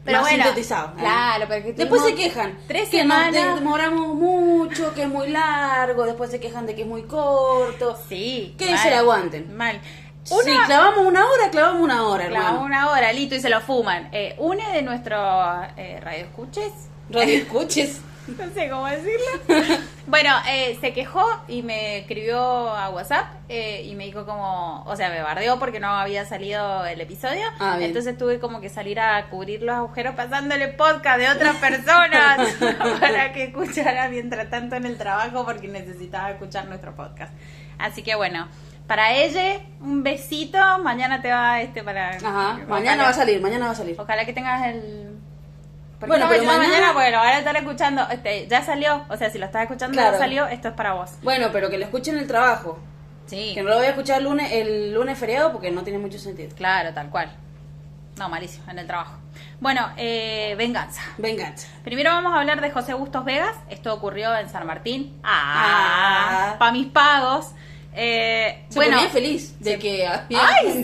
Pero 0.05 0.19
más 0.21 0.29
bueno, 0.29 0.43
sintetizado. 0.45 0.87
¿eh? 0.89 0.99
claro, 0.99 1.45
pero 1.49 1.65
que 1.65 1.73
Después 1.73 2.01
se 2.03 2.15
quejan. 2.15 2.57
tres 2.67 2.87
que 2.89 3.03
nos 3.03 3.17
semanas. 3.17 3.55
demoramos 3.55 4.15
mucho, 4.15 4.93
que 4.93 5.01
es 5.03 5.09
muy 5.09 5.27
largo. 5.27 6.05
Después 6.05 6.31
se 6.31 6.39
quejan 6.39 6.65
de 6.65 6.75
que 6.75 6.81
es 6.83 6.87
muy 6.87 7.03
corto. 7.03 7.97
Sí. 8.07 8.55
Que 8.57 8.69
mal, 8.71 8.79
se 8.79 8.89
la 8.89 8.99
aguanten. 8.99 9.53
Mal. 9.55 9.81
Si 10.23 10.57
clavamos 10.65 11.05
una 11.05 11.25
hora, 11.25 11.49
clavamos 11.51 11.81
una 11.81 12.07
hora, 12.07 12.27
Clava 12.27 12.47
hermano. 12.47 12.65
una 12.65 12.91
hora, 12.91 13.11
listo, 13.11 13.35
y 13.35 13.39
se 13.39 13.49
lo 13.49 13.59
fuman. 13.61 14.09
Eh, 14.11 14.35
une 14.39 14.71
de 14.71 14.81
nuestros 14.81 15.19
eh, 15.77 15.99
radioescuches, 16.01 16.71
Radio 17.09 17.37
escuches. 17.39 18.01
no 18.27 18.49
sé 18.53 18.69
cómo 18.69 18.85
decirlo. 18.87 19.77
bueno, 20.07 20.29
eh, 20.47 20.77
se 20.79 20.93
quejó 20.93 21.25
y 21.47 21.61
me 21.61 21.97
escribió 21.99 22.39
a 22.39 22.89
WhatsApp 22.89 23.25
eh, 23.49 23.83
y 23.83 23.95
me 23.95 24.05
dijo 24.05 24.25
como, 24.25 24.83
o 24.85 24.95
sea, 24.95 25.09
me 25.09 25.21
bardeó 25.21 25.59
porque 25.59 25.79
no 25.79 25.87
había 25.89 26.25
salido 26.25 26.85
el 26.85 27.01
episodio. 27.01 27.45
Ah. 27.59 27.77
Entonces 27.81 28.17
tuve 28.17 28.39
como 28.39 28.61
que 28.61 28.69
salir 28.69 28.99
a 28.99 29.29
cubrir 29.29 29.61
los 29.63 29.75
agujeros 29.75 30.15
pasándole 30.15 30.69
podcast 30.69 31.19
de 31.19 31.29
otras 31.29 31.57
personas 31.57 32.53
para 32.99 33.33
que 33.33 33.45
escuchara 33.45 34.07
mientras 34.07 34.49
tanto 34.49 34.75
en 34.77 34.85
el 34.85 34.97
trabajo 34.97 35.43
porque 35.45 35.67
necesitaba 35.67 36.31
escuchar 36.31 36.65
nuestro 36.67 36.95
podcast. 36.95 37.33
Así 37.77 38.03
que 38.03 38.15
bueno. 38.15 38.47
Para 38.87 39.13
ella, 39.13 39.59
un 39.79 40.03
besito. 40.03 40.57
Mañana 40.83 41.21
te 41.21 41.31
va 41.31 41.61
este 41.61 41.83
para. 41.83 42.09
Ajá. 42.11 42.19
ojalá- 42.53 42.65
Mañana 42.67 43.03
va 43.03 43.09
a 43.09 43.13
salir, 43.13 43.41
mañana 43.41 43.65
va 43.67 43.71
a 43.71 43.75
salir. 43.75 43.95
Ojalá 43.99 44.25
que 44.25 44.33
tengas 44.33 44.67
el. 44.67 45.17
¿Por 45.99 46.07
qué 46.07 46.07
Bueno, 46.07 46.25
no 46.25 46.29
pero 46.31 46.43
mañana, 46.43 46.57
mañana- 46.57 46.77
mañana, 46.77 46.93
porque 46.93 47.11
lo 47.11 47.17
van 47.17 47.27
a 47.29 47.37
estar 47.39 47.55
escuchando. 47.55 48.07
Este, 48.11 48.47
ya 48.47 48.61
salió, 48.61 49.05
o 49.09 49.15
sea, 49.15 49.29
si 49.29 49.37
lo 49.39 49.45
estás 49.45 49.61
escuchando 49.63 49.93
Claro. 49.93 50.13
ya 50.13 50.19
salió, 50.19 50.47
esto 50.47 50.67
es 50.67 50.73
para 50.73 50.93
vos. 50.93 51.11
Bueno, 51.23 51.47
pero 51.53 51.69
que 51.69 51.77
lo 51.77 51.85
escuchen 51.85 52.15
en 52.15 52.21
el 52.21 52.27
trabajo. 52.27 52.77
Sí, 53.25 53.53
Que 53.55 53.63
no 53.63 53.69
lo 53.69 53.77
voy 53.77 53.85
a 53.85 53.89
escuchar 53.91 54.17
el 54.17 54.25
lunes, 54.25 54.51
el 54.51 54.93
lunes 54.93 55.17
feriado 55.17 55.53
porque 55.53 55.71
no 55.71 55.81
tiene 55.83 55.97
mucho 55.97 56.19
sentido. 56.19 56.53
claro, 56.57 56.93
tal 56.93 57.09
cual. 57.09 57.31
No, 58.17 58.27
malísimo, 58.29 58.69
en 58.69 58.77
el 58.79 58.85
trabajo. 58.85 59.13
Bueno, 59.61 59.89
eh, 59.97 60.53
venganza. 60.57 61.01
Venganza. 61.17 61.67
Primero 61.85 62.11
vamos 62.11 62.33
a 62.33 62.39
hablar 62.41 62.59
de 62.61 62.69
José 62.69 62.93
Bustos 62.93 63.23
Vegas. 63.23 63.55
Esto 63.69 63.93
ocurrió 63.93 64.35
en 64.37 64.49
San 64.49 64.67
Martín. 64.67 65.17
Ah, 65.23 66.49
Ah. 66.51 66.55
pa' 66.59 66.71
mis 66.73 66.87
pagos. 66.87 67.53
Eh, 67.95 68.65
Se 68.69 68.75
bueno, 68.79 68.97
ponía 68.97 69.09
feliz 69.11 69.59
de 69.59 69.77
que. 69.79 70.07
¡Ay, 70.07 70.83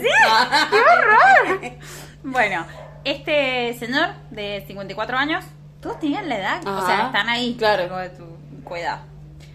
¡Qué 0.70 0.76
horror! 0.78 1.72
Bueno, 2.22 2.66
este 3.02 3.72
señor 3.78 4.10
de 4.30 4.62
54 4.66 5.16
años, 5.16 5.42
todos 5.80 5.98
tenían 5.98 6.28
la 6.28 6.38
edad, 6.38 6.66
o 6.68 6.86
sea, 6.86 7.06
están 7.06 7.28
ahí. 7.30 7.56
claro. 7.58 7.84
Tengo 7.84 7.96
de 7.98 8.10
tu- 8.10 8.36
Cuidado. 8.62 9.00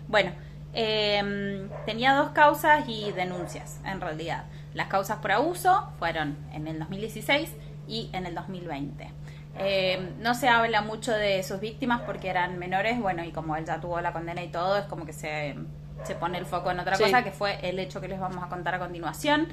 Bueno, 0.08 0.32
eh, 0.74 1.68
tenía 1.86 2.14
dos 2.16 2.32
causas 2.32 2.84
y 2.88 3.12
denuncias, 3.12 3.80
en 3.86 4.02
realidad. 4.02 4.46
Las 4.74 4.88
causas 4.88 5.20
por 5.20 5.32
abuso 5.32 5.90
fueron 6.00 6.38
en 6.54 6.68
el 6.68 6.80
2016 6.80 7.54
y 7.88 8.10
en 8.14 8.26
el 8.26 8.34
2020. 8.36 9.08
Eh, 9.60 10.14
no 10.20 10.34
se 10.34 10.50
habla 10.50 10.82
mucho 10.82 11.12
de 11.14 11.44
sus 11.44 11.60
víctimas 11.60 12.02
porque 12.02 12.30
eran 12.30 12.58
menores, 12.58 13.00
bueno, 13.00 13.24
y 13.24 13.32
como 13.32 13.56
él 13.56 13.64
ya 13.64 13.80
tuvo 13.80 14.02
la 14.02 14.12
condena 14.12 14.44
y 14.44 14.50
todo, 14.50 14.76
es 14.78 14.86
como 14.86 15.06
que 15.06 15.14
se, 15.14 15.56
se 16.04 16.16
pone 16.16 16.38
el 16.38 16.46
foco 16.46 16.72
en 16.72 16.80
otra 16.80 16.96
Sí. 16.96 17.04
cosa, 17.04 17.24
que 17.24 17.32
fue 17.32 17.60
el 17.68 17.80
hecho 17.80 18.02
que 18.02 18.08
les 18.08 18.20
vamos 18.20 18.44
a 18.44 18.48
contar 18.48 18.76
a 18.76 18.80
continuación. 18.80 19.48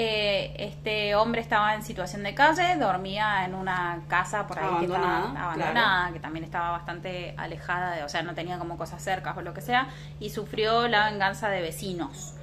Eh, 0.00 0.54
este 0.58 1.16
hombre 1.16 1.40
estaba 1.40 1.74
en 1.74 1.82
situación 1.82 2.22
de 2.22 2.32
calle, 2.34 2.76
dormía 2.76 3.44
en 3.44 3.54
una 3.54 4.02
casa 4.06 4.46
por 4.46 4.58
ahí 4.58 4.64
que 4.64 4.70
Abandonada, 4.86 5.26
estaba 5.26 5.44
abandonada, 5.52 6.12
que 6.12 6.20
también 6.20 6.44
estaba 6.44 6.70
bastante 6.70 7.34
alejada, 7.36 7.92
de, 7.96 8.04
o 8.04 8.08
sea, 8.08 8.22
no 8.22 8.32
tenía 8.34 8.58
como 8.58 8.76
cosas 8.76 9.02
cercas 9.02 9.36
o 9.36 9.42
lo 9.42 9.54
que 9.54 9.60
sea, 9.60 9.88
y 10.20 10.30
sufrió 10.30 10.86
la 10.86 11.10
venganza 11.10 11.48
de 11.48 11.60
vecinos. 11.62 12.34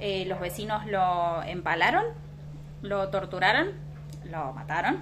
Eh, 0.00 0.24
los 0.26 0.40
vecinos 0.40 0.86
lo 0.86 1.42
empalaron, 1.42 2.04
lo 2.80 3.08
torturaron, 3.10 3.72
lo 4.24 4.52
mataron 4.54 5.00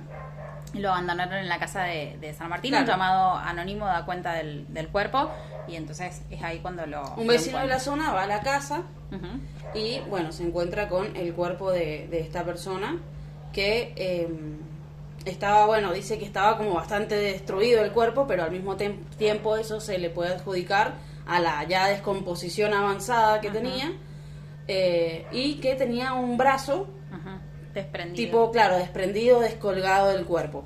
lo 0.74 0.90
abandonaron 0.90 1.38
en 1.38 1.48
la 1.48 1.58
casa 1.58 1.82
de, 1.84 2.16
de 2.20 2.32
San 2.34 2.48
Martín. 2.48 2.74
Un 2.74 2.86
llamado 2.86 3.36
anónimo 3.36 3.86
da 3.86 4.04
cuenta 4.04 4.34
del, 4.34 4.66
del 4.72 4.88
cuerpo 4.88 5.30
y 5.68 5.76
entonces 5.76 6.22
es 6.30 6.42
ahí 6.42 6.58
cuando 6.60 6.86
lo. 6.86 7.02
Un 7.16 7.26
lo 7.26 7.32
vecino 7.32 7.58
de 7.58 7.66
la 7.66 7.80
zona 7.80 8.12
va 8.12 8.22
a 8.22 8.26
la 8.26 8.40
casa 8.40 8.82
y 9.74 10.00
bueno, 10.08 10.32
se 10.32 10.44
encuentra 10.44 10.88
con 10.88 11.16
el 11.16 11.34
cuerpo 11.34 11.70
de, 11.72 12.08
de 12.08 12.20
esta 12.20 12.44
persona 12.44 12.96
que 13.52 13.92
eh, 13.96 14.28
estaba, 15.24 15.66
bueno, 15.66 15.92
dice 15.92 16.18
que 16.18 16.24
estaba 16.24 16.56
como 16.56 16.74
bastante 16.74 17.16
destruido 17.16 17.82
el 17.82 17.92
cuerpo, 17.92 18.26
pero 18.26 18.44
al 18.44 18.50
mismo 18.50 18.76
tiempo 18.76 19.56
eso 19.56 19.80
se 19.80 19.98
le 19.98 20.10
puede 20.10 20.34
adjudicar 20.34 20.94
a 21.26 21.40
la 21.40 21.64
ya 21.64 21.86
descomposición 21.88 22.74
avanzada 22.74 23.40
que 23.40 23.50
tenía 23.50 23.92
eh, 24.68 25.26
y 25.32 25.54
que 25.56 25.74
tenía 25.74 26.12
un 26.12 26.36
brazo. 26.36 26.88
Desprendido. 27.74 28.14
tipo, 28.16 28.50
claro, 28.52 28.76
desprendido, 28.76 29.40
descolgado 29.40 30.08
del 30.08 30.24
cuerpo. 30.24 30.64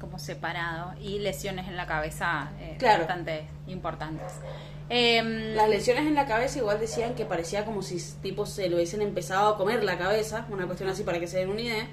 Como 0.00 0.18
separado 0.18 0.94
y 1.00 1.18
lesiones 1.18 1.66
en 1.68 1.76
la 1.76 1.86
cabeza 1.86 2.50
eh, 2.60 2.76
Claro. 2.78 3.00
bastante 3.00 3.46
importantes. 3.66 4.32
Em, 4.88 5.54
Las 5.54 5.68
lesiones 5.68 6.06
en 6.06 6.14
la 6.14 6.26
cabeza 6.26 6.58
igual 6.58 6.78
decían 6.78 7.14
que 7.14 7.24
parecía 7.24 7.64
como 7.64 7.82
si 7.82 8.00
tipo 8.22 8.46
se 8.46 8.68
lo 8.68 8.76
hubiesen 8.76 9.02
empezado 9.02 9.48
a 9.54 9.56
comer 9.58 9.82
la 9.82 9.98
cabeza, 9.98 10.46
una 10.50 10.66
cuestión 10.66 10.88
así 10.88 11.02
para 11.02 11.18
que 11.18 11.26
se 11.26 11.38
den 11.38 11.50
una 11.50 11.60
idea, 11.60 11.86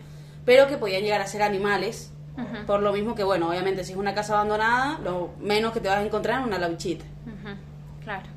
pero 0.45 0.67
que 0.67 0.77
podían 0.77 1.01
llegar 1.01 1.19
a 1.21 1.27
ser 1.27 1.41
animales, 1.41 2.11
ujú, 2.37 2.65
por 2.67 2.81
lo 2.81 2.93
mismo 2.93 3.15
que 3.15 3.23
bueno, 3.23 3.49
obviamente 3.49 3.83
si 3.83 3.93
es 3.93 3.97
una 3.97 4.13
casa 4.13 4.35
abandonada, 4.35 4.99
lo 4.99 5.31
menos 5.39 5.73
que 5.73 5.79
te 5.79 5.87
vas 5.87 5.97
a 5.97 6.03
encontrar 6.03 6.41
es 6.41 6.45
una 6.47 6.59
lauchita. 6.59 7.03
ujú, 7.25 7.55
claro. 8.03 8.27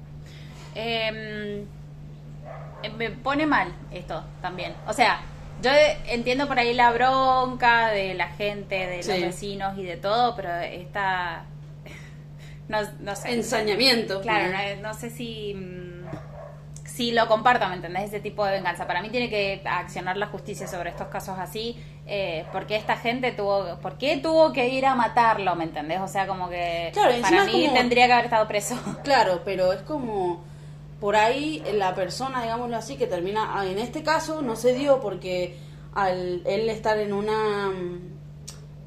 Em, 0.75 1.65
eh, 2.83 2.91
me 2.97 3.11
pone 3.11 3.47
mal 3.47 3.69
esto 3.91 4.25
también. 4.41 4.75
O 4.87 4.93
sea, 4.93 5.21
yo 5.63 5.71
entiendo 6.09 6.47
por 6.49 6.59
ahí 6.59 6.75
la 6.75 6.91
bronca 6.93 7.89
de 7.89 8.15
la 8.15 8.29
gente, 8.29 8.87
de 8.87 8.97
los 8.99 9.07
vecinos 9.07 9.79
y 9.79 9.85
de 9.85 9.97
todo, 9.97 10.35
pero 10.37 10.55
esta... 10.59 11.45
No, 12.69 12.79
no 13.01 13.15
sé. 13.15 13.33
Ensañamiento. 13.33 14.21
Claro, 14.23 14.53
no, 14.53 14.89
no 14.89 14.95
sé 14.95 15.09
si, 15.11 15.55
mm, 15.55 16.05
si 16.85 17.13
lo 17.13 17.29
comparto, 17.29 17.69
¿me 17.69 17.77
entendés? 17.77 18.05
Ese 18.07 18.19
tipo 18.19 18.45
de 18.45 18.53
venganza. 18.53 18.89
Para 18.89 19.03
mí 19.03 19.09
tiene 19.09 19.31
que 19.31 19.63
accionar 19.65 20.17
la 20.17 20.27
justicia 20.27 20.67
sobre 20.67 20.91
estos 20.91 21.07
casos 21.07 21.39
así, 21.39 21.81
eh, 22.09 22.45
porque 22.53 22.75
esta 22.75 22.97
gente 22.97 23.31
tuvo, 23.31 23.79
¿por 23.81 23.99
qué 23.99 24.17
tuvo 24.17 24.53
que 24.53 24.69
ir 24.69 24.85
a 24.85 24.97
matarlo, 24.97 25.55
¿me 25.55 25.63
entendés? 25.63 26.01
O 26.01 26.09
sea, 26.09 26.27
como 26.27 26.49
que 26.49 26.91
Claro, 26.93 27.15
para 27.23 27.45
mí 27.45 27.53
como- 27.67 27.75
tendría 27.75 28.07
que 28.09 28.13
haber 28.15 28.25
estado 28.25 28.49
preso. 28.49 28.77
Claro, 29.05 29.43
pero 29.45 29.73
es 29.73 29.83
como 29.83 30.43
por 31.01 31.17
ahí 31.17 31.63
la 31.75 31.95
persona, 31.95 32.43
digámoslo 32.43 32.77
así, 32.77 32.97
que 32.97 33.07
termina, 33.07 33.59
ah, 33.59 33.67
en 33.67 33.79
este 33.79 34.03
caso 34.03 34.43
no 34.43 34.57
se 34.57 34.75
dio 34.75 35.01
porque 35.01 35.57
al 35.95 36.43
él 36.47 36.69
estar 36.69 36.99
en 36.99 37.13
una 37.13 37.69
mm, 37.69 38.01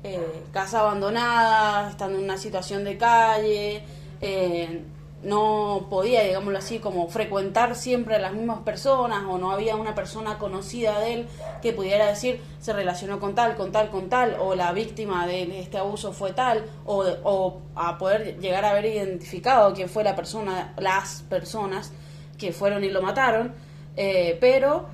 eh, 0.03 0.43
casa 0.51 0.79
abandonada, 0.79 1.89
estando 1.89 2.17
en 2.17 2.23
una 2.23 2.37
situación 2.37 2.83
de 2.83 2.97
calle, 2.97 3.83
eh, 4.21 4.83
no 5.23 5.87
podía, 5.89 6.23
digámoslo 6.23 6.57
así, 6.57 6.79
como 6.79 7.09
frecuentar 7.09 7.75
siempre 7.75 8.15
a 8.15 8.19
las 8.19 8.33
mismas 8.33 8.59
personas 8.59 9.23
o 9.27 9.37
no 9.37 9.51
había 9.51 9.75
una 9.75 9.93
persona 9.93 10.37
conocida 10.37 10.99
de 10.99 11.13
él 11.13 11.27
que 11.61 11.73
pudiera 11.73 12.07
decir 12.07 12.41
se 12.59 12.71
relacionó 12.71 13.19
con 13.19 13.35
tal, 13.35 13.55
con 13.55 13.71
tal, 13.71 13.89
con 13.89 14.07
tal, 14.07 14.37
o 14.39 14.55
la 14.55 14.71
víctima 14.71 15.27
de 15.27 15.59
este 15.59 15.77
abuso 15.77 16.13
fue 16.13 16.31
tal, 16.31 16.65
o, 16.85 17.61
a 17.75 17.97
poder 17.97 18.39
llegar 18.39 18.63
a 18.63 18.71
haber 18.71 18.85
identificado 18.85 19.73
quién 19.73 19.89
fue 19.89 20.03
la 20.03 20.15
persona, 20.15 20.73
las 20.77 21.23
personas 21.23 21.91
que 22.37 22.53
fueron 22.53 22.83
y 22.83 22.89
lo 22.89 23.01
mataron, 23.01 23.53
eh, 23.97 24.37
pero 24.39 24.87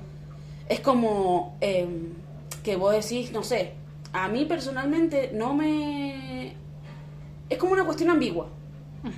es 0.68 0.80
como 0.80 1.56
eh, 1.60 1.86
que 2.64 2.74
vos 2.74 2.92
decís, 2.92 3.30
no 3.30 3.44
sé, 3.44 3.74
a 4.12 4.28
mí 4.28 4.44
personalmente 4.44 5.30
no 5.32 5.54
me... 5.54 6.54
Es 7.48 7.58
como 7.58 7.74
una 7.74 7.84
cuestión 7.84 8.10
ambigua. 8.10 8.48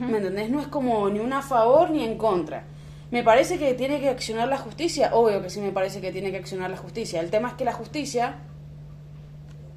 ¿Me 0.01 0.19
entendés? 0.19 0.51
No 0.51 0.61
es 0.61 0.69
como 0.69 1.09
ni 1.09 1.19
una 1.21 1.39
a 1.39 1.43
favor 1.43 1.91
ni 1.91 2.05
en 2.05 2.19
contra. 2.19 2.65
Me 3.11 3.23
parece 3.23 3.59
que 3.59 3.73
tiene 3.75 4.01
que 4.01 4.09
accionar 4.11 4.49
la 4.49 4.59
justicia. 4.59 5.11
Obvio 5.15 5.41
que 5.43 5.49
sí 5.51 5.61
me 5.61 5.71
parece 5.73 6.01
que 6.01 6.13
tiene 6.13 6.31
que 6.31 6.37
accionar 6.37 6.71
la 6.71 6.77
justicia. 6.77 7.21
El 7.21 7.31
tema 7.31 7.49
es 7.49 7.55
que 7.55 7.65
la 7.65 7.73
justicia 7.73 8.37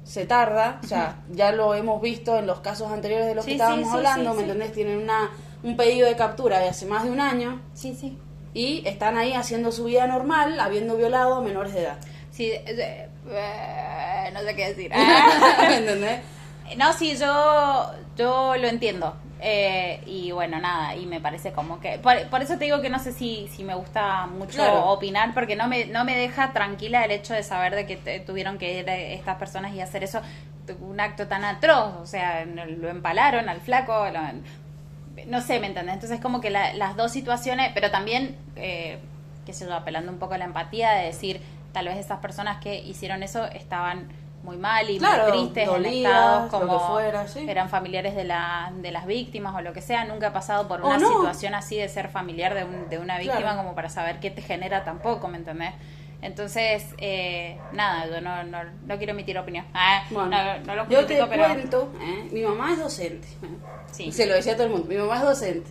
se 0.04 0.26
tarda. 0.26 0.80
O 0.82 0.86
sea, 0.86 1.22
ya 1.30 1.52
lo 1.52 1.74
hemos 1.74 2.02
visto 2.02 2.36
en 2.38 2.46
los 2.46 2.60
casos 2.60 2.90
anteriores 2.92 3.26
de 3.26 3.34
los 3.34 3.44
Sí, 3.44 3.52
que 3.52 3.56
estábamos 3.56 3.88
sí, 3.88 3.96
hablando. 3.96 4.34
¿Me 4.34 4.42
entendés? 4.42 4.72
Tienen 4.72 4.98
una, 4.98 5.30
un 5.62 5.76
pedido 5.76 6.06
de 6.08 6.16
captura 6.16 6.58
de 6.58 6.68
hace 6.68 6.86
más 6.86 7.04
de 7.04 7.10
un 7.10 7.20
año 7.20 7.60
Sí, 7.72 7.96
sí. 7.98 8.18
y 8.52 8.86
están 8.86 9.16
ahí 9.16 9.32
haciendo 9.32 9.72
su 9.72 9.84
vida 9.84 10.06
normal, 10.06 10.60
habiendo 10.60 10.96
violado 10.96 11.36
a 11.36 11.40
menores 11.40 11.72
de 11.72 11.82
edad. 11.84 11.96
Sí, 12.30 12.50
eh, 12.50 13.08
eh, 13.30 14.30
no 14.32 14.40
sé 14.40 14.54
qué 14.56 14.68
decir. 14.68 14.90
¿Me 15.68 15.76
entendés? 15.78 16.20
No, 16.76 16.92
sí, 16.92 17.16
yo, 17.16 17.90
yo 18.16 18.56
lo 18.56 18.66
entiendo. 18.68 19.14
Eh, 19.44 20.00
y 20.06 20.30
bueno, 20.30 20.60
nada, 20.60 20.94
y 20.94 21.04
me 21.04 21.20
parece 21.20 21.50
como 21.50 21.80
que... 21.80 21.98
Por, 21.98 22.28
por 22.28 22.42
eso 22.42 22.58
te 22.58 22.64
digo 22.66 22.80
que 22.80 22.90
no 22.90 23.00
sé 23.00 23.12
si, 23.12 23.48
si 23.48 23.64
me 23.64 23.74
gusta 23.74 24.26
mucho 24.28 24.52
Claro. 24.52 24.86
opinar, 24.90 25.34
porque 25.34 25.56
no 25.56 25.66
me, 25.66 25.86
no 25.86 26.04
me 26.04 26.16
deja 26.16 26.52
tranquila 26.52 27.04
el 27.04 27.10
hecho 27.10 27.34
de 27.34 27.42
saber 27.42 27.74
de 27.74 27.84
que 27.84 27.96
te- 27.96 28.20
tuvieron 28.20 28.56
que 28.56 28.78
ir 28.78 28.88
estas 28.88 29.38
personas 29.38 29.74
y 29.74 29.80
hacer 29.80 30.04
eso, 30.04 30.20
un 30.80 31.00
acto 31.00 31.26
tan 31.26 31.44
atroz, 31.44 31.94
o 32.00 32.06
sea, 32.06 32.44
lo 32.44 32.88
empalaron 32.88 33.48
al 33.48 33.60
flaco, 33.60 34.06
lo- 34.12 34.20
no 35.26 35.40
sé, 35.40 35.58
¿me 35.58 35.66
entendés? 35.66 35.94
Entonces 35.94 36.20
como 36.20 36.40
que 36.40 36.50
la- 36.50 36.72
las 36.74 36.94
dos 36.96 37.10
situaciones, 37.10 37.72
pero 37.74 37.90
también, 37.90 38.36
eh, 38.54 38.98
qué 39.44 39.52
sé 39.52 39.64
yo, 39.66 39.74
apelando 39.74 40.12
un 40.12 40.18
poco 40.20 40.34
a 40.34 40.38
la 40.38 40.44
empatía 40.44 40.92
de 40.92 41.06
decir, 41.06 41.40
tal 41.72 41.86
vez 41.86 41.96
esas 41.98 42.20
personas 42.20 42.58
que 42.62 42.78
hicieron 42.78 43.24
eso 43.24 43.44
estaban 43.46 44.06
muy 44.42 44.56
mal 44.56 44.88
y 44.90 44.98
Claro, 44.98 45.22
muy 45.24 45.32
tristes 45.52 45.68
en 45.68 45.70
dolidas, 45.74 46.44
estados 46.44 46.50
como 46.50 46.78
que 46.78 46.84
fuera, 46.86 47.28
sí. 47.28 47.46
eran 47.48 47.68
familiares 47.68 48.14
de, 48.16 48.24
la, 48.24 48.72
de 48.74 48.90
las 48.90 49.06
víctimas 49.06 49.54
o 49.54 49.60
lo 49.60 49.72
que 49.72 49.80
sea, 49.82 50.04
nunca 50.04 50.28
he 50.28 50.30
pasado 50.32 50.66
por 50.68 50.80
una 50.82 50.98
no. 50.98 51.08
situación 51.08 51.54
así 51.54 51.76
de 51.76 51.88
ser 51.88 52.08
familiar 52.08 52.54
de, 52.54 52.64
un- 52.64 52.88
de 52.88 52.98
una 52.98 53.18
víctima 53.18 53.40
Claro. 53.40 53.58
como 53.58 53.74
para 53.74 53.88
saber 53.88 54.18
qué 54.20 54.30
te 54.30 54.42
genera 54.42 54.84
tampoco, 54.84 55.28
¿me 55.28 55.38
entendés? 55.38 55.72
Entonces, 56.22 56.86
eh, 56.98 57.58
nada, 57.72 58.06
yo 58.06 58.20
no, 58.20 58.44
no, 58.44 58.58
no 58.86 58.96
quiero 58.96 59.12
emitir 59.12 59.36
opinión. 59.38 59.64
Ah, 59.74 60.04
Bueno, 60.10 60.30
no, 60.30 60.58
no 60.66 60.74
lo 60.76 60.88
yo 60.88 61.04
te 61.04 61.16
pero... 61.28 61.44
cuento, 61.46 61.92
¿eh? 62.00 62.28
mi 62.30 62.42
mamá 62.42 62.72
es 62.72 62.78
docente. 62.78 63.26
¿eh? 63.98 64.12
Se 64.12 64.26
lo 64.26 64.34
decía 64.34 64.52
a 64.52 64.56
todo 64.56 64.66
el 64.66 64.72
mundo, 64.72 64.86
mi 64.88 64.96
mamá 64.96 65.16
es 65.16 65.22
docente. 65.22 65.70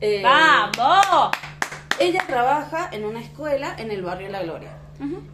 Eh, 0.00 0.22
¡Vamos! 0.24 1.30
Ella 2.00 2.24
trabaja 2.26 2.88
en 2.92 3.04
una 3.04 3.20
escuela 3.20 3.74
en 3.78 3.90
el 3.90 4.02
barrio 4.02 4.28
La 4.28 4.42
Gloria. 4.42 4.75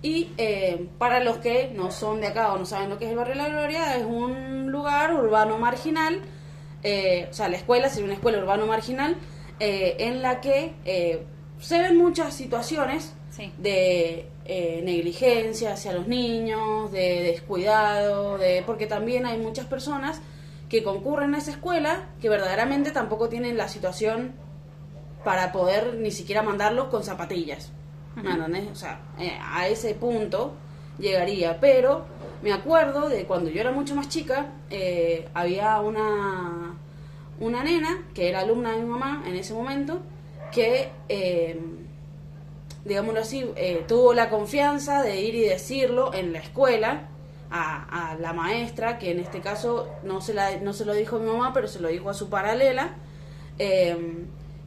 Y 0.02 0.30
eh, 0.38 0.88
para 0.98 1.20
los 1.20 1.38
que 1.38 1.70
no 1.74 1.90
son 1.90 2.20
de 2.20 2.28
acá 2.28 2.52
o 2.52 2.58
no 2.58 2.66
saben 2.66 2.90
lo 2.90 2.98
que 2.98 3.04
es 3.04 3.10
el 3.10 3.16
barrio 3.16 3.34
La 3.36 3.48
Gloria, 3.48 3.96
es 3.96 4.04
un 4.04 4.70
lugar 4.72 5.14
urbano 5.14 5.58
marginal, 5.58 6.20
eh, 6.82 7.28
o 7.30 7.32
sea, 7.32 7.48
la 7.48 7.56
escuela 7.56 7.88
sería 7.88 8.06
una 8.06 8.14
escuela 8.14 8.38
urbano 8.38 8.66
marginal, 8.66 9.16
eh, 9.60 9.96
en 10.00 10.22
la 10.22 10.40
que 10.40 10.74
eh, 10.84 11.24
se 11.60 11.78
ven 11.78 11.96
muchas 11.96 12.34
situaciones 12.34 13.14
Sí. 13.30 13.50
de 13.56 14.28
eh, 14.44 14.82
negligencia 14.84 15.72
hacia 15.72 15.92
los 15.94 16.06
niños, 16.06 16.92
de 16.92 17.22
descuidado, 17.22 18.36
de 18.36 18.62
porque 18.66 18.86
también 18.86 19.24
hay 19.24 19.38
muchas 19.38 19.64
personas 19.66 20.20
que 20.68 20.82
concurren 20.82 21.34
a 21.34 21.38
esa 21.38 21.52
escuela 21.52 22.10
que 22.20 22.28
verdaderamente 22.28 22.90
tampoco 22.90 23.28
tienen 23.30 23.56
la 23.56 23.68
situación 23.68 24.32
para 25.24 25.52
poder 25.52 25.94
ni 25.94 26.10
siquiera 26.10 26.42
mandarlos 26.42 26.88
con 26.88 27.04
zapatillas. 27.04 27.72
¿Me? 28.16 28.70
O 28.70 28.74
sea, 28.74 29.00
eh, 29.18 29.38
a 29.40 29.68
ese 29.68 29.94
punto 29.94 30.54
llegaría. 30.98 31.58
Pero 31.60 32.04
me 32.42 32.52
acuerdo 32.52 33.08
de 33.08 33.24
cuando 33.24 33.50
yo 33.50 33.60
era 33.60 33.72
mucho 33.72 33.94
más 33.94 34.08
chica, 34.08 34.52
eh, 34.70 35.28
había 35.34 35.80
una, 35.80 36.74
una 37.40 37.62
nena 37.62 38.06
que 38.14 38.28
era 38.28 38.40
alumna 38.40 38.72
de 38.72 38.82
mi 38.82 38.88
mamá 38.88 39.24
en 39.26 39.36
ese 39.36 39.54
momento, 39.54 40.00
que, 40.50 40.90
eh, 41.08 41.60
digámoslo 42.84 43.20
así, 43.20 43.50
eh, 43.56 43.84
tuvo 43.88 44.12
la 44.12 44.28
confianza 44.28 45.02
de 45.02 45.20
ir 45.20 45.34
y 45.34 45.42
decirlo 45.42 46.12
en 46.12 46.32
la 46.32 46.40
escuela. 46.40 47.08
A, 47.54 48.12
a 48.12 48.14
la 48.14 48.32
maestra, 48.32 48.96
que 48.98 49.10
en 49.10 49.20
este 49.20 49.42
caso 49.42 49.90
no 50.04 50.22
se, 50.22 50.32
la, 50.32 50.56
no 50.62 50.72
se 50.72 50.86
lo 50.86 50.94
dijo 50.94 51.16
a 51.16 51.18
mi 51.18 51.26
mamá, 51.26 51.52
pero 51.52 51.68
se 51.68 51.80
lo 51.80 51.88
dijo 51.88 52.08
a 52.08 52.14
su 52.14 52.30
paralela. 52.30 52.94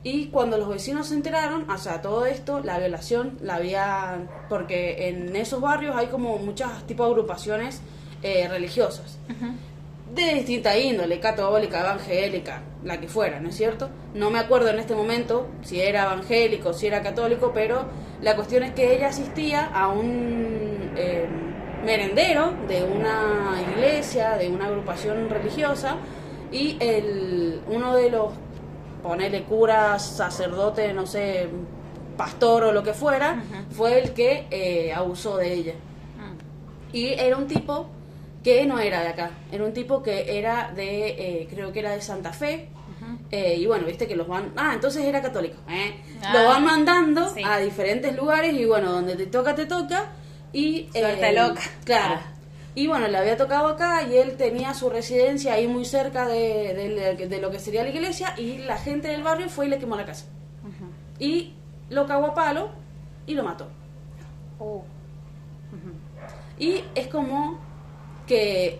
Y 0.05 0.27
cuando 0.27 0.59
los 0.59 0.69
vecinos 0.69 1.07
se 1.07 1.15
enteraron, 1.15 1.67
o 1.67 1.77
sea, 1.79 1.99
todo 1.99 2.27
esto, 2.27 2.59
la 2.59 2.77
violación 2.77 3.39
la 3.41 3.55
había, 3.55 4.19
porque 4.49 5.07
en 5.07 5.35
esos 5.35 5.59
barrios 5.59 5.95
hay 5.95 6.05
como 6.09 6.37
muchas 6.37 6.85
tipos 6.85 7.07
de 7.07 7.13
agrupaciones 7.13 7.81
eh, 8.21 8.47
religiosas, 8.47 9.17
de 10.13 10.33
distinta 10.35 10.77
índole, 10.77 11.19
católica, 11.19 11.79
evangélica, 11.79 12.61
la 12.83 13.01
que 13.01 13.07
fuera, 13.07 13.39
¿no 13.39 13.49
es 13.49 13.55
cierto? 13.55 13.89
No 14.13 14.29
me 14.29 14.37
acuerdo 14.37 14.69
en 14.69 14.77
este 14.77 14.93
momento 14.93 15.47
si 15.63 15.81
era 15.81 16.03
evangélico, 16.03 16.71
si 16.71 16.85
era 16.85 17.01
católico, 17.01 17.51
pero 17.51 17.85
la 18.21 18.35
cuestión 18.35 18.61
es 18.61 18.73
que 18.73 18.95
ella 18.95 19.07
asistía 19.07 19.65
a 19.73 19.87
un 19.87 20.91
eh, 20.95 21.25
merendero 21.83 22.53
de 22.67 22.83
una 22.83 23.55
iglesia, 23.71 24.37
de 24.37 24.49
una 24.49 24.67
agrupación 24.67 25.31
religiosa, 25.31 25.97
y 26.51 26.77
el, 26.79 27.61
uno 27.67 27.95
de 27.95 28.11
los 28.11 28.44
ponele 29.05 29.43
cura, 29.43 29.99
sacerdote, 29.99 30.91
no 30.91 31.05
sé, 31.05 31.47
pastor 32.17 32.63
o 32.63 32.71
lo 32.71 32.81
que 32.81 32.93
fuera, 32.93 33.43
fue 33.69 34.01
el 34.01 34.13
que 34.13 34.47
eh, 34.49 34.93
abusó 34.93 35.37
de 35.37 35.53
ella. 35.53 35.73
Mm. 35.73 36.95
Y 36.95 37.07
era 37.09 37.37
un 37.37 37.47
tipo 37.47 37.87
que 38.43 38.65
no 38.65 38.79
era 38.79 39.01
de 39.01 39.09
acá, 39.09 39.31
era 39.51 39.63
un 39.63 39.73
tipo 39.73 40.01
que 40.01 40.39
era 40.39 40.71
de, 40.75 41.07
eh, 41.09 41.47
creo 41.49 41.71
que 41.71 41.79
era 41.79 41.91
de 41.91 42.01
Santa 42.01 42.33
Fe. 42.33 42.69
eh, 43.29 43.55
y 43.57 43.67
bueno, 43.67 43.85
viste 43.85 44.07
que 44.07 44.15
los 44.15 44.27
van. 44.27 44.53
Ah, 44.55 44.71
entonces 44.73 45.03
era 45.03 45.21
católico. 45.21 45.57
Ah, 45.67 46.33
lo 46.33 46.45
van 46.45 46.63
mandando 46.63 47.29
sí. 47.29 47.43
a 47.45 47.59
diferentes 47.59 48.15
lugares 48.15 48.53
y 48.53 48.65
bueno, 48.65 48.91
donde 48.91 49.15
te 49.15 49.27
toca, 49.27 49.53
te 49.53 49.67
toca. 49.67 50.13
Y, 50.51 50.89
Suerte 50.91 51.31
loca. 51.33 51.61
Claro. 51.83 52.15
Ah. 52.15 52.34
Y 52.75 52.87
bueno, 52.87 53.07
le 53.07 53.17
había 53.17 53.37
tocado 53.37 53.69
acá 53.69 54.03
y 54.03 54.17
él 54.17 54.35
tenía 54.35 54.73
su 54.73 54.89
residencia 54.89 55.53
ahí 55.53 55.65
muy 55.67 55.85
cerca 55.85 56.27
de, 56.27 56.73
de- 57.17 57.27
de 57.27 57.41
lo 57.41 57.49
que 57.49 57.59
sería 57.59 57.83
la 57.83 57.89
iglesia 57.89 58.33
y 58.37 58.57
la 58.57 58.77
gente 58.77 59.07
del 59.07 59.23
barrio 59.23 59.47
fue 59.49 59.67
y 59.67 59.69
le 59.69 59.79
quemó 59.79 59.95
la 59.95 60.05
casa. 60.05 60.25
Y 61.19 61.53
lo 61.89 62.05
cagó 62.05 62.25
a 62.27 62.33
palo 62.33 62.69
y 63.25 63.33
lo 63.33 63.43
mató. 63.43 63.67
Uh, 64.59 64.81
Y 66.59 66.83
es 66.95 67.07
como 67.07 67.59
que 68.27 68.79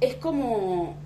es 0.00 0.14
como 0.16 0.96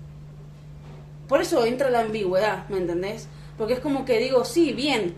por 1.27 1.41
eso 1.41 1.65
entra 1.65 1.89
la 1.89 2.01
ambigüedad, 2.01 2.67
¿me 2.69 2.77
entendés? 2.77 3.27
Porque 3.57 3.73
es 3.73 3.79
como 3.79 4.05
que 4.05 4.19
digo, 4.19 4.43
sí, 4.45 4.73
bien, 4.73 5.15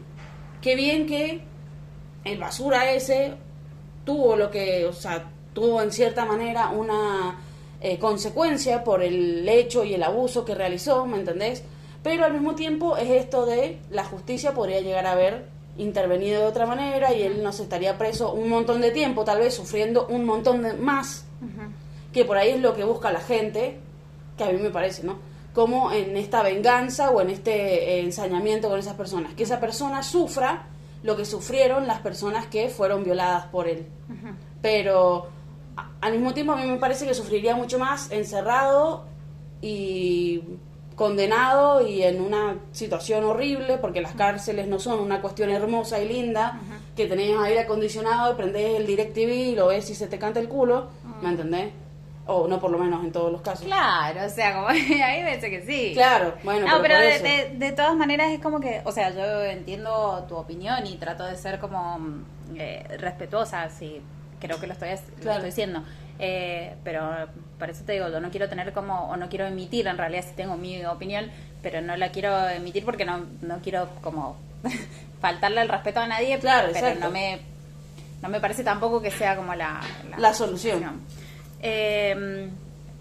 qué 0.61 0.75
bien 0.75 1.07
que 1.07 1.41
el 2.23 2.37
basura 2.39 2.91
ese 2.91 3.35
tuvo 4.05 4.35
lo 4.35 4.49
que, 4.51 4.85
o 4.85 4.93
sea, 4.93 5.29
tuvo 5.53 5.81
en 5.81 5.91
cierta 5.91 6.25
manera 6.25 6.69
una 6.69 7.39
eh, 7.81 7.99
consecuencia 7.99 8.83
por 8.83 9.03
el 9.03 9.47
hecho 9.49 9.83
y 9.83 9.93
el 9.93 10.03
abuso 10.03 10.45
que 10.45 10.55
realizó, 10.55 11.05
¿me 11.05 11.17
entendés? 11.17 11.63
Pero 12.03 12.23
al 12.23 12.33
mismo 12.33 12.55
tiempo 12.55 12.97
es 12.97 13.09
esto 13.09 13.45
de 13.45 13.79
la 13.89 14.05
justicia 14.05 14.53
podría 14.53 14.79
llegar 14.81 15.07
a 15.07 15.13
haber 15.13 15.45
intervenido 15.77 16.41
de 16.41 16.47
otra 16.47 16.65
manera 16.65 17.13
y 17.13 17.23
él 17.23 17.43
no 17.43 17.51
se 17.51 17.63
estaría 17.63 17.97
preso 17.97 18.31
un 18.33 18.49
montón 18.49 18.79
de 18.81 18.91
tiempo, 18.91 19.23
tal 19.23 19.39
vez 19.39 19.55
sufriendo 19.55 20.07
un 20.07 20.23
montón 20.23 20.61
de 20.61 20.73
más, 20.73 21.25
que 22.13 22.23
por 22.23 22.37
ahí 22.37 22.51
es 22.51 22.61
lo 22.61 22.75
que 22.75 22.83
busca 22.83 23.11
la 23.11 23.19
gente, 23.19 23.79
que 24.37 24.43
a 24.43 24.51
mí 24.51 24.57
me 24.59 24.69
parece, 24.69 25.03
¿no? 25.03 25.17
Como 25.53 25.91
en 25.91 26.15
esta 26.15 26.43
venganza 26.43 27.11
o 27.11 27.21
en 27.21 27.29
este 27.29 27.97
eh, 27.97 27.99
ensañamiento 28.01 28.69
con 28.69 28.79
esas 28.79 28.95
personas, 28.95 29.33
que 29.33 29.43
esa 29.43 29.59
persona 29.59 30.03
sufra 30.03 30.67
lo 31.05 31.15
que 31.15 31.23
sufrieron 31.25 31.85
las 31.87 31.99
personas 31.99 32.47
que 32.47 32.67
fueron 32.69 33.03
violadas 33.03 33.45
por 33.45 33.67
él. 33.67 33.85
Pero 34.61 35.27
a- 35.77 35.89
al 36.01 36.13
mismo 36.13 36.33
tiempo 36.33 36.53
a 36.53 36.55
mí 36.55 36.65
me 36.65 36.77
parece 36.77 37.05
que 37.07 37.13
sufriría 37.13 37.55
mucho 37.55 37.77
más 37.79 38.11
encerrado 38.11 39.05
y 39.61 40.41
condenado 40.95 41.85
y 41.85 42.03
en 42.03 42.21
una 42.21 42.57
situación 42.71 43.23
horrible, 43.25 43.77
porque 43.77 44.01
las 44.01 44.13
cárceles 44.13 44.67
no 44.67 44.79
son 44.79 44.99
una 44.99 45.21
cuestión 45.21 45.49
hermosa 45.49 45.99
y 46.01 46.07
linda, 46.07 46.59
que 46.95 47.05
tenés 47.05 47.37
aire 47.37 47.59
acondicionado 47.59 48.31
y 48.31 48.35
prendés 48.37 48.79
el 48.79 48.87
DirecTV 48.87 49.29
y 49.51 49.55
lo 49.55 49.67
ves 49.67 49.89
y 49.89 49.95
se 49.95 50.07
te 50.07 50.17
canta 50.17 50.39
el 50.39 50.47
culo, 50.47 50.87
¿me 51.21 51.29
entendés? 51.29 51.73
O 52.27 52.47
no 52.47 52.59
por 52.59 52.71
lo 52.71 52.77
menos 52.79 53.03
en 53.03 53.11
todos 53.11 53.31
los 53.31 53.41
casos. 53.41 53.65
claro, 53.65 54.25
o 54.25 54.29
sea, 54.29 54.55
como 54.55 54.67
ahí 54.69 55.21
me 55.23 55.35
dice 55.35 55.49
que 55.49 55.61
sí. 55.65 55.91
Claro, 55.93 56.33
bueno, 56.43 56.65
No, 56.67 56.81
pero 56.81 56.97
de, 56.99 57.19
de, 57.19 57.49
de 57.55 57.71
todas 57.71 57.95
maneras 57.95 58.31
es 58.31 58.39
como 58.39 58.59
que, 58.59 58.81
o 58.83 58.91
sea, 58.91 59.11
yo 59.11 59.43
entiendo 59.43 60.25
tu 60.27 60.35
opinión 60.35 60.85
y 60.87 60.95
trato 60.97 61.23
de 61.23 61.35
ser 61.37 61.59
como 61.59 61.99
mm, 61.99 62.25
eh, 62.57 62.83
respetuosa, 62.99 63.69
sí, 63.69 64.01
creo 64.39 64.59
que 64.59 64.65
lo 64.67 64.73
estoy, 64.73 64.89
lo 64.89 64.97
Claro. 65.21 65.31
estoy 65.37 65.49
diciendo. 65.51 65.83
Eh, 66.17 66.73
pero 66.83 67.27
por 67.59 67.69
eso 67.69 67.83
te 67.85 67.91
digo, 67.91 68.09
yo 68.09 68.19
no 68.19 68.31
quiero 68.31 68.47
tener 68.49 68.71
como, 68.73 69.09
o 69.09 69.17
no 69.17 69.27
quiero 69.29 69.45
emitir, 69.45 69.85
en 69.85 69.97
realidad 69.97 70.23
sí 70.25 70.33
tengo 70.35 70.55
mi 70.57 70.83
opinión, 70.85 71.29
pero 71.61 71.81
no 71.81 71.95
la 71.97 72.09
quiero 72.09 72.47
emitir 72.49 72.85
porque 72.85 73.05
no, 73.05 73.25
no 73.41 73.59
quiero 73.59 73.87
como 74.01 74.37
faltarle 75.21 75.61
el 75.61 75.69
respeto 75.69 75.99
a 75.99 76.07
nadie, 76.07 76.39
Claro, 76.39 76.69
pero 76.73 76.87
exacto. 76.87 77.05
no 77.05 77.11
me, 77.11 77.39
no 78.21 78.29
me 78.29 78.39
parece 78.39 78.63
tampoco 78.63 79.01
que 79.01 79.11
sea 79.11 79.35
como 79.35 79.53
la, 79.55 79.81
La 80.17 80.33
solución. 80.33 81.01
Eh, 81.67 82.47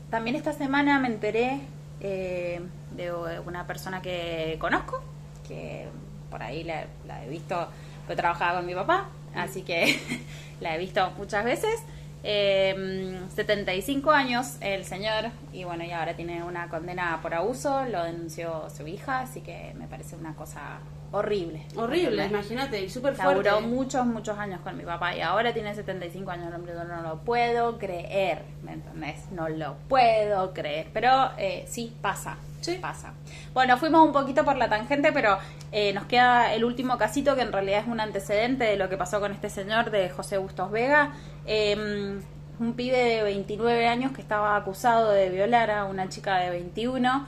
también 0.08 0.36
esta 0.36 0.54
semana 0.54 0.98
me 0.98 1.08
enteré 1.08 1.60
eh, 2.00 2.62
de 2.96 3.12
una 3.12 3.66
persona 3.66 4.00
que 4.00 4.56
conozco, 4.58 5.02
que 5.46 5.86
por 6.30 6.42
ahí 6.42 6.64
la, 6.64 6.86
he 7.22 7.28
visto, 7.28 7.68
yo 8.08 8.16
trabajaba 8.16 8.60
con 8.60 8.66
mi 8.66 8.74
papá, 8.74 9.10
así 9.34 9.62
que 9.62 10.00
la 10.60 10.74
he 10.74 10.78
visto 10.78 11.10
muchas 11.18 11.44
veces. 11.44 11.82
Eh, 12.22 13.20
75 13.34 14.10
años 14.10 14.56
el 14.62 14.86
señor 14.86 15.26
y 15.52 15.64
bueno, 15.64 15.84
y 15.84 15.90
ahora 15.90 16.16
tiene 16.16 16.42
una 16.42 16.70
condena 16.70 17.18
por 17.20 17.34
abuso, 17.34 17.84
lo 17.84 18.02
denunció 18.02 18.70
su 18.74 18.86
hija, 18.86 19.20
así 19.20 19.42
que 19.42 19.74
me 19.76 19.86
parece 19.88 20.16
una 20.16 20.34
cosa 20.34 20.78
horrible. 21.14 21.66
Horrible, 21.76 22.26
imagínate, 22.26 22.82
y 22.82 22.90
súper 22.90 23.14
fuerte. 23.14 23.44
Laburó 23.44 23.66
muchos, 23.66 24.04
muchos 24.06 24.38
años 24.38 24.60
con 24.62 24.76
mi 24.76 24.84
papá 24.84 25.14
y 25.16 25.20
ahora 25.20 25.52
tiene 25.52 25.74
75 25.74 26.30
años 26.30 26.48
el 26.48 26.54
hombre, 26.54 26.74
yo 26.74 26.84
no 26.84 27.02
lo 27.02 27.18
puedo 27.20 27.78
creer, 27.78 28.42
¿me 28.62 28.72
entendés? 28.72 29.30
No 29.30 29.48
lo 29.48 29.76
puedo 29.88 30.52
creer, 30.52 30.88
pero 30.92 31.30
eh, 31.38 31.64
sí, 31.68 31.94
pasa, 32.02 32.36
Sí. 32.60 32.78
pasa. 32.80 33.12
Bueno, 33.52 33.76
fuimos 33.76 34.04
un 34.06 34.12
poquito 34.12 34.44
por 34.44 34.56
la 34.56 34.68
tangente, 34.68 35.12
pero 35.12 35.38
eh, 35.70 35.92
nos 35.92 36.04
queda 36.06 36.54
el 36.54 36.64
último 36.64 36.96
casito 36.98 37.34
que 37.36 37.42
en 37.42 37.52
realidad 37.52 37.80
es 37.80 37.86
un 37.86 38.00
antecedente 38.00 38.64
de 38.64 38.76
lo 38.76 38.88
que 38.88 38.96
pasó 38.96 39.20
con 39.20 39.32
este 39.32 39.50
señor 39.50 39.90
de 39.90 40.08
José 40.10 40.38
Bustos 40.38 40.70
Vega. 40.70 41.12
Eh, 41.46 42.18
un 42.58 42.74
pibe 42.74 42.96
de 42.96 43.22
29 43.22 43.86
años 43.88 44.12
que 44.12 44.22
estaba 44.22 44.56
acusado 44.56 45.10
de 45.10 45.28
violar 45.28 45.70
a 45.70 45.84
una 45.84 46.08
chica 46.08 46.38
de 46.38 46.50
21. 46.50 47.26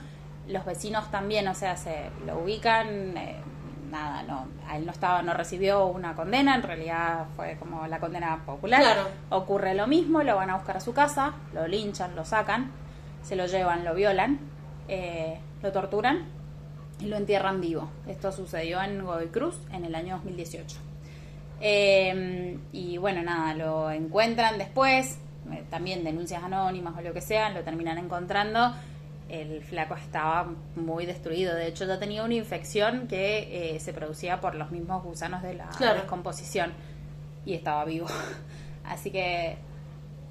Los 0.49 0.65
vecinos 0.65 1.11
también, 1.11 1.49
o 1.49 1.55
sea, 1.55 1.77
se 1.77 2.11
lo 2.25 2.39
ubican. 2.39 3.15
Nada, 3.91 4.23
no, 4.23 4.47
a 4.69 4.77
él 4.77 4.87
no 4.87 4.93
estaba, 4.93 5.23
no 5.23 5.35
recibió 5.35 5.87
una 5.87 6.15
condena, 6.15 6.55
en 6.55 6.63
realidad 6.63 7.27
fue 7.37 7.57
como 7.59 7.87
la 7.87 7.99
condena 7.99 8.43
popular. 8.45 8.83
Claro. 8.83 9.09
Ocurre 9.31 9.75
lo 9.75 9.87
mismo, 9.87 10.23
lo 10.23 10.37
van 10.37 10.51
a 10.51 10.57
buscar 10.57 10.79
a 10.79 10.81
su 10.81 10.93
casa, 10.93 11.35
lo 11.53 11.67
linchan, 11.67 12.15
lo 12.15 12.25
sacan, 12.25 12.71
se 13.23 13.37
lo 13.37 13.47
llevan, 13.47 13.85
lo 13.85 13.95
violan, 13.95 14.39
eh, 14.89 15.39
lo 15.63 15.73
torturan 15.73 16.27
y 17.01 17.07
lo 17.07 17.17
entierran 17.17 17.61
vivo. 17.61 17.89
Esto 18.07 18.33
sucedió 18.33 18.81
en 18.83 19.05
Godoy 19.05 19.29
Cruz 19.29 19.59
en 19.73 19.85
el 19.85 19.95
año 19.95 20.17
2018. 20.17 20.77
Eh, 21.61 22.59
y 22.73 22.99
bueno, 22.99 23.23
nada, 23.23 23.55
lo 23.55 23.91
encuentran 23.91 24.59
después, 24.59 25.19
eh, 25.53 25.65
también 25.71 26.05
denuncias 26.05 26.43
anónimas 26.43 26.97
o 26.97 27.01
lo 27.01 27.13
que 27.13 27.21
sea, 27.21 27.51
lo 27.51 27.63
terminan 27.63 27.99
encontrando. 27.99 28.75
El 29.29 29.61
flaco 29.63 29.95
estaba 29.97 30.49
muy 30.77 31.05
destruido, 31.05 31.55
de 31.55 31.67
hecho 31.67 31.85
ya 31.85 31.99
tenía 31.99 32.23
una 32.23 32.35
infección 32.35 33.09
que 33.09 33.75
eh, 33.75 33.81
se 33.81 33.93
producía 33.93 34.41
por 34.41 34.55
los 34.55 34.71
mismos 34.71 35.03
gusanos 35.03 35.43
de 35.43 35.55
la 35.55 35.67
Claro. 35.71 35.95
descomposición 36.01 36.73
y 37.45 37.55
estaba 37.55 37.85
vivo. 37.85 38.07
Así 38.85 39.11
que, 39.11 39.57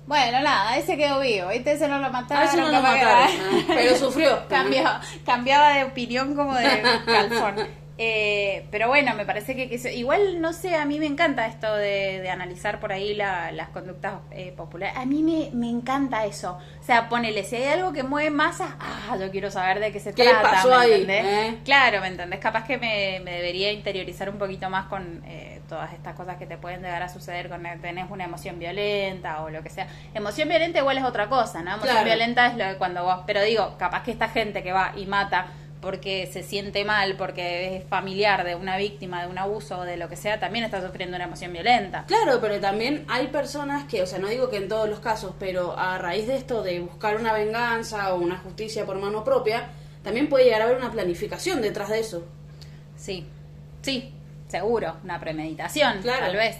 bueno, 0.07 0.39
nada, 0.41 0.77
ese 0.77 0.95
quedó 0.95 1.19
vivo, 1.19 1.49
¿viste? 1.49 1.73
Ese 1.73 1.89
no 1.89 1.99
lo 1.99 2.09
mataron. 2.09 2.43
A 2.43 2.47
ese 2.47 2.57
no 2.61 2.67
lo 2.69 2.81
mataron, 2.81 3.27
pero 3.67 3.95
sufrió. 3.97 4.47
cambiaba, 4.47 5.01
cambiaba 5.25 5.69
de 5.73 5.83
opinión 5.83 6.33
como 6.35 6.55
de 6.55 6.81
calzón. 7.05 7.67
Eh, 7.97 8.67
pero 8.71 8.89
bueno, 8.89 9.15
me 9.15 9.25
parece 9.25 9.55
que, 9.55 9.69
que 9.69 9.77
se- 9.77 9.95
igual, 9.95 10.41
no 10.41 10.51
sé, 10.51 10.75
a 10.75 10.83
mí 10.85 10.99
me 10.99 11.05
encanta 11.05 11.47
esto 11.47 11.73
de, 11.75 12.19
de 12.21 12.29
analizar 12.29 12.81
por 12.81 12.91
ahí 12.91 13.13
la- 13.13 13.53
las 13.53 13.69
conductas 13.69 14.15
eh, 14.31 14.51
populares. 14.55 14.97
A 14.97 15.05
mí 15.05 15.23
me, 15.23 15.49
me 15.53 15.69
encanta 15.69 16.25
eso. 16.25 16.57
O 16.81 16.83
sea, 16.83 17.07
ponele, 17.07 17.45
si 17.45 17.55
hay 17.55 17.63
algo 17.67 17.93
que 17.93 18.03
mueve 18.03 18.31
masas, 18.31 18.69
ah, 18.81 19.15
yo 19.17 19.31
quiero 19.31 19.49
saber 19.49 19.79
de 19.79 19.93
qué 19.93 20.01
se 20.01 20.13
¿Qué 20.13 20.23
trata. 20.23 20.41
pasó 20.41 20.69
¿me 20.69 20.75
ahí, 20.75 20.91
entendés? 20.93 21.25
eh? 21.25 21.57
Claro, 21.63 22.01
¿me 22.01 22.07
entendés? 22.07 22.39
Capaz 22.41 22.65
que 22.65 22.77
me, 22.77 23.21
me 23.23 23.31
debería 23.31 23.71
interiorizar 23.71 24.29
un 24.29 24.37
poquito 24.37 24.69
más 24.69 24.87
con 24.87 25.23
eh, 25.25 25.61
todas 25.69 25.93
estas 25.93 26.15
cosas 26.15 26.35
que 26.35 26.45
te 26.45 26.57
pueden 26.57 26.81
llegar 26.81 27.01
a 27.01 27.07
suceder 27.07 27.47
cuando 27.47 27.69
tenés 27.81 28.11
una 28.11 28.25
emoción 28.25 28.59
violenta 28.59 29.41
o 29.41 29.49
lo 29.49 29.63
que 29.63 29.69
sea. 29.69 29.87
Emoción 30.13 30.49
violenta 30.49 30.79
igual 30.79 30.97
es 30.97 31.05
otra 31.05 31.29
cosa, 31.29 31.61
¿no? 31.61 31.71
Emoción 31.75 31.91
Claro. 31.93 32.05
violenta 32.05 32.47
es 32.47 32.57
lo 32.57 32.65
de 32.65 32.75
cuando 32.77 33.05
vos... 33.05 33.19
Pero 33.25 33.41
digo, 33.41 33.75
capaz 33.77 34.03
que 34.03 34.11
esta 34.11 34.27
gente 34.27 34.63
que 34.63 34.73
va 34.73 34.91
y 34.97 35.05
mata 35.05 35.47
porque 35.85 36.27
se 36.33 36.41
siente 36.41 36.83
mal, 36.83 37.15
porque 37.15 37.77
es 37.77 37.83
familiar 37.83 38.43
de 38.43 38.55
una 38.55 38.75
víctima 38.75 39.21
de 39.21 39.27
un 39.29 39.37
abuso 39.37 39.77
o 39.77 39.83
de 39.83 39.97
lo 39.97 40.09
que 40.09 40.15
sea, 40.15 40.39
también 40.39 40.65
está 40.65 40.81
sufriendo 40.81 41.15
una 41.15 41.25
emoción 41.25 41.53
violenta. 41.53 42.05
Claro, 42.07 42.39
pero 42.41 42.59
también 42.59 43.05
hay 43.07 43.27
personas 43.27 43.83
que, 43.83 44.01
o 44.01 44.07
sea, 44.07 44.17
no 44.17 44.27
digo 44.27 44.49
que 44.49 44.57
en 44.57 44.67
todos 44.67 44.89
los 44.89 44.99
casos, 44.99 45.35
pero 45.37 45.77
a 45.77 45.99
raíz 45.99 46.25
de 46.25 46.37
esto 46.37 46.63
de 46.63 46.79
buscar 46.79 47.17
una 47.17 47.33
venganza 47.33 48.11
o 48.15 48.17
una 48.19 48.37
justicia 48.39 48.83
por 48.83 48.97
mano 48.97 49.23
propia, 49.23 49.67
también 50.03 50.27
puede 50.27 50.45
llegar 50.45 50.61
a 50.61 50.63
haber 50.63 50.77
una 50.77 50.91
planificación 50.91 51.61
detrás 51.61 51.89
de 51.89 51.99
eso. 51.99 52.25
Sí, 52.97 53.27
sí, 53.83 54.11
seguro, 54.47 54.95
una 55.03 55.19
premeditación, 55.19 56.01
Claro. 56.01 56.25
tal 56.25 56.35
vez. 56.35 56.57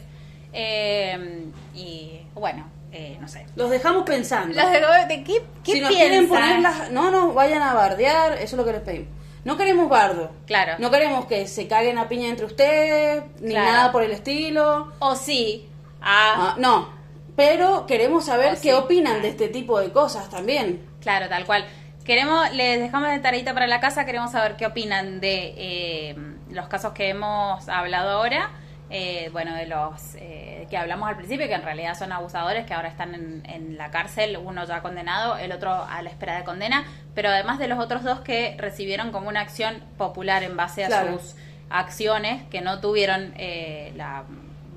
Eh, 0.54 1.46
y 1.74 2.20
bueno, 2.36 2.68
eh, 2.92 3.18
no 3.20 3.28
sé. 3.28 3.46
Los 3.56 3.70
dejamos 3.70 4.04
pensando. 4.04 4.56
Los 4.56 4.72
de, 4.72 4.80
de 5.16 5.24
qué, 5.24 5.44
qué 5.64 5.72
si 5.74 5.82
nos 5.82 5.90
quieren 5.92 6.28
piensan? 6.28 6.40
poner 6.42 6.60
las... 6.62 6.92
No 6.92 7.12
nos 7.12 7.34
vayan 7.34 7.62
a 7.62 7.74
bardear, 7.74 8.34
eso 8.34 8.44
es 8.44 8.54
lo 8.54 8.66
que 8.66 8.72
les 8.74 8.82
pedimos. 8.82 9.10
No 9.44 9.58
queremos 9.58 9.90
bardo. 9.90 10.32
Claro. 10.48 10.74
No 10.80 10.90
queremos 10.90 11.26
que 11.26 11.48
se 11.48 11.68
caguen 11.68 11.98
a 11.98 12.08
piña 12.10 12.30
entre 12.30 12.46
ustedes, 12.46 13.24
ni 13.42 13.52
Claro. 13.52 13.72
nada 13.72 13.92
por 13.92 14.04
el 14.04 14.12
estilo. 14.12 14.92
O 15.00 15.16
sí. 15.16 15.70
Ah, 16.02 16.54
Ah, 16.54 16.56
no. 16.58 16.90
Pero 17.36 17.86
queremos 17.86 18.26
saber 18.26 18.48
O 18.54 18.62
qué 18.62 18.70
sí. 18.70 18.72
opinan 18.72 19.22
de 19.22 19.28
este 19.30 19.50
tipo 19.50 19.80
de 19.80 19.92
cosas 19.92 20.30
también. 20.30 20.82
Claro, 21.02 21.28
tal 21.30 21.46
cual. 21.46 21.66
Queremos, 22.06 22.52
les 22.54 22.80
dejamos 22.80 23.10
de 23.10 23.20
tareita 23.20 23.54
para 23.54 23.68
la 23.68 23.80
casa, 23.80 24.06
queremos 24.06 24.32
saber 24.32 24.56
qué 24.56 24.66
opinan 24.68 25.20
de 25.20 25.54
eh, 25.58 26.16
los 26.50 26.68
casos 26.68 26.94
que 26.94 27.10
hemos 27.10 27.68
hablado 27.68 28.12
ahora. 28.12 28.52
Eh, 28.92 29.30
bueno, 29.32 29.56
de 29.56 29.66
los 29.66 30.14
eh, 30.16 30.68
que 30.70 30.78
hablamos 30.78 31.10
al 31.10 31.16
principio, 31.18 31.48
que 31.48 31.54
en 31.56 31.64
realidad 31.64 31.98
son 31.98 32.12
abusadores, 32.12 32.66
que 32.68 32.74
ahora 32.76 32.88
están 32.90 33.16
en, 33.16 33.44
en 33.48 33.78
la 33.78 33.90
cárcel, 33.90 34.38
uno 34.38 34.64
ya 34.66 34.82
condenado, 34.84 35.38
el 35.38 35.52
otro 35.52 35.72
a 35.74 36.02
la 36.04 36.10
espera 36.12 36.38
de 36.38 36.44
condena, 36.44 36.86
pero 37.16 37.30
además 37.30 37.58
de 37.58 37.68
los 37.68 37.80
otros 37.80 38.04
dos 38.04 38.20
que 38.20 38.56
recibieron 38.60 39.12
como 39.12 39.28
una 39.28 39.42
acción 39.42 39.82
popular 39.98 40.44
en 40.44 40.56
base 40.56 40.84
a 40.86 40.88
Claro. 40.88 41.20
sus 41.20 41.36
acciones, 41.72 42.44
que 42.52 42.62
no 42.62 42.80
tuvieron 42.80 43.34
eh, 43.38 43.92
la, 43.96 44.24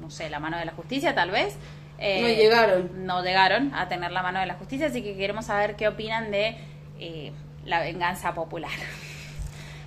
no 0.01 0.11
sé, 0.11 0.31
la 0.31 0.39
mano 0.41 0.57
de 0.57 0.65
la 0.65 0.73
justicia 0.73 1.15
tal 1.15 1.31
vez. 1.31 1.57
Eh, 1.99 2.23
No 2.23 2.29
llegaron. 2.29 3.07
no 3.07 3.23
llegaron 3.23 3.75
a 3.75 3.89
tener 3.89 4.11
la 4.13 4.23
mano 4.23 4.41
de 4.41 4.47
la 4.47 4.55
justicia, 4.55 4.87
así 4.87 5.03
que 5.03 5.17
queremos 5.19 5.45
saber 5.47 5.77
qué 5.77 5.87
opinan 5.87 6.31
de 6.31 6.57
eh, 6.99 7.33
la 7.67 7.81
venganza 7.81 8.33
popular. 8.33 8.71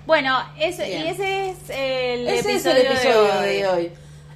Bueno, 0.04 0.36
eso, 0.58 0.82
y 0.84 0.92
ese 0.94 1.50
es 1.50 1.58
el 1.70 2.26
Ese 2.26 2.50
episodio, 2.52 2.80
es 2.82 2.86
el 2.86 2.86
episodio 2.92 3.40
de 3.40 3.46
de 3.52 3.66
hoy. 3.68 3.92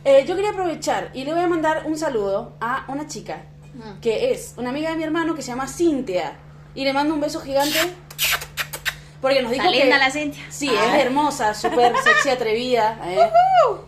Eh, 0.09 0.25
yo 0.27 0.37
quería 0.37 0.51
aprovechar 0.53 1.11
y 1.15 1.25
le 1.25 1.35
voy 1.35 1.43
a 1.43 1.49
mandar 1.49 1.83
un 1.87 1.99
saludo 1.99 2.55
a 2.61 2.85
una 2.89 3.07
chica 3.09 3.43
Mm. 3.75 4.01
que 4.01 4.31
es 4.31 4.55
una 4.57 4.71
amiga 4.71 4.89
de 4.91 4.97
mi 4.97 5.03
hermano 5.05 5.35
que 5.35 5.43
se 5.43 5.49
llama 5.49 5.67
Cintia. 5.69 6.33
Y 6.75 6.85
le 6.85 6.93
mando 6.95 7.13
un 7.13 7.21
beso 7.21 7.41
gigante 7.41 7.79
porque 9.21 9.43
nos 9.43 9.51
dijo 9.51 9.65
Está 9.65 9.73
que... 9.77 9.81
linda 9.83 9.99
la 9.99 10.11
Cintia. 10.11 10.43
Sí, 10.49 10.71
Ah. 10.71 10.97
es 10.97 11.05
hermosa, 11.05 11.53
súper 11.55 11.93
sexy, 11.99 12.29
atrevida. 12.37 12.99
eh. 13.05 13.31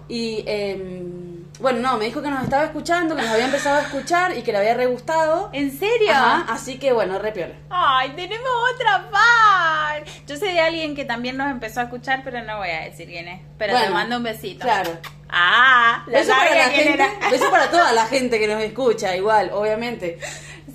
Y 0.09 0.45
em, 0.47 1.18
bueno, 1.61 1.81
no, 1.81 1.97
me 1.99 2.05
dijo 2.07 2.23
que 2.23 2.31
nos 2.31 2.43
estaba 2.45 2.65
escuchando, 2.65 3.17
que 3.17 3.23
nos 3.23 3.31
había 3.31 3.47
empezado 3.47 3.79
a 3.79 3.83
escuchar 3.83 4.37
y 4.37 4.43
que 4.43 4.53
le 4.53 4.59
había 4.59 4.75
re 4.75 4.87
gustado. 4.87 5.51
¿En 5.53 5.77
serio? 5.77 6.11
Ajá, 6.13 6.47
así 6.49 6.79
que 6.79 6.93
bueno, 6.93 7.19
re 7.19 7.33
piola. 7.33 7.55
Ay, 7.71 8.11
tenemos 8.15 8.49
otra 8.75 9.05
fan. 9.11 10.05
Yo 10.27 10.37
sé 10.37 10.47
de 10.47 10.61
alguien 10.61 10.95
que 10.95 11.05
también 11.05 11.37
nos 11.37 11.51
empezó 11.51 11.81
a 11.81 11.85
escuchar, 11.85 12.21
pero 12.25 12.43
no 12.45 12.59
voy 12.59 12.71
a 12.71 12.83
decir 12.83 13.09
quién 13.09 13.29
es. 13.29 13.41
Pero 13.59 13.73
te 13.73 13.79
Bueno, 13.81 13.95
mando 13.95 14.17
un 14.19 14.23
besito. 14.23 14.61
Claro. 14.65 14.97
Ah, 15.31 16.05
ya 16.07 16.13
Beso 16.21 16.31
para 16.33 16.55
la 16.55 16.65
gente, 16.71 16.93
era. 16.95 17.09
beso 17.31 17.51
para 17.51 17.71
toda 17.71 17.93
la 17.93 18.07
gente 18.07 18.39
que 18.39 18.47
nos 18.49 18.63
escucha, 18.63 19.15
igual, 19.15 19.51
obviamente. 19.53 20.19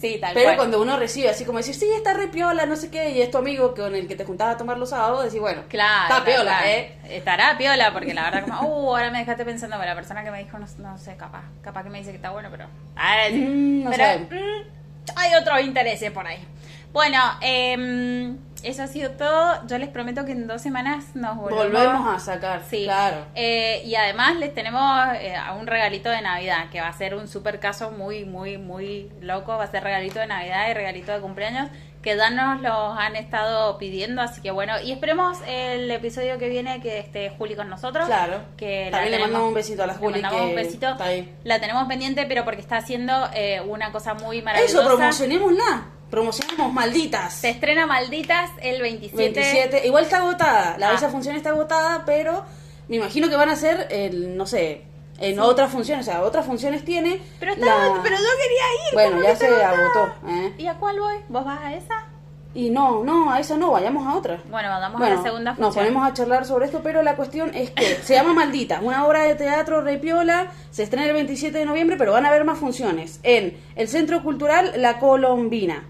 Sí, 0.04 0.18
tal 0.20 0.34
Pero 0.34 0.48
cual. 0.48 0.58
cuando 0.58 0.82
uno 0.82 0.98
recibe 1.00 1.30
así 1.30 1.46
como 1.46 1.60
decir, 1.60 1.74
sí, 1.76 1.88
está 1.96 2.14
re 2.14 2.28
piola, 2.28 2.66
no 2.66 2.76
sé 2.76 2.92
qué, 2.92 3.12
y 3.12 3.22
es 3.22 3.32
tu 3.32 3.38
amigo 3.38 3.74
con 3.74 3.96
el 3.96 4.06
que 4.06 4.18
te 4.18 4.26
juntabas 4.26 4.56
a 4.56 4.58
tomar 4.58 4.78
los 4.78 4.90
sábados, 4.90 5.24
decís, 5.24 5.40
bueno, 5.40 5.62
Claro. 5.70 6.14
está 6.14 6.26
piola. 6.26 6.70
¿eh? 6.70 6.98
Estará 7.10 7.58
piola, 7.58 7.94
porque 7.94 8.14
la 8.14 8.24
verdad, 8.30 8.44
como, 8.44 8.68
uh, 8.68 8.96
ahora 8.98 9.12
me 9.12 9.20
dejaste 9.20 9.46
pensando, 9.46 9.78
bueno, 9.78 9.92
la 9.92 9.96
persona 9.96 10.22
que 10.26 10.32
me 10.32 10.40
dijo, 10.44 10.60
no, 10.60 10.66
no 10.80 10.98
sé, 10.98 11.16
capaz, 11.16 11.44
capaz 11.62 11.84
que 11.84 11.90
me 11.90 12.00
dice 12.00 12.10
que 12.12 12.18
está 12.18 12.32
bueno, 12.32 12.50
pero. 12.52 12.66
Ahora 12.98 13.28
sí. 13.30 13.36
Mm, 13.40 13.84
no 13.86 13.92
pero 13.92 14.04
mm, 14.30 15.16
hay 15.16 15.36
otros 15.36 15.62
intereses 15.62 16.12
por 16.12 16.28
ahí. 16.28 16.46
Bueno, 16.92 17.20
em, 17.40 18.38
eso 18.64 18.84
ha 18.84 18.88
sido 18.88 19.12
todo. 19.12 19.66
Yo 19.68 19.78
les 19.78 19.90
prometo 19.90 20.26
que 20.26 20.32
en 20.32 20.48
dos 20.48 20.62
semanas 20.62 21.16
nos 21.16 21.38
volvemos. 21.38 21.66
Volvemos 21.72 22.16
a 22.16 22.20
sacar, 22.20 22.62
Sí. 22.70 22.84
claro. 22.86 23.26
Eh, 23.36 23.82
y 23.86 23.96
además 23.96 24.36
les 24.38 24.54
tenemos 24.54 24.82
eh, 25.16 25.36
a 25.36 25.54
un 25.54 25.68
regalito 25.68 26.10
de 26.10 26.22
Navidad, 26.22 26.70
que 26.72 26.82
va 26.82 26.88
a 26.88 26.94
ser 26.94 27.16
un 27.16 27.28
super 27.28 27.60
caso 27.60 27.92
muy, 27.92 28.26
muy, 28.26 28.58
muy 28.58 29.10
loco. 29.22 29.58
Va 29.58 29.66
a 29.66 29.72
ser 29.72 29.84
regalito 29.84 30.20
de 30.20 30.28
Navidad 30.28 30.70
y 30.70 30.74
regalito 30.74 31.12
de 31.12 31.20
cumpleaños, 31.20 31.70
que 32.02 32.18
ya 32.18 32.30
nos 32.32 32.62
los 32.62 32.98
han 33.00 33.16
estado 33.16 33.78
pidiendo. 33.78 34.22
Así 34.22 34.42
que 34.42 34.52
bueno, 34.52 34.74
y 34.82 34.92
esperemos 34.92 35.38
el 35.48 35.90
episodio 35.90 36.38
que 36.38 36.50
viene 36.50 36.82
que 36.82 37.00
esté 37.00 37.30
Juli 37.38 37.56
con 37.56 37.70
nosotros. 37.70 38.06
Claro. 38.08 38.42
Que 38.58 38.86
la 38.86 38.92
También 38.98 39.12
le 39.14 39.20
mandamos 39.20 39.48
un 39.48 39.54
besito 39.54 39.84
a 39.84 39.88
la 39.88 39.94
Juli, 39.94 40.16
Le 40.16 40.22
mandamos 40.24 40.46
que 40.46 40.50
un 40.50 40.56
besito. 40.56 40.90
está 40.90 41.06
ahí. 41.06 41.34
La 41.46 41.60
tenemos 41.62 41.88
pendiente, 41.88 42.26
pero 42.26 42.44
porque 42.44 42.60
está 42.62 42.78
haciendo 42.78 43.14
eh, 43.34 43.62
una 43.62 43.92
cosa 43.94 44.14
muy 44.16 44.42
maravillosa. 44.42 44.80
Eso, 44.82 44.88
promocionémosla. 44.88 45.84
Promocionemos 46.14 46.72
malditas. 46.72 47.34
Se 47.34 47.50
estrena 47.50 47.88
Malditas 47.88 48.52
el 48.62 48.84
27. 48.84 49.18
27. 49.40 49.88
Igual 49.88 50.04
está 50.04 50.18
agotada. 50.18 50.76
La 50.78 50.92
Ah. 50.92 50.94
esa 50.94 51.10
función 51.10 51.36
está 51.36 51.50
agotada, 51.50 52.04
pero 52.06 52.46
me 52.88 52.98
imagino 52.98 53.30
que 53.30 53.36
van 53.36 53.50
a 53.50 53.56
ser, 53.56 53.88
el, 53.90 54.38
no 54.38 54.46
sé, 54.46 54.84
en 55.18 55.40
otras 55.40 55.72
funciones. 55.72 56.08
O 56.08 56.12
sea, 56.12 56.22
otras 56.22 56.46
funciones 56.46 56.86
tiene. 56.86 57.20
Pero, 57.40 57.54
está, 57.54 57.66
la- 57.66 58.00
pero 58.04 58.16
yo 58.18 58.30
quería 58.42 58.90
ir. 58.90 58.94
Bueno, 58.94 59.12
¿cómo 59.14 59.24
ya 59.24 59.36
se 59.36 59.48
agotó. 59.48 60.14
¿eh? 60.28 60.54
¿Y 60.60 60.68
a 60.68 60.76
cuál 60.76 61.00
voy? 61.00 61.16
¿Vos 61.30 61.44
vas 61.46 61.60
a 61.64 61.74
esa? 61.74 62.06
Y 62.54 62.70
no, 62.70 63.04
no, 63.04 63.32
a 63.32 63.40
esa 63.40 63.58
no, 63.58 63.72
vayamos 63.72 64.06
a 64.06 64.16
otra. 64.16 64.38
Bueno, 64.52 64.70
vamos 64.70 65.02
a 65.02 65.10
la 65.10 65.24
segunda 65.24 65.52
Nos 65.54 65.60
función. 65.74 65.86
ponemos 65.86 66.08
a 66.08 66.14
charlar 66.14 66.46
sobre 66.46 66.68
esto, 66.68 66.82
pero 66.84 67.02
la 67.02 67.16
cuestión 67.16 67.50
es 67.56 67.72
que 67.72 67.96
se 68.04 68.14
llama 68.14 68.34
Maldita, 68.36 68.82
una 68.84 69.08
obra 69.08 69.24
de 69.24 69.34
teatro 69.34 69.82
repiola, 69.82 70.52
se 70.70 70.84
estrena 70.84 71.08
el 71.08 71.14
27 71.14 71.58
de 71.58 71.66
noviembre, 71.66 71.96
pero 71.98 72.12
van 72.12 72.28
a 72.28 72.30
haber 72.30 72.44
más 72.46 72.60
funciones 72.60 73.20
en 73.24 73.58
el 73.76 73.88
Centro 73.88 74.22
Cultural 74.22 74.74
La 74.76 75.00
Colombina. 75.00 75.86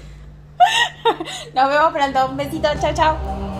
Nos 1.55 1.69
vemos 1.69 1.93
pronto. 1.93 2.27
Un 2.31 2.37
besito. 2.37 2.69
Chao, 2.81 2.95
chao. 2.95 3.60